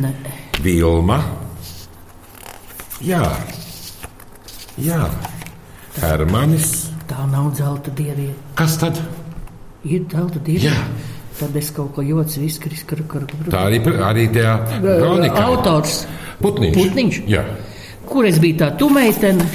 Nē. 0.00 0.14
Vilma. 0.64 1.20
Jā. 3.04 3.28
Jā. 4.82 5.04
Hermanis. 6.00 6.70
Tā 7.08 7.26
nav 7.30 7.52
zelta 7.58 7.92
dieviete. 7.94 8.34
Kas 8.58 8.78
tad? 8.80 8.98
Ir 9.84 10.06
zelta 10.10 10.40
dieviete. 10.42 11.10
Tad 11.38 11.56
es 11.58 11.70
kaut 11.74 11.92
ko 11.96 12.02
jocu, 12.06 12.40
viskris, 12.44 12.84
kar, 12.86 13.02
kar, 13.10 13.24
kar. 13.26 13.48
Tā 13.50 13.64
arī, 13.68 13.80
arī 14.06 14.28
tajā 14.34 14.54
kronikā. 14.80 15.42
Autors. 15.48 16.04
Putniņš. 16.42 16.76
Putniņš? 16.78 17.18
Jā. 17.30 17.42
Kur 18.06 18.26
es 18.28 18.38
biju 18.42 18.58
tā, 18.60 18.70
tu 18.78 18.88
meitene? 18.92 19.46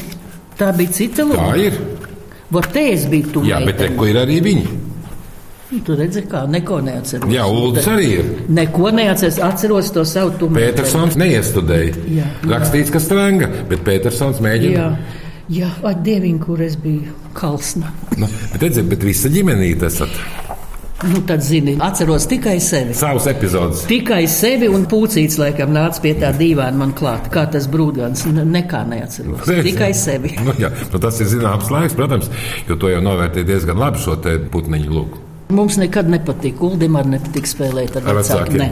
Tā 0.60 0.72
bija 0.76 0.92
cita 0.96 1.24
lūga. 1.28 1.48
Tā 1.54 1.64
ir. 1.70 1.80
Var 2.50 2.68
te 2.74 2.84
es 2.92 3.06
biju 3.10 3.32
tu 3.34 3.44
Jā, 3.48 3.60
bet 3.64 3.78
meitene. 3.78 3.96
ko 4.00 4.08
ir 4.10 4.18
arī 4.20 4.40
viņi? 4.44 4.64
Nu, 5.72 5.80
Tu 5.86 5.96
redzi, 5.96 6.24
kā 6.26 6.48
neko 6.50 6.80
neatceros. 6.82 7.30
Jā, 7.30 7.44
Uldis 7.46 7.86
arī 7.92 8.06
ir. 8.18 8.30
Neko 8.50 8.90
neatceros, 8.98 9.38
atceros 9.46 9.92
to 9.94 10.02
savu 10.06 10.32
tu 10.40 10.48
meiteni. 10.50 10.72
Petersons 10.74 11.18
neiestudēja. 11.22 11.94
Jā. 12.16 12.30
Rakstīts, 12.50 12.90
ka 12.96 13.02
strenga, 13.04 13.52
bet 13.70 13.84
Petersons 13.86 14.42
mēģina. 14.42 14.74
Jā, 14.74 14.88
jā 15.60 15.70
ar 15.86 16.00
dieviņu, 16.06 16.40
kur 16.48 16.64
es 16.66 16.74
biju 16.82 17.14
kalsna. 17.38 17.92
Nu, 18.18 18.26
bet 18.56 18.66
redziet, 18.66 18.90
bet 18.90 19.06
visa 19.06 19.30
ģimenīte 19.30 19.86
esat. 19.92 20.18
Nu, 21.06 21.22
tad, 21.24 21.40
zini, 21.46 21.78
atceros 21.80 22.26
tikai 22.28 22.58
sevi. 22.60 22.98
Savus 22.98 23.30
epizodus. 23.32 23.86
Tikai 23.88 24.26
sevi 24.28 24.68
un 24.68 24.84
pucīts, 24.90 25.38
laikam, 25.40 25.70
nāca 25.72 26.02
pie 26.04 26.12
tā 26.20 26.34
dīvaina 26.36 26.76
man 26.82 26.92
klāt. 26.98 27.30
Kā 27.32 27.46
tas 27.54 27.70
brūdgans, 27.72 28.26
N- 28.34 28.50
nekā 28.52 28.82
neatceros. 28.90 29.46
Tikai 29.70 29.94
sevi. 29.96 30.34
Nu, 30.44 30.58
jā, 30.60 30.74
nu, 30.92 31.00
tas 31.00 31.22
ir 31.24 31.30
zināms 31.32 31.70
laiks, 31.72 31.96
protams, 31.96 32.28
jo 32.68 32.76
to 32.76 32.90
jau 32.92 33.00
novērtēja 33.06 33.48
diezgan 33.54 33.80
labi 33.80 34.02
šo 34.04 34.18
te 34.26 34.36
putniņu 34.52 34.92
lūgu. 34.98 35.26
Mums 35.50 35.78
nekad 35.82 36.06
nepatika. 36.14 36.62
Uldim 36.62 36.94
arī 37.00 37.10
nepatika 37.16 37.50
spēlēt 37.50 37.96
ar 37.98 38.04
Ar 38.12 38.18
vecākiem. 38.20 38.60
Ne. 38.62 38.68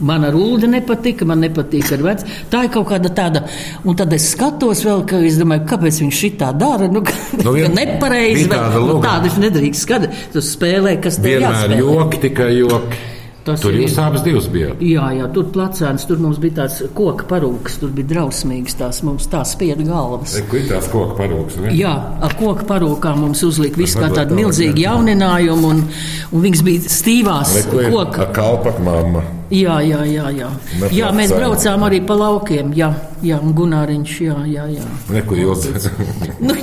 Man 0.00 0.24
ar 0.24 0.32
Ulu 0.38 0.70
nepatika, 0.72 1.26
man 1.28 1.42
nepatīk 1.44 1.90
ar 1.92 2.00
vecākiem. 2.06 2.38
Tā 2.48 2.62
ir 2.64 2.70
kaut 2.72 2.86
kāda 2.88 3.10
tāda, 3.12 3.42
un 3.84 3.98
tad 4.00 4.14
es 4.16 4.30
skatos 4.32 4.80
vēl, 4.86 5.02
ka 5.10 5.20
es 5.28 5.36
domāju, 5.36 5.66
kāpēc 5.74 5.98
viņš 6.06 6.20
šitā 6.22 6.48
dara. 6.56 6.88
Nu, 6.88 7.02
Nu, 7.36 7.44
nu, 7.44 7.52
vien- 7.58 7.76
nepareizi. 7.76 8.46
tāda 8.48 8.80
Nu, 8.80 8.96
tāda 9.04 9.28
viņš 9.28 9.36
nedrīkst 9.44 9.84
skatīt. 9.84 10.16
Tu 10.32 10.40
spēlē, 10.48 10.96
kas 11.04 11.20
tev 11.20 11.28
Vienmēr 11.34 11.68
jāspēlē. 11.68 11.82
joki, 11.84 12.22
tikai 12.24 12.48
joki. 12.62 13.02
Tas 13.42 13.62
Tur 13.62 13.74
jūs 13.74 13.96
abas 13.98 14.22
divas 14.22 14.46
bijāt. 14.52 14.78
Jā, 14.86 15.08
jā, 15.16 15.26
tur 15.34 15.48
placēns, 15.54 16.04
tur 16.06 16.20
mums 16.22 16.38
bija 16.42 16.60
tāds 16.60 16.78
koka 16.94 17.26
parūks, 17.30 17.80
tur 17.82 17.90
bija 17.94 18.12
drausmīgs 18.12 18.78
tās 18.78 19.02
mums 19.02 19.26
tā 19.32 19.42
spieda 19.48 19.82
galvas. 19.88 20.36
Kur 20.46 20.60
ir 20.60 20.68
tās 20.70 20.86
koku 20.92 21.18
parūks? 21.18 21.58
ne? 21.64 21.74
Jā, 21.74 21.96
ar 22.22 22.36
koku 22.38 22.68
parūkām 22.70 23.18
mums 23.24 23.42
uzlika 23.46 23.82
visu 23.82 23.98
kā 23.98 24.12
tādu 24.14 24.36
tā, 24.36 24.40
milzīgu 24.44 24.84
jauninājumu, 24.84 25.74
un, 25.74 25.84
un 26.30 26.46
viņas 26.46 26.66
bija 26.70 26.96
stīvās 27.00 27.56
koka. 27.66 28.28
Ar 28.28 28.34
kalpaku 28.38 28.86
mamma. 28.86 29.26
Jā, 29.52 29.78
jā, 29.84 30.00
jā. 30.08 30.28
Jā, 30.32 30.50
Ne 30.80 30.88
jā 30.94 31.08
mēs 31.12 31.32
braucām 31.34 31.82
arī 31.84 32.00
pa 32.06 32.14
laukiem. 32.16 32.72
Jā, 32.76 32.88
jā 33.24 33.36
un 33.42 33.52
Gunāriņš. 33.56 34.14
Jā, 34.24 34.36
jā, 34.48 34.66
jā. 34.78 34.86
Nekur 35.12 35.40
jūs. 35.42 35.68
Nu, 36.42 36.54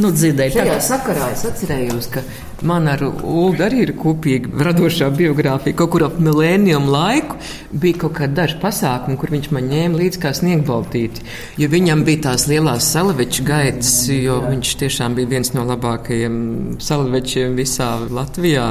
nu 0.00 0.10
dzirdēju, 0.14 0.54
Šajā 0.54 0.76
sakarā 0.82 1.26
es 1.34 1.42
atcerējos, 1.44 2.06
ka 2.14 2.22
man 2.66 2.88
ar 2.88 3.02
Ulu 3.04 3.60
arī 3.64 3.82
ir 3.84 3.92
kopīga 3.98 4.64
radošā 4.68 5.10
biogrāfija. 5.14 5.76
Kaut 5.76 5.92
kur 5.92 6.06
ap 6.06 6.16
milēnijumu 6.22 6.92
laiku 6.94 7.36
bija 7.72 8.00
kaut 8.04 8.16
kāda 8.18 8.40
daža 8.40 8.58
pasākuma, 8.62 9.18
kur 9.20 9.34
viņš 9.34 9.50
man 9.54 9.68
ņēma 9.72 10.00
līdzi 10.00 10.22
kā 10.22 10.32
sniegbaltīti. 10.36 11.26
Jo 11.60 11.68
viņam 11.74 12.06
bija 12.06 12.30
tās 12.30 12.48
lielās 12.50 12.88
salaveču 12.94 13.44
gaitas, 13.48 13.92
jo 14.08 14.40
viņš 14.46 14.74
tiešām 14.84 15.18
bija 15.18 15.34
viens 15.36 15.52
no 15.56 15.66
labākajiem 15.68 16.34
salavečiem 16.82 17.58
visā 17.60 17.94
Latvijā. 18.08 18.70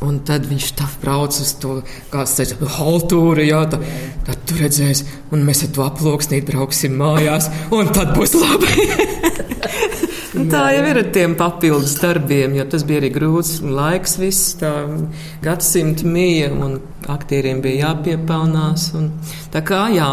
Un 0.00 0.22
tad 0.24 0.46
viņš 0.48 0.66
tā 0.78 0.86
brauc 1.02 1.36
uz 1.42 1.50
to, 1.60 1.74
haltūru, 2.78 3.44
jā, 3.44 3.60
tā, 3.68 3.80
tad 4.24 4.46
tu 4.48 4.56
redzēsi, 4.56 5.04
un 5.34 5.44
mēs 5.44 5.66
ar 5.66 5.74
to 5.76 5.84
aploksnīt 5.84 6.48
brauksim 6.48 6.96
mājās, 6.96 7.50
un 7.76 7.92
tad 7.92 8.14
būs 8.16 8.32
labi. 8.40 8.88
Nu, 10.30 10.44
tā 10.46 10.60
jau 10.72 10.84
ir 10.86 10.98
ar 11.00 11.08
tiem 11.10 11.32
papildus 11.36 11.96
darbiem, 11.98 12.54
jo 12.54 12.64
tas 12.70 12.84
bija 12.86 13.00
arī 13.02 13.08
grūts 13.12 13.56
laiks, 13.66 14.14
viss 14.20 14.54
tā 14.60 14.70
gadsimta 15.42 16.06
mija, 16.06 16.52
un 16.54 16.78
aktieriem 17.10 17.58
bija 17.64 17.88
jāpiepelnās. 17.88 18.92
Un, 18.96 19.10
tā 19.50 19.64
kā 19.66 19.88
jā, 19.90 20.06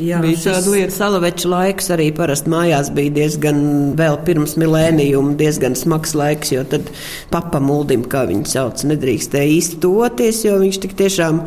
Jā, 0.00 0.20
bija 0.24 0.38
tāda 0.40 0.72
lieta. 0.72 0.94
Salaveča 0.94 1.50
laiks 1.52 1.90
arī 1.94 2.08
parasti 2.16 2.50
mājās 2.52 2.90
bija 2.96 3.12
diezgan 3.20 3.60
vēl 3.98 4.18
pirms 4.26 4.56
milēnijuma, 4.60 5.36
diezgan 5.40 5.76
smags 5.78 6.14
laiks, 6.16 6.54
jo 6.54 6.64
tad 6.68 6.88
papa 7.32 7.60
muldim, 7.62 8.06
kā 8.08 8.24
viņu 8.30 8.48
sauc, 8.48 8.84
nedrīkstēja 8.88 9.54
īsti 9.58 9.80
toties, 9.84 10.42
jo 10.46 10.56
viņš 10.62 10.80
tik 10.86 10.96
tiešām 11.00 11.42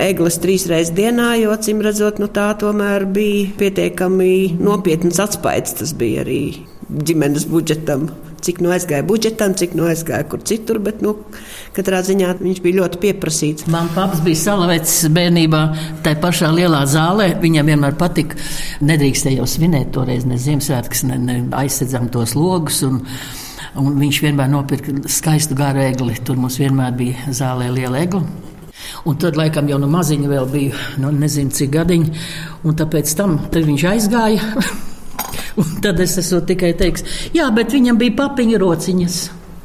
eglis 0.00 0.40
trīs 0.42 0.66
reizes 0.70 0.94
dienā, 0.96 1.34
jo, 1.42 1.52
acīm 1.54 1.82
redzot, 1.84 2.18
nu, 2.22 2.30
tā 2.32 2.50
tomēr 2.60 3.06
bija 3.14 3.52
pietiekami 3.60 4.56
nopietns 4.58 5.20
atspaids. 5.22 5.76
Tas 5.80 5.94
bija 5.98 6.24
arī 6.24 6.40
ģimenes 6.88 7.46
budžetam. 7.50 8.08
Cik 8.44 8.58
no 8.60 8.72
aizgāja 8.74 9.04
budžetam, 9.08 9.54
cik 9.56 9.72
no 9.78 9.86
aizgāja 9.88 10.26
kur 10.28 10.42
citur, 10.44 10.76
bet 10.84 11.00
nu, 11.04 11.14
katrā 11.76 12.02
ziņā 12.04 12.34
viņš 12.42 12.60
bija 12.64 12.82
ļoti 12.82 13.00
pieprasīts. 13.00 13.68
Man 13.72 13.88
paps 13.94 14.20
bija 14.24 14.42
salavēts 14.42 14.98
bērnībā, 15.14 15.62
tajā 16.04 16.20
pašā 16.20 16.50
lielā 16.52 16.82
zālē. 16.90 17.30
Viņam 17.40 17.72
vienmēr 17.72 17.96
patika. 18.00 18.36
Nedrīkstēja 18.84 19.40
jau 19.40 19.48
svinēt 19.48 19.94
toreiz 19.96 20.28
ne 20.28 20.36
Ziemassvētkus, 20.40 21.06
ne, 21.08 21.18
ne 21.24 21.40
aizsedzam 21.56 22.10
tos 22.12 22.36
logus. 22.36 22.82
Un, 22.84 23.00
un 23.80 23.92
viņš 24.04 24.22
vienmēr 24.26 24.52
nopirka 24.52 24.92
skaistu 25.08 25.56
garu 25.56 25.80
egli. 25.88 26.20
Tur 26.20 26.36
mums 26.40 26.60
vienmēr 26.60 26.92
bija 27.00 27.32
zālē 27.32 27.72
liela 27.72 28.04
egla. 28.04 28.20
Un 29.08 29.16
tad, 29.20 29.38
laikam, 29.40 29.68
jau 29.72 29.80
no 29.80 29.88
maziņa 29.88 30.28
vēl 30.28 30.50
bija, 30.52 30.88
nu, 31.00 31.12
nezinu, 31.16 31.54
cik 31.56 31.72
gadiņi. 31.78 32.26
Un 32.68 32.76
tāpēc 32.76 33.16
tam 33.16 33.38
viņš 33.54 33.92
aizgāja. 33.94 34.50
Un 35.60 35.78
tad 35.84 36.00
es 36.02 36.18
esmu 36.18 36.42
tikai 36.48 36.74
teiks, 36.78 37.04
jā, 37.34 37.46
bet 37.54 37.72
viņam 37.74 37.98
bija 38.00 38.16
papiņa 38.24 38.60
rociņas. 38.62 39.18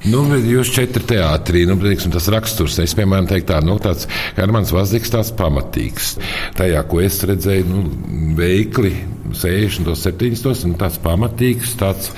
Nu, 0.08 0.22
jūs 0.32 0.70
četri 0.72 1.04
teātrī, 1.04 1.66
nu, 1.68 1.76
teiksim, 1.82 2.12
tas 2.14 2.30
raksturs, 2.32 2.78
es, 2.80 2.94
piemēram, 2.96 3.28
teiktu 3.28 3.50
tā, 3.52 3.58
nu, 3.66 3.76
tāds 3.84 4.08
Hermans 4.38 4.72
Vazdiks 4.72 5.12
tāds 5.12 5.34
pamatīgs. 5.36 6.14
Tajā, 6.56 6.86
ko 6.88 7.02
es 7.04 7.20
redzēju, 7.28 7.66
nu, 7.68 7.84
veikli 8.38 8.94
60, 9.36 9.92
70, 10.00 10.64
un 10.70 10.78
tāds 10.80 11.02
pamatīgs, 11.04 11.76
tāds, 11.82 12.14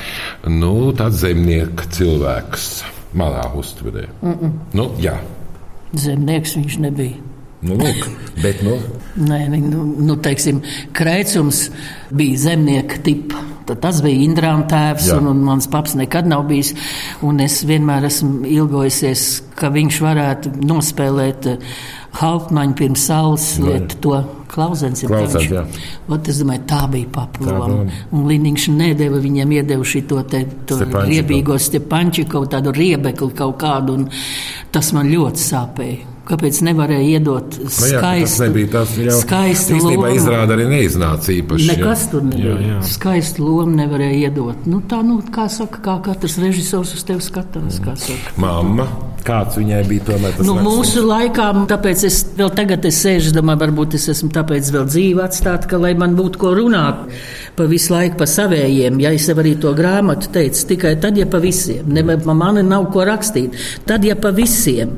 nu, 0.45 0.91
tāds 0.97 1.23
zemnieka 1.23 1.89
cilvēks 1.97 2.69
malā 3.17 3.49
uztverē. 3.57 4.07
Mm 4.21 4.37
-mm. 4.37 4.53
Nu, 4.77 4.91
jā. 5.01 5.17
Zemnieks 5.93 6.55
viņš 6.55 6.79
nebija. 6.85 7.30
Nu, 7.61 7.77
lūk, 7.77 8.07
bet, 8.41 8.63
nu. 8.65 8.79
Nē, 9.21 9.43
nu, 9.61 9.85
nu, 10.01 10.17
teiksim, 10.23 10.63
Kreicums 10.97 11.67
bija 12.09 12.47
zemnieka 12.47 13.01
tipa. 13.05 13.47
Tad 13.69 13.83
tas 13.83 13.99
bija 14.01 14.23
Indrāna 14.25 14.65
tēvs, 14.67 15.11
Jā. 15.11 15.19
un, 15.21 15.29
un 15.31 15.43
mans 15.45 15.67
paps 15.71 15.93
nekad 15.95 16.25
nav 16.27 16.47
bijis. 16.49 16.73
Es 17.45 17.59
vienmēr 17.69 18.07
esmu 18.09 18.49
ilgojusies, 18.49 19.25
ka 19.55 19.69
viņš 19.71 19.99
varētu 20.01 20.55
nospēlēt 20.65 21.51
uh, 21.53 21.75
Hauptmaņu 22.11 22.75
pirms 22.75 23.05
saules 23.07 23.45
lietu 23.63 23.97
to 24.03 24.17
klauzens. 24.51 25.05
Es 25.05 26.41
domāju, 26.41 26.63
tā 26.67 26.81
bija 26.91 27.07
papiloma. 27.15 27.85
Un 28.11 28.25
Liniņš 28.27 28.67
nedēva 28.75 29.21
viņam 29.23 29.53
iedevu 29.55 29.87
šito 29.87 30.19
te 30.27 30.43
riebīgo 30.67 31.55
stepančiku, 31.55 32.43
tādu 32.51 32.75
riebekli 32.75 33.31
kaut 33.37 33.55
kādu, 33.63 34.01
un 34.01 34.09
tas 34.75 34.91
man 34.97 35.07
ļoti 35.11 35.45
sāpēja. 35.45 36.10
Kāpēc 36.21 36.59
nevarēja 36.67 37.17
iedot 37.17 37.55
skaistu? 37.65 37.95
Nu 37.97 38.01
tas 38.21 38.35
nebija 38.43 38.71
tas, 38.75 38.91
jau 39.01 39.15
skaistu 39.23 39.79
lomu. 39.81 40.11
Izrāda 40.13 40.53
arī 40.55 40.67
neiznāca 40.69 41.33
īpaši. 41.33 41.69
Nekas 41.73 42.05
jā. 42.05 42.09
tur 42.13 42.27
nebija. 42.27 42.51
Jā, 42.53 42.67
jā. 42.69 42.81
Skaistu 42.91 43.47
lomu 43.47 43.73
nevarēja 43.79 44.29
iedot. 44.29 44.67
Nu, 44.69 44.83
tā, 44.85 45.01
nu, 45.05 45.17
kā 45.33 45.47
saka, 45.51 45.81
kā 45.83 45.97
katrs 46.05 46.37
režisors 46.41 46.93
uz 46.97 47.05
tevi 47.07 47.25
skatās. 47.25 47.81
Mamma, 48.41 48.85
kāds 49.25 49.59
viņai 49.59 49.81
bija 49.89 50.07
tomēr 50.09 50.35
tas? 50.37 50.47
Nu, 50.47 50.55
mūsu 50.63 51.03
laikā, 51.05 51.49
tāpēc 51.69 52.05
es 52.07 52.21
vēl 52.37 52.51
tagad 52.57 52.85
es 52.89 53.01
sēžu, 53.03 53.33
domāju, 53.35 53.63
varbūt 53.65 53.97
es 53.99 54.09
esmu 54.15 54.31
tāpēc 54.35 54.71
vēl 54.75 54.87
dzīvi 54.89 55.23
atstāt, 55.23 55.67
ka 55.69 55.79
lai 55.81 55.93
man 55.99 56.17
būtu 56.19 56.41
ko 56.41 56.55
runāt 56.57 57.07
pa 57.55 57.67
visu 57.69 57.93
laiku 57.93 58.17
pa 58.21 58.27
savējiem. 58.29 58.99
Ja 59.03 59.11
es 59.15 59.27
arī 59.31 59.53
to 59.61 59.73
grāmatu 59.77 60.31
teicu, 60.33 60.63
tikai 60.71 60.95
tad, 61.01 61.19
ja 61.19 61.27
pa 61.29 61.41
visiem. 61.43 61.89
Ne, 61.91 62.03
man 62.03 62.61
nav 62.67 62.87
ko 62.93 63.05
rakstīt. 63.07 63.57
Tad, 63.87 64.05
ja 64.07 64.15
pa 64.15 64.31
visiem. 64.35 64.95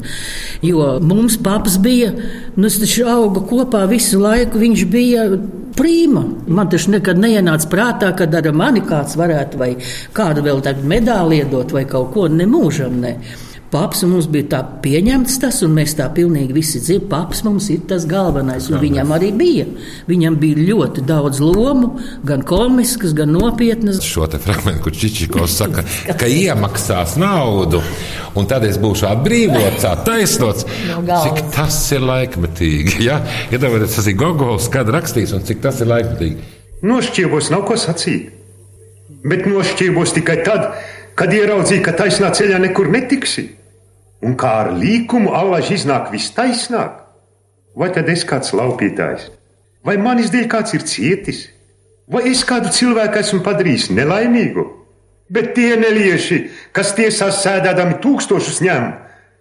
Jo 0.64 0.98
mums 1.04 1.38
paps 1.44 1.80
bija, 1.82 2.14
nu 2.56 2.70
es 2.70 2.80
taču 2.82 3.08
augu 3.10 3.44
kopā 3.50 3.84
visu 3.90 4.22
laiku, 4.22 4.62
viņš 4.62 4.86
bija 4.92 5.28
prīma. 5.78 6.24
Man 6.48 6.70
tas 6.72 6.88
nekad 6.92 7.20
neienāca 7.22 7.70
prātā, 7.72 8.14
ka 8.18 8.28
ar 8.30 8.52
mani 8.56 8.84
kāds 8.86 9.18
varētu 9.20 9.60
vai 9.60 9.74
kādu 10.16 10.46
vēl 10.46 10.62
tādu 10.66 10.86
medāli 10.88 11.42
iedot 11.42 11.74
vai 11.74 11.86
kaut 11.90 12.14
ko 12.14 12.30
nemūžam. 12.30 13.02
Ne. 13.04 13.18
Paps 13.74 14.04
mums 14.06 14.28
bija 14.30 14.46
tā 14.52 14.58
pieņemts 14.84 15.40
tas, 15.42 15.64
un 15.66 15.72
mēs 15.74 15.96
tā 15.98 16.06
pilnīgi 16.14 16.54
visi 16.54 16.78
dzirdam, 16.78 17.08
paps 17.10 17.40
mums 17.42 17.72
ir 17.74 17.80
tas 17.90 18.04
galvenais, 18.06 18.68
un 18.70 18.78
viņam 18.78 19.14
arī 19.16 19.32
bija. 19.34 19.64
Viņam 20.06 20.36
bija 20.38 20.66
ļoti 20.68 21.02
daudz 21.10 21.40
lomu, 21.42 21.96
gan 22.22 22.44
komiskas, 22.46 23.16
gan 23.18 23.32
nopietnas. 23.34 23.98
Šo 24.06 24.28
te 24.30 24.38
fragment, 24.44 24.78
kur 24.86 24.94
Čičikovs 24.94 25.56
saka, 25.58 25.82
ka 26.06 26.30
iemaksās 26.30 27.16
naudu, 27.18 27.82
un 28.38 28.50
tad 28.52 28.68
es 28.68 28.78
būšu 28.84 29.10
atbrīvots, 29.10 29.88
taisnots. 30.06 30.70
Cik 31.26 31.42
tas 31.58 31.80
ir 31.98 32.06
laikmetīgi, 32.06 33.00
ja? 33.08 33.18
Iedomājieties, 33.50 33.98
tas 33.98 34.12
ir 34.14 34.20
Gogols, 34.22 34.70
kad 34.70 34.94
rakstīs, 34.94 35.34
un 35.34 35.42
cik 35.50 35.66
tas 35.66 35.82
ir 35.82 35.90
laikmetīgi. 35.90 36.54
Nošķīvos 36.86 37.50
nav 37.56 37.66
ko 37.66 37.80
sacīt, 37.82 38.30
bet 39.26 39.50
nošķīvos 39.50 40.14
tikai 40.20 40.40
tad, 40.46 40.70
kad 41.18 41.34
ieraudzīju, 41.34 41.88
ka 41.90 41.98
taisnā 42.04 42.30
ceļā 42.38 42.62
nekur 42.68 42.94
netiksi 42.94 43.50
un 44.24 44.38
kā 44.40 44.52
ar 44.64 44.72
līkumu 44.78 45.34
allaž 45.36 45.74
iznāk 45.76 46.12
viss 46.14 46.34
taisnāk, 46.36 47.02
vai 47.76 47.90
tad 47.94 48.10
es 48.10 48.24
kāds 48.28 48.54
laupītājs, 48.56 49.28
vai 49.84 49.98
manis 50.00 50.32
dēļ 50.34 50.48
kāds 50.52 50.76
ir 50.78 50.86
cietis, 50.88 51.44
vai 52.08 52.26
es 52.32 52.44
kādu 52.48 52.72
cilvēku 52.74 53.20
esmu 53.20 53.42
padarījis 53.46 53.90
nelaimīgu, 53.96 54.66
bet 55.34 55.54
tie 55.58 55.76
nelieši, 55.80 56.40
kas 56.76 56.94
tiesās 56.98 57.42
sēdēdami 57.44 58.00
tūkstošus 58.04 58.62
ņem, 58.64 58.90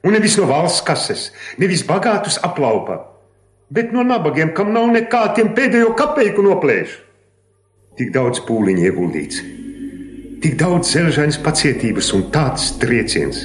un 0.02 0.16
nevis 0.16 0.36
no 0.40 0.48
valsts 0.50 0.84
kases, 0.86 1.30
nevis 1.62 1.84
bagātus 1.86 2.40
aplaupa, 2.42 2.98
bet 3.70 3.94
no 3.94 4.04
nabagiem, 4.06 4.52
kam 4.56 4.72
nav 4.74 4.90
nekā 4.92 5.24
tiem 5.36 5.54
pēdējo 5.56 5.94
kapeiku 5.98 6.44
noplēš. 6.44 6.98
Tik 8.00 8.12
daudz 8.14 8.40
pūliņu 8.48 8.86
ieguldīts, 8.88 9.42
tik 10.42 10.56
daudz 10.60 10.94
zelžainas 10.96 11.38
pacietības 11.44 12.08
un 12.16 12.30
tāds 12.34 12.72
trieciens. 12.80 13.44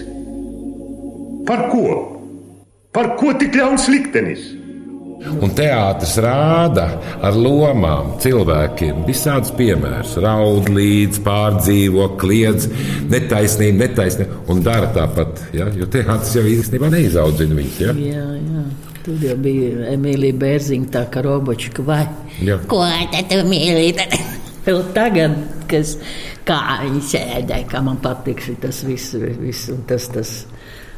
Par 1.48 1.68
ko? 1.72 1.84
Par 2.92 3.14
ko 3.20 3.34
tik 3.40 3.56
ļauns 3.56 3.88
liktenis? 3.92 4.48
Un 5.18 5.52
teātris 5.58 6.14
rāda 6.22 6.86
ar 7.26 7.38
lomām, 7.38 8.14
cilvēkiem 8.22 9.02
visādus 9.08 9.50
piemērus. 9.58 10.14
Raud 10.24 10.70
līdzi, 10.72 11.22
pārdzīvo, 11.26 12.06
kliedz, 12.22 12.68
netaisnība, 13.10 13.80
netaisnība 13.82 14.44
un 14.54 14.62
dara 14.66 14.92
tāpat. 14.96 15.42
Ja? 15.58 15.70
Jo 15.74 15.90
teātris 15.94 16.36
jau 16.38 16.46
īstenībā 16.52 16.92
neizaudzina 16.94 17.58
viņus. 17.58 17.80
Ja? 17.82 17.96
Jā, 17.98 18.28
jā. 18.38 18.66
Tur 19.08 19.24
jau 19.24 19.38
bija 19.40 19.94
Emīlija 19.94 20.36
Bērziņa, 20.38 20.92
tā 20.94 21.06
kā 21.12 21.24
robočika 21.26 21.86
vai 21.88 22.04
jā. 22.44 22.60
ko 22.70 22.84
tu 23.32 23.42
mīli. 23.48 23.94
Vēl 24.68 24.82
tagad, 24.94 25.38
kas, 25.72 25.96
kā 26.46 26.60
viņi 26.84 27.04
sēdēja, 27.08 27.70
kā 27.72 27.82
man 27.86 28.02
patīk 28.04 28.44
tas 28.62 28.84
viss, 28.86 29.16
viss 29.16 29.72
un 29.74 29.82
tas. 29.88 30.12
tas 30.14 30.38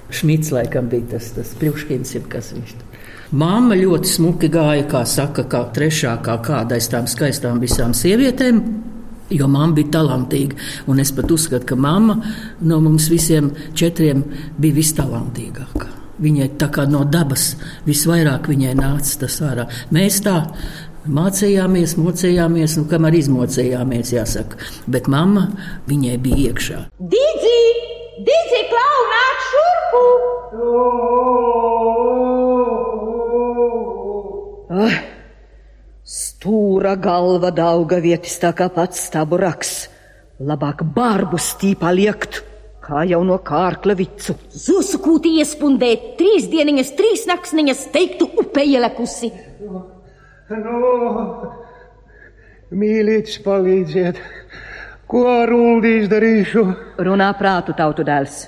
Šmits 0.09 0.51
laikam 0.51 0.89
bija 0.89 1.15
tas, 1.15 1.31
tas 1.35 1.51
priekškins, 1.59 2.15
kas 2.29 2.53
viņš 2.55 2.77
tur. 2.77 2.85
Māma 3.29 3.75
ļoti 3.77 4.09
smuki 4.09 4.49
gāja, 4.49 4.87
kā 4.89 5.03
saka, 5.05 5.43
kā 5.45 5.67
trešā, 5.75 6.15
kā 6.25 6.39
kāda 6.41 6.79
aiz 6.79 6.87
tām 6.89 7.05
skaistām 7.09 7.59
visām 7.61 7.93
sievietēm. 7.93 8.63
Jo 9.29 9.45
mamma 9.45 9.75
bija 9.77 9.91
talantīga, 9.99 10.57
un 10.89 10.97
es 11.03 11.11
pat 11.13 11.29
uzskatu, 11.29 11.67
ka 11.69 11.75
mamma 11.77 12.15
no 12.65 12.79
mums 12.81 13.05
visiem 13.13 13.51
četriem 13.77 14.23
bija 14.57 14.79
vistalantīgākā. 14.79 15.91
Viņai 16.19 16.49
tā 16.59 16.71
kā 16.73 16.87
no 16.89 17.03
dabas 17.05 17.53
visvairāk 17.85 18.49
nāca 18.49 19.19
tas 19.21 19.37
ārā. 19.45 19.67
Mēs 19.93 20.23
tā 20.25 20.39
mācījāmies, 21.05 21.95
mocījāmies, 22.01 22.79
nu, 22.81 22.89
kamēr 22.89 23.21
izmocījāmies, 23.21 24.13
jāsaka. 24.17 24.57
Bet 24.87 25.07
mamma 25.07 25.51
viņai 25.87 26.17
bija 26.17 26.49
iekšā. 26.49 26.83
Dīdzi! 26.97 27.98
Dīdzi, 28.27 28.61
klau, 28.71 28.97
nāk 29.13 29.37
šurpu! 29.49 30.01
Ah, 34.69 34.97
stūra 36.03 36.93
galva 36.99 37.53
dauga 37.55 38.01
vietis 38.03 38.35
tā 38.43 38.51
kā 38.57 38.67
pats 38.73 39.07
stabu 39.07 39.39
raks. 39.39 39.87
Labāk 40.39 40.83
barbu 40.95 41.39
stīpā 41.39 41.91
liekt, 41.95 42.43
Kā 42.89 43.03
jau 43.05 43.19
no 43.21 43.35
kārkla 43.45 43.93
vicu. 43.93 44.33
Zusu 44.49 44.97
kūti 45.03 45.35
iespundēt, 45.37 46.15
trīs 46.17 46.47
dieniņas, 46.49 46.87
trīs 46.97 47.27
naksniņas, 47.29 47.83
teiktu 47.93 48.25
upē 48.41 48.63
ielekusi. 48.65 49.29
Nu, 49.61 49.83
mīlītis, 52.73 53.37
palīdziet! 53.45 54.23
Ko 55.09 55.23
ar 55.25 55.49
Uldi 55.49 55.95
izdarīšu? 56.03 56.61
Runā 57.01 57.31
prātu 57.39 57.73
tautu 57.73 58.03
dēls. 58.05 58.43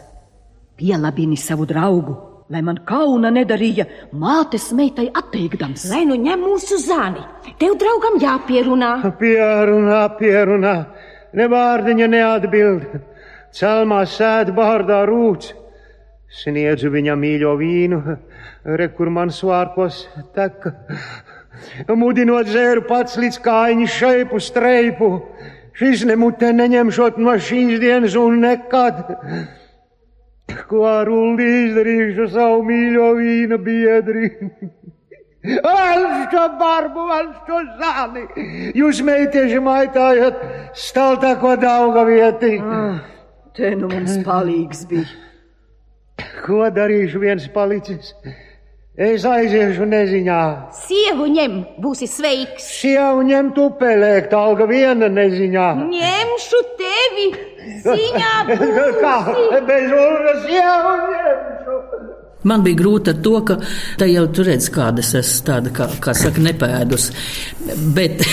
Pielabini 0.77 1.33
savu 1.33 1.65
draugu, 1.65 2.13
lai 2.53 2.61
man 2.61 2.77
kauna 2.85 3.31
nedarīja 3.33 3.87
mātes 4.13 4.67
meitai 4.77 5.07
atteikdams. 5.09 5.87
Lai 5.89 6.03
nu 6.05 6.19
ņem 6.21 6.43
mūsu 6.45 6.77
zāni, 6.83 7.23
tev 7.57 7.79
draugam 7.81 8.19
jāpierunā. 8.21 8.91
Pierunā, 9.17 10.03
pierunā, 10.19 10.75
ne 11.33 11.47
vārdiņa 11.49 12.11
neatbild. 12.13 12.85
Celmā 13.57 14.03
sēd 14.05 14.53
bārdā 14.53 15.01
rūts. 15.09 15.55
Sniedzu 16.43 16.93
viņam 16.93 17.25
mīļo 17.25 17.55
vīnu, 17.57 18.03
re, 18.77 18.91
kur 18.93 19.09
man 19.09 19.33
svārkos 19.33 20.05
tek. 20.37 20.69
Mudinot 21.89 22.53
zēru 22.53 22.85
pats 22.85 23.17
līdz 23.17 23.41
kājiņu 23.49 23.89
šeipu 23.97 24.39
streipu. 24.39 25.09
Šis 25.79 26.03
nemutē 26.07 26.51
neņemšot 26.55 27.19
no 27.21 27.37
šīs 27.39 27.79
dienas 27.81 28.17
un 28.19 28.41
nekad. 28.43 29.05
Ko 30.67 30.83
ar 30.89 31.09
Uldi 31.11 31.47
izdarīšu 31.65 32.27
savu 32.33 32.65
mīļo 32.67 33.07
vīna 33.19 33.59
biedri? 33.61 34.31
Valstu 35.65 36.41
barbu, 36.59 37.07
valstu 37.09 37.61
zāli! 37.79 38.25
Jūs 38.77 38.99
meitieši 39.05 39.61
maitājat 39.63 40.43
staltāko 40.77 41.55
dauga 41.57 42.03
vieti. 42.05 42.59
Ah, 42.61 42.99
te 43.57 43.71
nu 43.73 43.89
mums 43.89 44.19
palīgs 44.27 44.85
bija. 44.91 45.07
Ko 46.45 46.67
darīšu 46.75 47.23
viens 47.23 47.47
palicis? 47.55 48.13
Es 48.99 49.23
aiziešu 49.23 49.85
neziņā. 49.87 50.37
Sievu 50.75 51.29
ņem, 51.31 51.53
būsi 51.79 52.09
sveiks. 52.11 52.65
Sievu 52.81 53.21
ņem 53.23 53.53
tupelēkt, 53.55 54.33
alga 54.35 54.65
viena 54.67 55.07
neziņā. 55.07 55.67
Ņemšu 55.93 56.59
tevi, 56.81 57.27
ziņā 57.85 58.33
Kā? 59.03 59.13
būsi. 59.29 59.61
Bez 59.69 59.93
ulras 59.95 60.41
sievu 60.43 60.91
ņemšu. 61.05 61.77
Man 62.51 62.65
bija 62.65 62.79
grūti 62.81 63.13
ar 63.13 63.21
to, 63.23 63.33
ka 63.47 63.55
tā 64.01 64.09
jau 64.11 64.25
tur 64.35 64.49
redz, 64.49 64.67
kādas 64.73 65.13
es 65.15 65.31
tāda, 65.47 65.71
kā, 65.71 65.87
kā 66.03 66.11
saka, 66.17 66.43
nepēdus. 66.43 67.05
Bet 67.95 68.25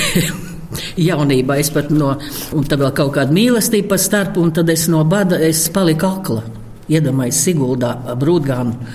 jaunībā 1.09 1.61
es 1.63 1.71
pat 1.71 1.93
no, 1.95 2.17
un 2.57 2.67
tad 2.67 2.83
vēl 2.83 2.97
kaut 2.99 3.15
kāda 3.15 3.37
mīlestība 3.37 3.93
pa 3.95 4.01
starpu, 4.01 4.43
un 4.43 4.51
tad 4.59 4.75
es 4.75 4.89
no 4.91 5.05
bada 5.07 5.39
es 5.39 5.69
paliku 5.71 6.11
akla. 6.11 6.43
Iedomājos 6.91 7.45
Siguldā 7.47 7.93
brūdgānu. 8.19 8.91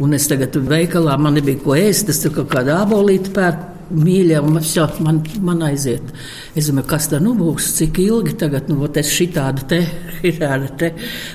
Un 0.00 0.16
es 0.16 0.26
tagad 0.30 0.56
veikalā 0.64 1.16
man 1.20 1.36
nebija 1.36 1.60
ko 1.60 1.74
ēst, 1.76 2.08
es 2.08 2.22
tur 2.22 2.32
kaut 2.38 2.48
kādu 2.54 2.72
abolīti 2.76 3.34
pērku. 3.36 3.76
Mīļā, 3.90 4.38
un 4.46 4.60
šo, 4.62 4.84
man, 5.02 5.16
man 5.42 5.64
aiziet. 5.66 6.12
Es 6.54 6.68
domāju, 6.70 6.86
kas 6.92 7.08
tā 7.10 7.18
nu 7.18 7.32
būs, 7.34 7.72
cik 7.74 7.98
ilgi 8.04 8.36
tagad, 8.38 8.68
nu, 8.70 8.76
ot 8.86 9.00
es 9.00 9.10
šitāda 9.10 9.64
te, 9.72 9.80
šitāda 10.22 10.68
te. 10.78 10.92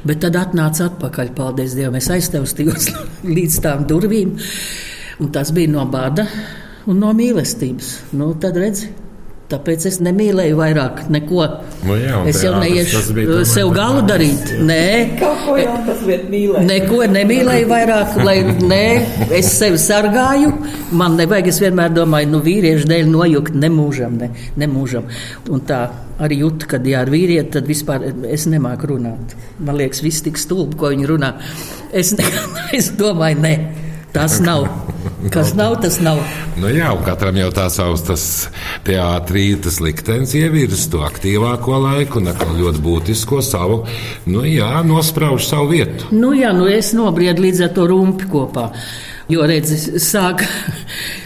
Bet 0.08 0.22
tad 0.24 0.40
atnāca 0.40 0.88
atpakaļ, 0.88 1.34
paldies 1.36 1.76
Dievam, 1.76 2.00
es 2.00 2.08
aiztaustījos 2.16 2.94
līdz 3.36 3.60
tām 3.66 3.84
durvīm. 3.90 4.38
Un 5.20 5.36
tas 5.36 5.52
bija 5.56 5.74
no 5.74 5.84
bada 5.92 6.30
un 6.88 7.04
no 7.04 7.12
mīlestības. 7.18 7.92
Nu, 8.16 8.32
tad 8.40 8.56
redzi, 8.62 8.88
tāpēc 9.52 9.86
es 9.90 10.00
nemīlēju 10.04 10.58
vairāk 10.58 11.04
neko. 11.14 11.46
Nu 11.86 11.98
jā, 12.00 12.22
es 12.30 12.42
jau 12.44 12.56
neiešu 12.62 12.98
tas 12.98 13.10
tomēr 13.12 13.44
sev 13.50 13.72
galu 13.76 14.02
nāves, 14.02 14.10
darīt. 14.12 14.54
jā. 14.56 14.64
Nē, 14.70 14.86
ko 15.22 15.58
jau 15.60 15.76
tas 15.88 16.02
mīlēt. 16.32 16.66
Neko 16.70 17.02
nemīlēju 17.14 17.70
vairāk, 17.70 18.18
lai 18.26 18.38
nē, 18.46 18.88
es 19.38 19.52
sevi 19.60 19.80
sargāju. 19.82 20.52
Man 20.98 21.20
nevajag, 21.20 21.52
es 21.54 21.62
vienmēr 21.64 21.94
domāju, 21.94 22.32
nu, 22.34 22.42
vīriešu 22.46 22.90
dēļ 22.90 23.14
nojukt 23.14 23.62
nemūžam, 23.62 24.18
ne, 24.24 24.32
nemūžam. 24.62 25.08
Un 25.54 25.64
tā 25.70 25.84
arī 26.26 26.42
jūtu, 26.42 26.70
kad 26.72 26.86
jā, 26.88 27.06
ar 27.06 27.12
vīrieti, 27.12 27.54
tad 27.58 27.70
vispār 27.70 28.10
es 28.32 28.48
nemāku 28.50 28.96
runāt. 28.96 29.36
Man 29.60 29.78
liekas, 29.80 30.02
viss 30.06 30.26
tik 30.26 30.40
stulbi, 30.42 30.78
ko 30.80 30.94
viņi 30.94 31.10
runā. 31.12 31.36
Es, 31.96 32.16
ne, 32.18 32.30
es 32.76 32.92
domāju, 32.98 33.42
nē, 33.46 33.56
tas 34.16 34.40
nav. 34.40 34.68
Kas 35.30 35.54
nav, 35.54 35.76
tas 35.84 35.98
nav. 36.00 36.22
Nu 36.56 36.70
jā, 36.72 36.88
un 36.96 37.02
katram 37.04 37.36
jau 37.36 37.50
tā 37.54 37.66
savs 37.74 38.06
tas 38.08 38.24
teātrī, 38.88 39.44
tas 39.60 39.82
liktenis 39.84 40.32
ievirs 40.40 40.86
to 40.94 41.02
aktīvāko 41.04 41.82
laiku 41.84 42.22
un 42.22 42.32
atkal 42.32 42.54
ļoti 42.56 42.84
būtisko 42.86 43.42
savu, 43.44 43.82
nu 44.32 44.46
jā, 44.48 44.70
nosprauž 44.88 45.50
savu 45.50 45.74
vietu. 45.74 46.08
Nu, 46.16 46.32
jā, 46.38 46.54
nu 46.56 46.70
es 46.72 46.94
nobriedu 46.96 47.44
līdz 47.44 47.66
ar 47.68 47.76
to 47.76 47.90
rumpi 47.92 48.30
kopā. 48.32 48.70
Jo, 49.26 49.42
redzi, 49.50 49.98
sāk 49.98 50.44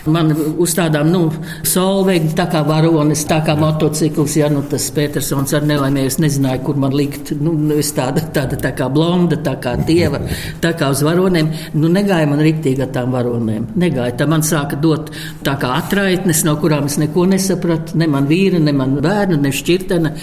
man 0.07 0.29
uz 0.31 0.71
tādām, 0.77 1.09
nu, 1.11 1.25
solveigta, 1.67 2.31
tā 2.37 2.45
kā 2.53 2.61
varonis, 2.63 3.25
tā 3.27 3.41
kā 3.43 3.57
motocikls, 3.59 4.37
ja, 4.39 4.47
nu, 4.51 4.61
tas 4.71 4.85
Petersons 4.95 5.51
ar 5.57 5.65
nelaimēju, 5.67 6.07
es 6.07 6.17
nezināju, 6.23 6.61
kur 6.63 6.79
man 6.79 6.95
likt, 6.95 7.33
nu, 7.43 7.51
nu, 7.59 7.75
es 7.81 7.91
tāda, 7.97 8.23
tāda, 8.35 8.55
tā 8.61 8.71
kā 8.77 8.87
blonda, 8.93 9.35
tā 9.43 9.57
kā 9.59 9.73
dieva, 9.83 10.21
tā 10.63 10.71
kā 10.79 10.87
uz 10.93 11.01
varoniem, 11.03 11.51
nu, 11.75 11.89
negāja 11.91 12.29
man 12.31 12.39
riktīgi 12.45 12.85
ar 12.85 12.93
tām 12.95 13.11
varonēm, 13.15 13.67
negāja, 13.83 14.15
tā 14.21 14.29
man 14.31 14.47
sāka 14.47 14.79
dot 14.79 15.11
tā 15.43 15.57
kā 15.59 15.73
atraitnes, 15.81 16.45
no 16.47 16.55
kurām 16.61 16.87
es 16.87 16.95
neko 17.01 17.27
nesapratu, 17.33 17.99
ne 17.99 18.07
man 18.07 18.31
vīra, 18.31 18.63
ne 18.63 18.75
man 18.79 18.95
bērnu, 19.03 19.41
ne 19.43 19.51
šķirtene, 19.59 20.13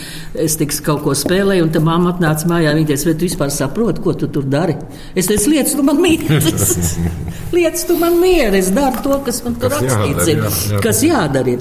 es 0.46 0.56
tiks 0.56 0.80
kaut 0.86 1.04
ko 1.04 1.12
spēlēju, 1.12 1.68
un 1.68 1.76
tā 1.76 1.84
mamma 1.84 2.14
atnāca 2.14 2.48
mājā, 2.54 2.72
viņa 2.80 2.92
teica, 2.94 3.10
vai 3.10 3.16
tu 3.20 3.28
vispār 3.28 3.52
saproti, 3.52 4.04
ko 4.08 4.16
tu 4.16 4.32
tur 4.32 4.48
dari? 4.48 4.80
Es 5.12 5.28
teicu, 5.28 5.52
lietas, 5.52 5.76
tu 5.76 5.84
man 5.84 6.00
mīlis. 6.00 6.96
Lietas, 7.66 7.82
tu 7.88 7.96
man 7.98 8.14
mieru, 8.22 8.54
es 8.54 8.68
daru 8.70 9.00
to, 9.02 9.16
kas 9.26 9.40
man 9.42 9.56
tur 9.58 9.72
Kas 9.72 9.82
rakstīts, 9.82 10.28
jādara, 10.28 10.30
ir. 10.30 10.38
jā, 10.38 10.50
jā. 10.70 10.80
kas 10.84 11.00
jādara. 11.02 11.54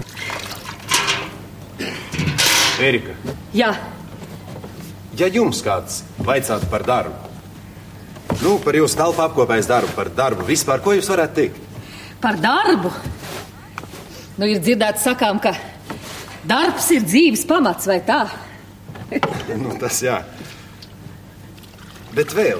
Erika, 2.85 3.13
Jā, 3.55 3.69
ja 5.17 5.27
jums 5.31 5.61
kāds 5.65 6.01
vaicātu 6.27 6.67
par 6.69 6.83
darbu, 6.85 7.15
nu, 8.43 8.57
par 8.61 8.75
jūsu 8.77 8.99
telpu 8.99 9.23
apkopējas 9.23 9.69
darbu, 9.71 9.93
par 9.95 10.09
darbu 10.13 10.45
vispār, 10.45 10.83
ko 10.83 10.93
jūs 10.93 11.09
varētu 11.09 11.37
teikt? 11.39 11.61
par 12.21 12.37
darbu. 12.41 12.89
Nu, 14.37 14.45
ir 14.49 14.59
dzirdēts 14.59 15.03
sakām, 15.07 15.39
ka 15.39 15.53
darbs 16.49 16.89
ir 16.91 17.01
dzīves 17.07 17.45
pamats, 17.49 17.87
vai 17.89 17.99
tā? 18.05 18.21
Nu, 19.61 19.71
tas 19.79 20.01
jā. 20.03 20.19
Bet 22.15 22.33
vēl. 22.35 22.59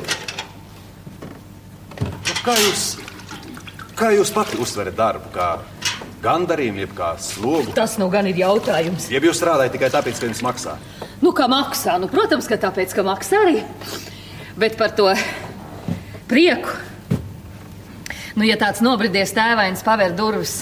Nu, 2.00 2.36
Kā 2.46 2.54
jūs, 2.62 2.84
kā 3.98 4.12
jūs 4.16 4.32
pati 4.36 4.60
uztverat 4.62 4.96
darbu? 4.98 5.32
Kā 5.36 5.50
gandarījumu, 6.26 6.84
jeb 6.84 6.96
kā 6.98 7.14
slogu? 7.22 7.74
Tas 7.78 7.98
nu 8.02 8.10
gan 8.14 8.28
ir 8.30 8.40
jautājums. 8.40 9.10
Jeb 9.14 9.28
jūs 9.28 9.40
strādājat 9.40 9.76
tikai 9.76 9.92
tāpēc, 9.94 10.20
ka 10.20 10.30
jums 10.30 10.44
maksā? 10.46 10.76
Nu, 11.22 11.32
kā 11.36 11.48
maksā? 11.52 11.98
Nu, 12.02 12.10
protams, 12.12 12.50
ka 12.50 12.60
tāpēc, 12.62 12.96
ka 12.96 13.06
maksā 13.06 13.42
arī. 13.46 13.62
Bet 14.60 14.78
par 14.80 14.96
to 14.98 15.12
prieku. 16.30 16.74
Nu, 18.36 18.44
ja 18.44 18.58
tāds 18.60 18.82
nobridies 18.84 19.32
tēvains 19.36 19.84
paver 19.86 20.12
durvis, 20.16 20.58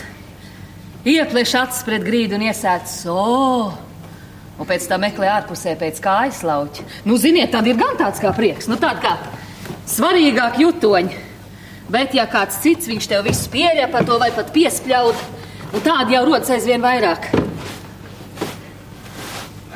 ieplēš 1.09 1.55
acis 1.63 1.85
pret 1.87 2.05
grīdu 2.05 2.37
un 2.37 2.45
iesēdz 2.45 2.97
so, 3.01 3.23
un 4.53 4.69
pēc 4.69 4.85
tam 4.91 5.01
meklē 5.01 5.31
ārpusē 5.39 5.73
pēc 5.79 6.01
kājas 6.03 6.43
lauķa. 6.45 6.85
Nu, 7.09 7.17
ziniet, 7.17 7.49
tad 7.55 7.65
ir 7.65 7.79
gan 7.79 7.97
tāds 7.97 8.21
kā 8.21 8.33
prieks, 8.37 8.69
nu, 8.69 8.77
tāda 8.81 9.01
kā 9.01 9.15
svarīgāk 9.89 10.61
jutoņi. 10.61 11.32
Bet, 11.91 12.13
ja 12.15 12.25
kāds 12.31 12.61
cits 12.63 12.87
viņš 12.87 13.07
tev 13.11 13.25
visu 13.27 13.49
pieļauj 13.53 13.89
par 13.91 14.05
to 14.07 14.17
vai 14.21 14.31
pat 14.33 14.51
piespļaud, 14.55 15.23
nu, 15.73 15.81
tādi 15.83 16.15
jau 16.15 16.23
rodas 16.29 16.49
aizvien 16.55 16.81
vairāk. 16.83 17.27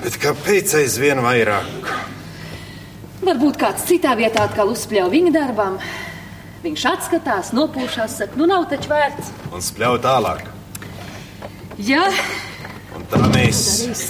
Bet 0.01 0.15
kāpēc 0.21 0.75
aizvien 0.79 1.19
vairāk? 1.25 1.89
Varbūt 3.27 3.57
kāds 3.59 3.83
citā 3.89 4.13
vietā 4.15 4.45
atkal 4.47 4.69
uzspļauj 4.71 5.09
viņa 5.11 5.33
darbam. 5.35 5.79
Viņš 6.63 6.83
atskatās, 6.89 7.51
nopūšās, 7.53 8.15
saka, 8.21 8.37
nu 8.39 8.47
nav 8.49 8.65
taču 8.71 8.89
vērts. 8.91 9.33
Un 9.53 9.61
spļauj 9.63 9.99
tālāk. 10.05 10.45
Jā, 11.77 12.07
Un 12.97 13.03
tā 13.11 13.19
mēs 13.29 13.59
darīsi. 13.83 14.07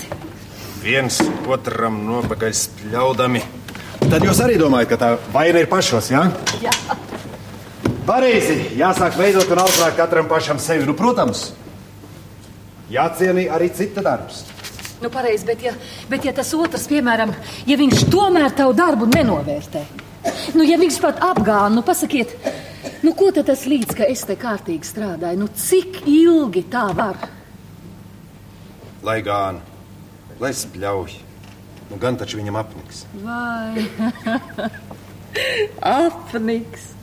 viens 0.84 1.18
otram 1.52 1.98
nopakaļ 2.08 2.54
spļaudami. 2.56 3.41
Tad 4.08 4.24
jūs 4.24 4.39
arī 4.45 4.56
domājat, 4.62 4.93
ka 4.93 4.98
tā 5.02 5.10
vaina 5.34 5.60
ir 5.60 5.68
pašos, 5.68 6.08
jā? 6.14 6.22
Jā. 6.64 6.72
Pareizi, 8.08 8.55
jāsāk 8.80 9.18
veidot 9.20 9.49
un 9.51 9.60
auklēt 9.66 9.97
katram 9.97 10.30
pašam 10.32 10.62
sevi. 10.64 10.86
Nu, 10.88 10.93
protams, 10.95 11.49
jācienī 12.93 13.49
arī 13.51 13.68
cita 13.76 14.03
darbs. 14.05 14.45
Nu, 15.01 15.12
pareizi, 15.14 15.43
bet, 15.45 15.66
ja, 15.66 15.74
bet 16.10 16.24
ja 16.26 16.32
tas 16.34 16.53
otrs, 16.55 16.88
piemēram, 16.88 17.34
ja 17.68 17.78
viņš 17.78 18.08
tomēr 18.10 18.55
tavu 18.55 18.74
darbu 18.78 19.10
nenovērtē, 19.12 19.84
nu, 20.55 20.64
ja 20.66 20.80
viņš 20.80 21.01
pat 21.03 21.20
apgāna, 21.28 21.76
nu, 21.76 21.84
pasakiet, 21.86 22.34
nu, 23.03 23.12
ko 23.12 23.28
tad 23.36 23.51
tas 23.51 23.68
līdz, 23.70 23.93
ka 23.99 24.08
es 24.08 24.24
te 24.26 24.39
kārtīgi 24.39 24.88
strādāju, 24.88 25.43
nu, 25.43 25.51
cik 25.68 26.01
ilgi 26.08 26.64
tā 26.72 26.88
var? 26.97 27.28
Lai 29.05 29.20
gan, 29.26 29.60
lai 30.39 30.55
spļauj. 30.55 31.24
Nu, 31.91 31.99
gan 32.01 32.18
taču 32.20 32.39
viņam 32.39 32.58
apniks. 32.64 33.05
Vai 33.22 33.86
apniks? 36.08 36.93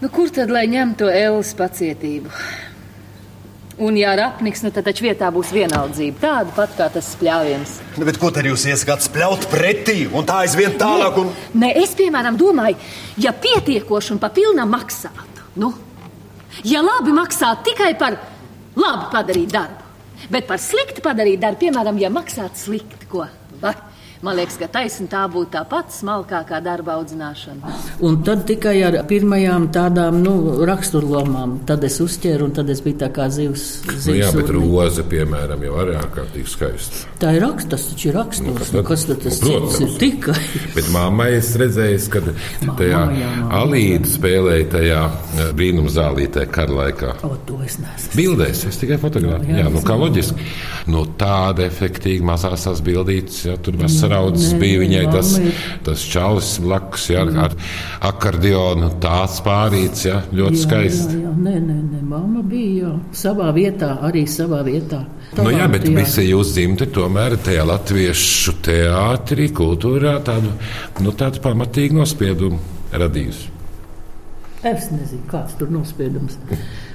Nu, 0.00 0.08
kur 0.08 0.30
tad 0.32 0.48
lai 0.48 0.64
ņem 0.72 0.94
to 0.96 1.10
Elas 1.12 1.50
pacietību? 1.56 2.30
Un, 3.80 3.96
ja 3.96 4.14
ar 4.14 4.20
apniks, 4.26 4.62
nu, 4.64 4.70
tad 4.72 4.86
taču 4.88 5.04
vietā 5.06 5.28
būs 5.32 5.50
vienaldzība. 5.56 6.20
Tāda 6.20 6.54
pat 6.56 6.72
kā 6.76 6.86
tas 6.92 7.10
spļāviens. 7.14 7.74
Nu, 8.00 8.04
bet 8.08 8.16
ko 8.20 8.30
tad 8.32 8.48
jūs 8.48 8.64
iesakāt 8.68 9.04
spļaut 9.04 9.44
pretī 9.52 10.02
un 10.08 10.24
tā 10.28 10.42
aizvien 10.44 10.76
tālāk? 10.80 11.20
Un... 11.20 11.30
Nē, 11.60 11.70
es, 11.82 11.92
piemēram, 11.96 12.36
domāju, 12.40 12.76
ja 13.20 13.32
pietiekoši 13.36 14.14
un 14.16 14.20
pa 14.20 14.32
pilnam 14.36 14.72
maksātu, 14.72 15.46
nu, 15.60 15.72
ja 16.64 16.80
labi 16.84 17.16
maksātu 17.16 17.70
tikai 17.70 17.92
par 18.00 18.16
labi 18.76 19.08
padarīt 19.12 19.52
darbu, 19.52 19.88
bet 20.32 20.48
par 20.48 20.60
slikti 20.60 21.04
padarīt 21.04 21.40
darbu, 21.44 21.60
piemēram, 21.66 22.00
ja 22.00 22.12
maksātu 22.12 22.64
slikti, 22.68 23.08
ko? 23.08 23.28
Vai? 23.60 23.76
Man 24.20 24.36
liekas, 24.36 24.58
ka 24.60 24.66
taisnība 24.68 25.10
tā 25.14 25.20
būtu 25.32 25.48
tā 25.54 25.62
pati 25.64 25.94
smalkākā 25.96 26.58
darba 26.60 26.98
audzināšana. 27.00 27.70
Un 28.04 28.18
tad 28.26 28.42
tikai 28.48 28.74
ar 28.84 28.98
pirmajām 29.08 29.70
tādām 29.72 30.18
nu, 30.20 30.34
raksturlomām, 30.68 31.54
tad 31.68 31.86
es 31.88 31.96
uzķēru, 32.04 32.50
un 32.50 32.52
tad 32.58 32.68
es 32.68 32.82
biju 32.84 32.98
tā 33.00 33.08
kā 33.16 33.30
zivs. 33.32 33.62
zivs 33.88 34.08
Nu, 34.10 34.16
jā, 34.18 34.28
bet 34.36 34.52
roze, 34.52 35.04
piemēram, 35.08 35.64
jau 35.64 35.78
arī 35.80 35.94
ārkārtīgi 36.02 36.52
skaista. 36.52 37.06
Tā 37.22 37.32
ir 37.38 37.46
raksts, 37.46 37.70
tas 37.72 37.86
taču 37.88 38.10
ir 38.10 38.18
raksturs. 38.20 38.46
Nu, 38.50 38.50
Nu, 38.50 38.58
kas 38.60 38.74
tad? 38.74 38.84
kas 38.90 39.06
tad 39.08 39.22
tas 39.24 39.40
Nu, 39.40 39.54
cits 39.54 39.80
ir 39.80 39.86
protams. 39.86 39.98
tikai? 40.04 40.60
Bet 40.76 40.92
mammai 40.92 41.30
es 41.38 41.50
redzēju, 41.56 42.02
ka 42.12 42.22
tajā 42.76 43.00
alīda 43.62 44.12
spēlēja 44.12 44.68
tajā 44.76 45.00
eh, 45.08 45.50
brīnumzālītē 45.56 46.44
kara 46.52 46.76
laikā. 46.82 47.14
O, 47.24 47.32
to 47.48 47.56
es 47.64 47.78
neesmu. 47.80 48.12
Bildēs, 48.20 48.66
es 48.68 48.76
tikai 48.84 49.00
fotografēju. 49.00 49.48
Jā, 49.48 49.62
Jā, 49.62 49.64
jā, 49.64 49.72
nu, 49.72 49.80
kā 49.88 49.96
loģiski. 49.96 50.48
Nu, 50.92 51.06
tāda 51.20 51.64
efektīva 51.70 52.30
mazās 52.34 52.68
tās 52.68 52.84
bildītes, 52.84 53.44
ja 53.48 53.56
tur 53.56 53.76
vasaraudzes 53.80 54.08
Nē, 54.10 54.58
bija 54.60 54.80
viņai 54.82 55.04
tas, 55.12 55.32
tas 55.86 56.04
čalis 56.10 56.50
blakus, 56.64 57.06
ja, 57.12 57.22
ar 57.44 57.54
akordionu 58.10 58.90
tāds 59.02 59.38
pārīts, 59.46 60.06
ja, 60.08 60.20
ļoti 60.32 60.58
Jā, 60.58 60.64
skaisti. 60.64 61.20
Jā, 61.20 61.28
jā, 61.28 61.36
nē, 61.46 61.54
nē, 61.68 61.78
nē, 61.92 62.02
mamma 62.10 62.42
bija 62.46 62.88
jā, 62.88 62.92
savā 63.22 63.50
vietā, 63.56 63.94
arī 64.08 64.26
savā 64.30 64.64
vietā. 64.66 65.04
Nu, 65.38 65.46
jā, 65.52 65.68
bet 65.70 65.86
Talanti, 65.86 65.94
visa 65.94 66.24
jūsu 66.26 66.56
dzimte 66.56 66.90
tomēr 66.90 67.36
tajā 67.44 67.62
latviešu 67.68 68.56
teātrī, 68.66 69.48
kultūrā 69.54 70.16
tādu, 70.26 70.50
nu, 71.04 71.14
tādu 71.14 71.42
pamatīgu 71.44 72.00
nospiedumu 72.00 72.58
radījusi. 72.90 73.56
Es 74.66 74.90
nezinu, 74.92 75.24
kāds 75.30 75.54
tur 75.56 75.70
nospiedums. 75.72 76.36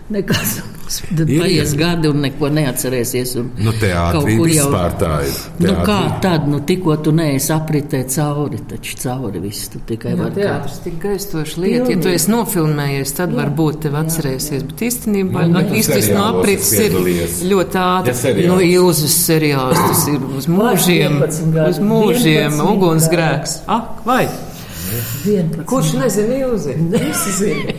Nekas. 0.09 0.59
Tad 1.17 1.29
Ir, 1.33 1.39
paies 1.41 1.71
jā. 1.73 1.77
gadi 1.79 2.09
un 2.11 2.19
neko 2.21 2.45
neatcerēsies. 2.53 3.31
Un 3.41 3.47
Nu, 3.65 3.71
teātrī 3.81 4.35
kur 4.37 4.49
jau- 4.53 4.67
vispār 4.69 4.91
tā 5.01 5.13
ir. 5.25 5.31
Nu, 5.57 5.65
Teātrī. 5.71 5.85
kā 5.87 5.95
tad, 6.21 6.43
nu, 6.47 6.59
tikko 6.61 6.97
tu 7.01 7.09
neesi 7.17 7.49
apritē 7.55 8.03
cauri, 8.13 8.59
taču 8.69 8.99
cauri 9.01 9.41
viss 9.41 9.71
tu 9.73 9.79
tikai 9.89 10.11
Jā, 10.13 10.19
vari. 10.19 10.35
teātris 10.35 10.77
tik 10.83 10.99
gaistoša 11.01 11.57
lieta. 11.63 11.89
Ja 11.89 11.97
tu 12.05 12.11
esi 12.13 12.29
nofilmējies, 12.29 13.15
tad 13.17 13.33
Jā. 13.33 13.39
varbūt 13.39 13.79
tev 13.87 13.97
atcerēsies. 14.03 14.67
Bet 14.69 14.85
īstenībā 14.91 15.47
Nu, 15.49 15.57
nu, 15.57 15.73
īstais 15.81 16.11
no 16.13 16.23
aprits 16.35 16.69
ir 16.77 16.91
ļoti 17.49 17.81
ātri. 17.81 18.45
Nu, 18.45 18.59
Ilzas 18.61 19.17
seriāls 19.25 19.81
tas 19.89 20.05
ir 20.13 20.21
uz 20.37 20.45
mūžiem. 20.45 21.17
11 21.17 21.49
gadi. 21.57 21.69
Uz 21.73 21.79
mūžiem 21.81 22.51
11 22.53 22.75
ugunsgrēks. 22.75 23.57
Ak, 23.67 24.05
vai? 24.05 24.27
Kurš 25.69 25.93
nezina 25.99 26.39
Ilzi? 26.45 26.77
Es 27.09 27.25
zinu. 27.39 27.75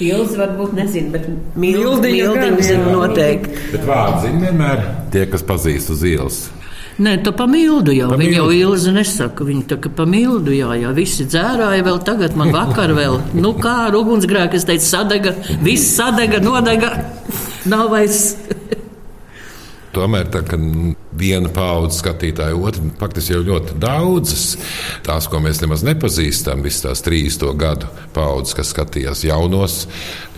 Ilzi 0.00 0.38
varbūt 0.40 0.72
nezinu, 0.78 1.12
bet 1.14 1.26
Mildiņu 1.60 2.62
zinu 2.64 2.94
noteikti. 2.94 3.66
Bet 3.74 3.84
vārdi 3.88 4.24
zina 4.28 4.46
vienmēr 4.46 4.86
tie, 5.12 5.26
kas 5.30 5.44
pazīst 5.46 5.92
uz 5.94 6.06
ielas. 6.06 6.40
Nē, 7.00 7.14
tu 7.24 7.32
pamildu 7.32 7.94
jau. 7.96 8.10
Pa 8.12 8.18
Viņa 8.20 8.34
jau 8.36 8.48
ilzi 8.52 8.92
nesaka. 8.92 9.44
Viņa 9.48 9.62
tā 9.70 9.78
kā 9.80 9.92
pamildu, 9.96 10.52
jā, 10.52 10.74
jā. 10.82 10.90
Visi 10.96 11.24
dzērāja 11.24 11.84
vēl 11.86 12.00
tagad, 12.04 12.36
man 12.36 12.52
vakar 12.52 12.92
vēl. 12.96 13.16
Nu 13.40 13.54
kā 13.56 13.86
ar 13.86 13.96
ugunsgrēku, 13.96 14.58
es 14.60 14.68
teicu, 14.68 14.84
sadega, 14.84 15.32
viss 15.64 15.94
sadega, 15.96 16.42
nodega. 16.44 16.92
Nav 17.70 17.88
vairs. 17.94 18.34
Tomēr 19.90 20.28
tā, 20.30 20.44
viena 21.18 21.50
paudze 21.50 21.98
skatītāja, 21.98 22.54
otra 22.54 22.84
faktiski 23.00 23.34
jau 23.34 23.42
ļoti 23.48 23.76
daudzas. 23.82 24.44
Tās, 25.06 25.26
ko 25.30 25.40
mēs 25.42 25.58
nemaz 25.64 25.82
nepazīstam, 25.86 26.62
visas 26.62 26.84
tās 26.84 27.02
30 27.06 27.56
gadu 27.58 27.90
paudzes, 28.14 28.54
kas 28.58 28.70
skatījās 28.74 29.24
jaunos, 29.26 29.80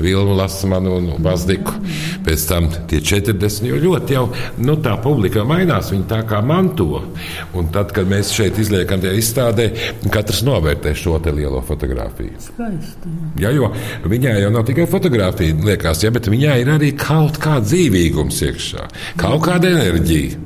Vilnu 0.01 0.37
Lasmanu 0.39 0.97
un 0.97 1.11
Vazdiku. 1.23 1.75
Pēc 2.25 2.47
tam 2.49 2.71
tie 2.89 3.03
40 3.05 3.69
jau 3.69 3.81
ļoti 3.83 4.17
jau, 4.17 4.25
nu 4.65 4.79
tā 4.81 4.95
publika 5.05 5.45
mainās, 5.49 5.93
viņi 5.93 6.09
tā 6.11 6.23
kā 6.29 6.41
manto. 6.45 7.03
Un 7.59 7.69
tad, 7.75 7.93
kad 7.93 8.09
mēs 8.09 8.33
šeit 8.33 8.57
izliekam 8.63 9.03
tajā 9.03 9.15
izstādē, 9.21 9.69
katrs 10.13 10.43
novērtē 10.47 10.95
šo 10.97 11.19
te 11.23 11.35
lielo 11.35 11.61
fotografiju. 11.67 12.41
Skaisti. 12.47 13.13
Jā, 13.43 13.53
jo 13.53 13.69
viņai 14.09 14.39
jau 14.47 14.51
nav 14.55 14.65
tikai 14.69 14.89
fotografija, 14.91 15.57
liekas, 15.69 16.03
ja, 16.07 16.13
bet 16.15 16.31
viņai 16.33 16.59
ir 16.65 16.73
arī 16.73 16.93
kaut 16.97 17.37
kāda 17.43 17.67
dzīvīgums 17.69 18.41
iekšā, 18.49 18.89
kaut 19.21 19.42
kāda 19.45 19.73
enerģija. 19.75 20.41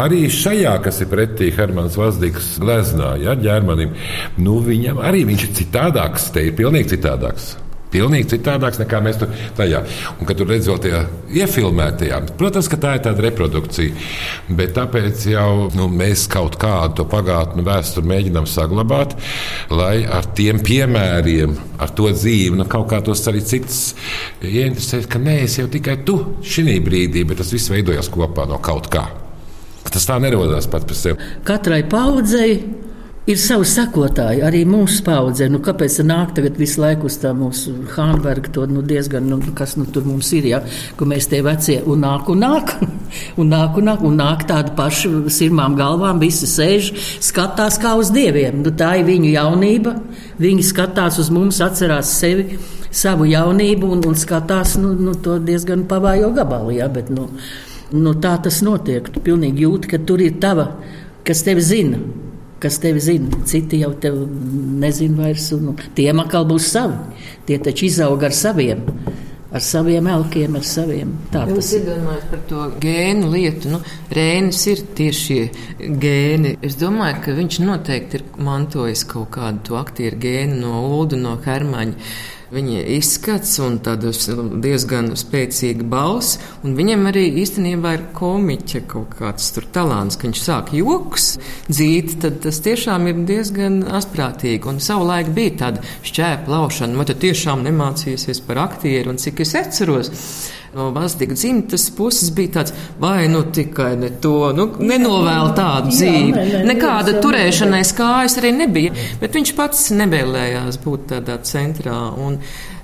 Arī 0.00 0.24
šajā, 0.32 0.76
kas 0.84 1.00
ir 1.04 1.10
pretī 1.10 1.50
Hermanas 1.54 1.98
Vazdikas 2.00 2.54
gleznā, 2.62 3.14
ja, 3.20 3.34
ģermanim, 3.38 3.92
nu 4.40 4.60
viņam 4.64 5.02
arī 5.04 5.26
viņš 5.28 5.46
ir 5.46 5.56
citādāks, 5.60 6.30
te 6.34 6.46
ir 6.48 6.56
pilnīgi 6.58 6.94
citādāks. 6.94 7.52
Pilnīgi 7.90 8.28
citādāks 8.34 8.78
nekā 8.80 9.00
mēs 9.02 9.18
tur 9.20 9.32
tajā. 9.58 9.82
Un, 10.16 10.26
kad 10.28 10.38
tur 10.38 10.50
redzam, 10.50 10.78
tajā 10.82 11.02
iefilmētajā, 11.40 12.20
protams, 12.38 12.68
ka 12.70 12.78
tā 12.80 12.94
ir 12.96 13.04
tāda 13.06 13.24
reprodukcija. 13.26 13.94
Bet 14.58 14.76
tāpēc 14.78 15.24
jau 15.32 15.70
nu, 15.74 15.88
mēs 15.92 16.26
kaut 16.30 16.58
kādu 16.60 17.00
to 17.00 17.06
pagātni, 17.10 17.64
vēsturi 17.66 18.10
mēģinām 18.10 18.46
saglabāt, 18.50 19.16
lai 19.74 20.04
ar 20.06 20.28
tiem 20.38 20.62
piemēriem, 20.64 21.56
ar 21.82 21.94
to 21.96 22.10
dzīvi, 22.14 22.58
nu, 22.60 22.68
kaut 22.70 22.90
kā 22.92 23.00
tos 23.04 23.24
arī 23.30 23.42
cits 23.46 23.80
ieinteresēt, 24.44 25.08
ka 25.10 25.22
nē, 25.22 25.40
es 25.46 25.58
jau 25.58 25.66
tikai 25.70 26.00
tu 26.06 26.20
šī 26.46 26.78
brīdī, 26.84 27.24
bet 27.26 27.42
tas 27.42 27.50
viss 27.54 27.72
veidojas 27.72 28.10
kopā 28.12 28.46
no 28.50 28.60
kaut 28.62 28.90
kā. 28.92 29.08
Tas 29.90 30.06
tā 30.06 30.20
nerodās 30.22 30.68
pats 30.70 30.86
par 30.86 30.98
sevi. 30.98 31.30
Katrai 31.46 31.80
paudzei 31.90 32.52
ir 33.28 33.38
savi 33.38 33.66
sekotāji, 33.68 34.40
arī 34.44 34.62
mūsu 34.68 35.02
paudzē. 35.04 35.48
Nu, 35.52 35.60
kāpēc 35.64 35.98
tā 36.00 36.04
nāk 36.06 36.32
tagad 36.36 36.56
visu 36.60 36.80
laiku 36.80 37.08
uz 37.10 37.18
tā 37.20 37.32
mūsu 37.36 37.74
Hānberga, 37.92 38.52
to 38.54 38.64
nu, 38.70 38.82
diezgan, 38.86 39.26
nu, 39.28 39.40
kas 39.56 39.76
nu, 39.76 39.84
tur 39.92 40.06
mums 40.08 40.30
ir, 40.36 40.48
ja, 40.48 40.62
ka 40.96 41.08
mēs 41.08 41.28
tie 41.30 41.42
vecie 41.44 41.80
un 41.84 42.00
nāk 42.06 42.30
un 42.32 42.40
nāk, 42.44 42.74
un 43.40 43.52
nāk 43.52 43.76
un 43.80 43.88
nāk, 43.90 44.04
un 44.08 44.16
nāk 44.20 44.46
tādi 44.48 44.74
paši 44.78 45.12
sirmām 45.32 45.76
galvām, 45.78 46.22
visi 46.22 46.48
sēž, 46.48 46.92
skatās 47.30 47.78
kā 47.82 47.94
uz 48.00 48.12
dieviem. 48.14 48.62
Nu, 48.64 48.72
tā 48.72 48.94
ir 49.00 49.08
viņu 49.10 49.34
jaunība, 49.34 49.96
viņi 50.40 50.68
skatās 50.72 51.20
uz 51.22 51.32
mums, 51.34 51.60
atcerās 51.64 52.14
sevi. 52.20 52.60
Savu 52.90 53.22
jaunību 53.30 53.86
un, 53.94 54.00
un 54.02 54.16
skatās 54.18 54.72
nu, 54.82 54.96
nu, 54.98 55.12
to 55.22 55.36
diezgan 55.38 55.84
pavājo 55.86 56.32
gabalu. 56.34 56.72
Ja, 56.74 56.88
bet, 56.90 57.06
nu, 57.14 57.28
nu, 57.94 58.14
tā 58.18 58.32
tas 58.42 58.58
notiek. 58.66 59.06
Tu 59.14 59.22
pilnīgi 59.22 59.62
jūti, 59.62 59.92
ka 59.92 60.00
tur 60.08 60.18
ir 60.24 60.40
tava, 60.42 60.72
kas 61.22 61.44
tevi 61.46 61.62
zina 61.62 62.00
kas 62.60 62.78
tevi 62.82 63.00
zina. 63.02 63.40
Citi 63.48 63.80
jau 63.82 63.92
tevi 64.02 64.26
nezina 64.82 65.24
vairs. 65.24 65.50
Un, 65.56 65.72
un 65.72 65.82
tiem 65.96 66.22
atkal 66.22 66.46
būs 66.50 66.70
savi. 66.74 66.96
Tie 67.48 67.58
taču 67.62 67.88
izaug 67.88 68.22
ar 68.28 68.36
saviem. 68.36 68.84
Ar 69.50 69.62
saviem 69.66 70.06
elkiem, 70.06 70.54
ar 70.60 70.62
saviem. 70.62 71.10
Tā 71.32 71.40
Jūs 71.48 71.56
tas 71.58 71.70
ir. 71.74 71.80
iedomājaties 71.82 72.28
par 72.30 72.42
to 72.50 72.66
gēnu 72.84 73.30
lietu. 73.32 73.72
Nu, 73.72 73.80
Rēnis 74.14 74.60
ir 74.70 74.84
tieši 74.94 75.24
šie 75.24 75.88
gēni. 76.04 76.52
Es 76.62 76.76
domāju, 76.78 77.16
ka 77.24 77.34
viņš 77.34 77.58
noteikti 77.64 78.20
ir 78.20 78.26
mantojis 78.46 79.02
kaut 79.10 79.32
kādu 79.34 79.64
to 79.66 79.80
aktieru 79.80 80.20
gēnu 80.22 80.60
no 80.62 80.84
Ulda, 80.92 81.18
no 81.18 81.34
Hermaņa. 81.42 82.12
Viņa 82.50 82.80
izskats 82.96 83.52
un 83.62 83.76
tādas 83.78 84.24
diezgan 84.62 85.12
spēcīga 85.18 85.84
balss, 85.86 86.40
un 86.66 86.74
viņam 86.74 87.06
arī 87.06 87.28
īstenībā 87.44 87.92
ir 87.94 88.06
komiķa 88.16 88.82
kaut 88.90 89.14
kāds 89.20 89.52
tur 89.54 89.68
talants, 89.70 90.18
ka 90.18 90.26
viņš 90.26 90.40
sāk 90.42 90.72
joks 90.74 91.36
dzīt, 91.70 92.16
tad 92.24 92.40
tas 92.42 92.58
tiešām 92.64 93.06
ir 93.06 93.22
diezgan 93.28 93.84
asprātīgi. 94.00 94.66
Un 94.66 94.82
savulaik 94.82 95.30
bija 95.36 95.56
tāda 95.62 95.84
šķēpa 96.02 96.50
laušana, 96.50 96.98
vai 96.98 97.06
tu 97.06 97.14
tiešām 97.22 97.62
nemācīsies 97.68 98.42
par 98.48 98.64
aktieru, 98.66 99.14
un 99.14 99.22
cik 99.22 99.44
es 99.46 99.54
atceros. 99.60 100.10
No 100.74 100.90
Vazdiga 100.94 101.34
dzimtas 101.34 101.88
puses 101.96 102.30
bija 102.34 102.60
tāds, 102.60 102.74
vai 103.02 103.24
nu 103.28 103.42
tikai 103.50 103.96
ne 103.98 104.12
to, 104.22 104.52
nu, 104.54 104.68
nenovēl 104.78 105.50
tādu 105.58 105.90
Jā, 105.90 105.96
dzīvi. 105.96 106.34
nē, 106.36 106.44
nē, 106.46 106.60
Nekāda 106.70 107.10
neviens 107.10 107.16
jau 107.16 107.22
turēšanai 107.26 107.80
kājas 107.98 108.36
arī 108.38 108.52
nebija, 108.54 108.92
bet 109.20 109.34
viņš 109.34 109.54
pats 109.58 109.88
nevēlējās 109.98 110.78
būt 110.84 111.08
tādā 111.14 111.40
centrā. 111.42 111.98
Un 112.22 112.38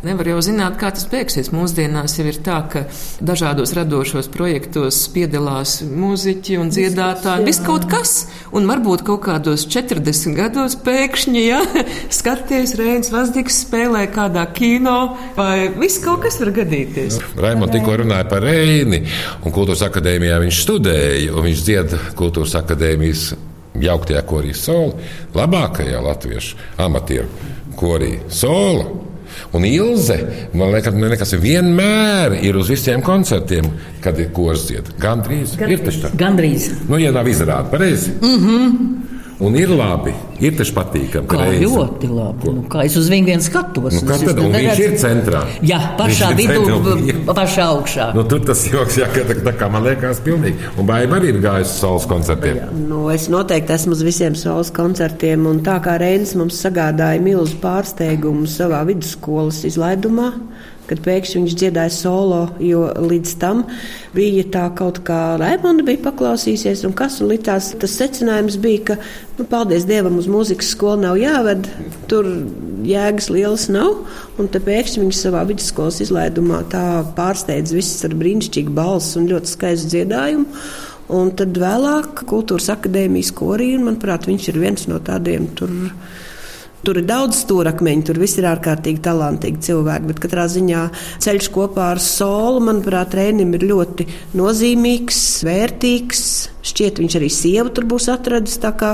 nevar 0.06 0.30
jau 0.30 0.40
zināt, 0.44 0.76
kā 0.80 0.90
tas 0.94 1.06
beigsies. 1.10 1.50
Mūsdienās 1.54 2.16
jau 2.18 2.26
ir 2.30 2.38
tā, 2.46 2.60
ka 2.70 2.84
dažādos 3.24 3.74
radošos 3.76 4.28
projektos 4.32 5.00
piedalās 5.14 5.78
mūziķi 5.86 6.58
un 6.62 6.70
dziedātāji, 6.74 7.46
viss 7.46 7.62
kaut 7.66 7.88
kas. 7.90 8.14
Un 8.56 8.68
varbūt 8.70 9.04
kaut 9.06 9.24
kādos 9.26 9.66
40 9.72 10.36
gados 10.38 10.78
pēkšņi, 10.86 11.42
ja 11.44 11.62
skaties, 12.18 12.76
Reinas 12.78 13.10
Vazdigs 13.14 13.62
spēlē 13.66 14.06
kādā 14.14 14.46
kino, 14.56 15.16
vai 15.38 15.68
viss 15.74 16.02
kaut 16.04 16.24
kas 16.26 16.38
var 16.42 16.52
gadīties. 16.60 17.18
Raimons 17.40 17.74
tikko 17.74 17.98
runāja 18.02 18.28
par 18.30 18.46
Reini, 18.46 19.02
un 19.42 19.54
Kultūras 19.54 19.84
akadēmijā 19.88 20.38
viņš 20.44 20.62
studēja, 20.62 21.34
un 21.34 21.46
viņš 21.48 21.66
dzied 21.66 21.98
Kultūras 22.18 22.56
akadēmijas 22.62 23.28
jauktajā 23.82 24.22
korī 24.28 24.54
soli, 24.56 25.10
labākajā 25.36 26.00
latviešu 26.04 26.62
amatieru 26.86 27.52
korī 27.76 28.16
soli. 28.32 29.05
Un 29.56 29.64
Ilze, 29.68 30.18
man 30.54 30.72
liekas, 30.74 30.94
nekas 30.94 31.34
vienmēr 31.40 32.38
ir 32.42 32.58
uz 32.60 32.70
visiem 32.72 33.02
koncertiem, 33.04 33.68
kad 34.04 34.18
ir 34.20 34.30
korsdzied. 34.36 34.94
Gan, 35.02 35.24
ir 35.30 35.82
taču 35.84 36.04
tā. 36.04 36.12
Gandrīz. 36.18 36.70
Nu, 36.88 37.00
ja 37.00 37.12
nav 37.14 37.28
izrāda 37.28 37.70
pareizi. 37.70 38.14
Mm 38.20 38.38
-hmm. 38.46 39.05
Un 39.36 39.52
ir 39.52 39.68
labi, 39.68 40.14
ir 40.40 40.54
taču 40.56 40.72
patīkami. 40.78 41.28
Kā 41.28 41.42
reizi. 41.42 41.66
ļoti 41.68 42.08
labi. 42.08 42.52
Nu, 42.56 42.62
kā 42.72 42.86
es 42.88 42.94
uz 42.96 43.10
viņu 43.12 43.28
vien 43.28 43.42
skatos. 43.44 43.98
Nu, 44.00 44.16
tad, 44.22 44.38
un 44.40 44.54
viņš 44.54 44.80
ir 44.80 44.94
centrā. 45.02 45.42
Jā, 45.60 45.80
pašā 45.98 46.30
vidū, 46.38 46.78
pašā 47.28 47.66
augšā. 47.74 48.06
Nu, 48.16 48.24
tur 48.30 48.40
tas 48.48 48.62
joks, 48.72 48.96
jā, 49.02 49.10
ka, 49.12 49.26
tā 49.44 49.52
kā 49.60 49.68
man 49.72 49.84
liekas, 49.84 50.22
pilnīgi. 50.24 50.70
Un 50.80 50.88
baiba 50.88 51.18
arī 51.20 51.34
ir 51.34 51.42
gājusi 51.44 51.68
uz 51.68 51.82
saules 51.82 52.08
koncertiem. 52.08 52.62
Jā, 52.62 52.70
nu, 52.88 53.02
es 53.12 53.28
noteikti 53.32 53.76
esmu 53.76 53.92
uz 53.98 54.06
visiem 54.08 54.38
saules 54.40 54.72
koncertiem, 54.76 55.44
un 55.50 55.60
tā 55.66 55.76
kā 55.84 55.98
Reinis 56.00 56.32
mums 56.40 56.56
sagādāja 56.64 57.20
milzu 57.20 57.60
pārsteigumu 57.60 58.48
savā 58.48 58.86
vidusskolas 58.88 59.60
izlaidumā 59.68 60.32
kad 60.88 61.00
pēkšņi 61.04 61.42
viņš 61.42 61.56
dziedāja 61.60 61.92
solo, 61.94 62.40
jo 62.62 62.86
līdz 62.94 63.34
tam 63.42 63.64
bija 64.16 64.44
tā 64.54 64.64
kaut 64.78 65.02
kā 65.06 65.36
Raimonda 65.40 65.84
bija 65.86 66.02
paklausīsies, 66.06 66.84
un 66.88 66.94
kas 66.96 67.18
un 67.20 67.30
litās 67.32 67.72
tas 67.80 67.96
secinājums 67.98 68.58
bija, 68.62 68.82
ka, 68.90 68.98
nu, 69.38 69.46
paldies 69.50 69.86
Dievam, 69.88 70.18
uz 70.20 70.28
mūzikas 70.30 70.72
skolu 70.74 71.04
nav 71.04 71.20
jāved, 71.20 71.68
tur 72.10 72.28
jēgas 72.86 73.30
lielas 73.32 73.68
nav, 73.72 74.02
un 74.40 74.50
te 74.52 74.62
pēkšņi 74.62 75.04
viņš 75.04 75.22
savā 75.26 75.44
vidusskolas 75.48 76.02
izlaidumā 76.04 76.62
tā 76.72 76.84
pārsteidz 77.16 77.74
visus 77.76 78.04
ar 78.06 78.16
brīnišķīgu 78.18 78.76
balsu 78.76 79.20
un 79.20 79.32
ļoti 79.32 79.56
skaistu 79.56 79.96
dziedājumu. 79.96 80.46
Un 81.16 81.28
tad 81.38 81.54
vēlāk 81.54 82.24
kultūras 82.26 82.66
akadēmijas 82.72 83.28
korī, 83.38 83.76
un 83.76 83.84
manuprāt, 83.86 84.26
viņš 84.26 84.48
ir 84.50 84.56
viens 84.58 84.88
no 84.90 84.98
tādiem 85.06 85.46
tur 85.54 85.70
Tur 86.84 87.00
ir 87.00 87.06
daudz 87.08 87.40
stūrakmeņu, 87.44 88.04
tur 88.08 88.20
viss 88.20 88.36
ir 88.40 88.46
ārkārtīgi 88.50 89.00
talantīgi 89.06 89.62
cilvēki, 89.68 90.10
bet 90.10 90.20
katrā 90.22 90.44
ziņā 90.52 90.82
ceļš 91.24 91.48
kopā 91.54 91.92
ar 91.94 92.02
solu, 92.02 92.60
manuprāt, 92.68 93.16
Rēnim 93.16 93.54
ir 93.56 93.64
ļoti 93.70 94.06
nozīmīgs, 94.38 95.22
vērtīgs. 95.48 96.26
Šķiet, 96.66 97.00
viņš 97.02 97.16
arī 97.18 97.30
sievu 97.32 97.72
tur 97.74 97.86
būs 97.88 98.08
atradis. 98.12 98.56
Tā 98.62 98.72
kā 98.78 98.92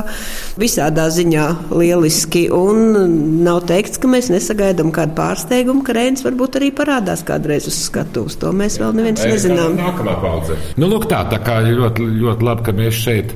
visādā 0.60 1.06
ziņā 1.12 1.46
lieliski. 1.72 2.44
Un 2.52 3.42
nav 3.46 3.62
teikts, 3.70 4.00
ka 4.02 4.10
mēs 4.10 4.30
nesagaidām 4.32 4.92
kādu 4.94 5.16
pārsteigumu, 5.18 5.84
ka 5.86 5.96
Reinis 5.96 6.24
varbūt 6.26 6.60
arī 6.60 6.72
parādās 6.76 7.24
kādreiz 7.26 7.68
uz 7.70 7.78
skatuves. 7.86 8.38
To 8.42 8.52
mēs 8.56 8.78
vēl 8.82 8.96
neviens 8.98 9.24
nezinām. 9.24 9.78
Nākamā 9.80 10.16
paudze. 10.22 10.58
Nu, 10.76 10.90
lūk, 10.92 11.08
tā, 11.10 11.22
tā 11.32 11.40
kā 11.44 11.60
ļoti, 11.66 12.08
ļoti 12.22 12.48
labi, 12.48 12.66
ka 12.66 12.76
mēs 12.76 13.00
šeit 13.02 13.34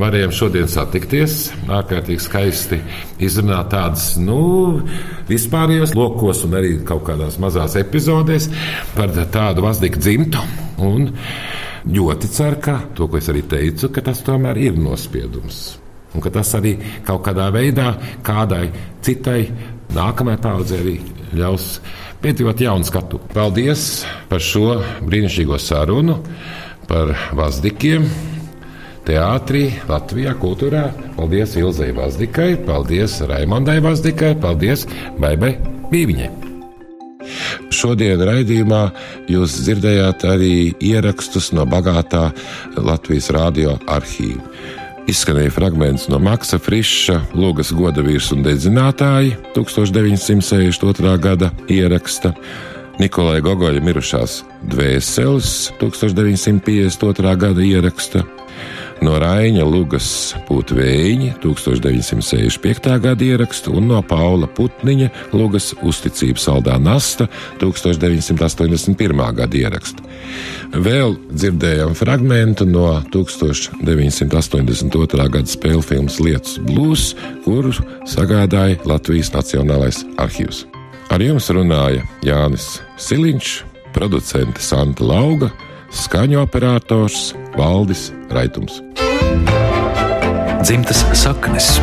varējām 0.00 0.34
šodien 0.34 0.70
satikties. 0.70 1.38
Ārkārtīgi 1.68 2.24
skaisti 2.24 2.80
izrunāt 3.24 3.72
tādas, 3.74 4.14
nu, 4.20 4.82
vispārējos 5.28 5.94
lokos 5.96 6.44
un 6.48 6.56
arī 6.58 6.76
kaut 6.86 7.04
kādās 7.08 7.38
mazās 7.42 7.76
epizodēs 7.80 8.50
par 8.94 9.12
tādu 9.34 9.64
vazdiku 9.64 10.00
dzimtu. 10.02 10.42
Un 10.84 11.10
ļoti 11.90 12.30
ceru, 12.32 12.60
ka 12.64 12.78
to, 12.96 13.08
ko 13.08 13.20
es 13.20 13.28
arī 13.32 13.44
teicu, 13.48 13.90
ka 13.92 14.04
tas 14.04 14.22
tomēr 14.24 14.60
ir 14.62 14.78
nospiedums. 14.80 15.78
Un 16.14 16.22
ka 16.22 16.30
tas 16.30 16.52
arī 16.56 16.76
kaut 17.06 17.24
kādā 17.26 17.48
veidā 17.54 17.90
kādai 18.24 18.68
citai 19.04 19.48
nākamajai 19.94 20.42
paudzei 20.42 20.78
arī 20.80 20.94
ļaus 21.34 21.78
piedzīvot 22.22 22.62
jaunu 22.64 22.86
skatu. 22.88 23.20
Paldies 23.34 24.04
par 24.30 24.42
šo 24.42 24.78
brīnišķīgo 25.04 25.58
sarunu 25.60 26.20
par 26.88 27.12
vazdikiem. 27.36 28.06
Teātrī, 29.04 29.66
Latvijā, 29.90 30.32
kultūrā. 30.40 30.86
Paldies 31.18 31.58
Ilzai 31.60 31.90
Vazdikai, 31.92 32.54
paldies 32.64 33.18
Raimondai 33.28 33.76
Vazdikai, 33.84 34.32
paldies 34.40 34.86
Baibai 35.20 35.58
Bīviņai. 35.92 36.53
Šodien 37.74 38.22
raidījumā 38.24 38.84
jūs 39.30 39.58
dzirdējāt 39.64 40.24
arī 40.28 40.54
ierakstus 40.82 41.52
no 41.56 41.66
bagātā 41.68 42.28
Latvijas 42.76 43.30
radio 43.34 43.78
arhīva. 43.90 44.42
Izskanēja 45.04 45.52
fragments 45.52 46.06
no 46.08 46.16
Maksa 46.22 46.56
Friša, 46.56 47.18
Lūgas 47.36 47.74
godavīrs 47.76 48.30
un 48.32 48.40
dedzinātāji 48.46 49.34
1962. 49.52 51.18
gada 51.20 51.50
ieraksta. 51.68 52.32
Nikolai 53.02 53.42
Gogoļa 53.44 53.82
mirušās 53.84 54.38
dvēseles 54.70 55.50
1952. 55.80 57.34
gada 57.42 57.66
ieraksta, 57.66 58.22
no 59.02 59.18
Raina 59.18 59.64
Lugas 59.66 60.34
Putvēņa 60.48 61.32
1965. 61.42 63.00
gada 63.02 63.24
ierakstu 63.24 63.72
un 63.78 63.88
no 63.90 64.02
Paula 64.06 64.46
Putniņa 64.46 65.08
Lugas 65.34 65.74
uzticības 65.82 66.42
saldā 66.48 66.78
Nasta 66.82 67.26
1981. 67.62 69.34
gada 69.40 69.56
ierakstu. 69.58 70.02
Vēl 70.74 71.16
dzirdējām 71.32 71.94
fragment 71.98 72.60
no 72.68 73.02
1982. 73.14 75.28
gada 75.36 75.48
spēļu 75.56 75.82
filmas 75.84 76.16
Lietus 76.22 76.54
Blues, 76.62 77.02
kuru 77.44 77.72
sagādāja 78.10 78.76
Latvijas 78.88 79.30
Nacionālais 79.34 79.98
arhīvs. 80.22 80.58
Ar 81.14 81.20
jums 81.22 81.46
runāja 81.52 82.02
Jānis 82.26 82.80
Siliņš, 82.98 83.48
producente 83.94 84.60
Santa 84.62 85.04
Lauga 85.06 85.50
skaņu 85.94 86.42
operators 86.42 87.32
Valdis 87.58 88.10
Raitums. 88.34 88.80
Dzimtas 90.64 91.04
saknes. 91.16 91.76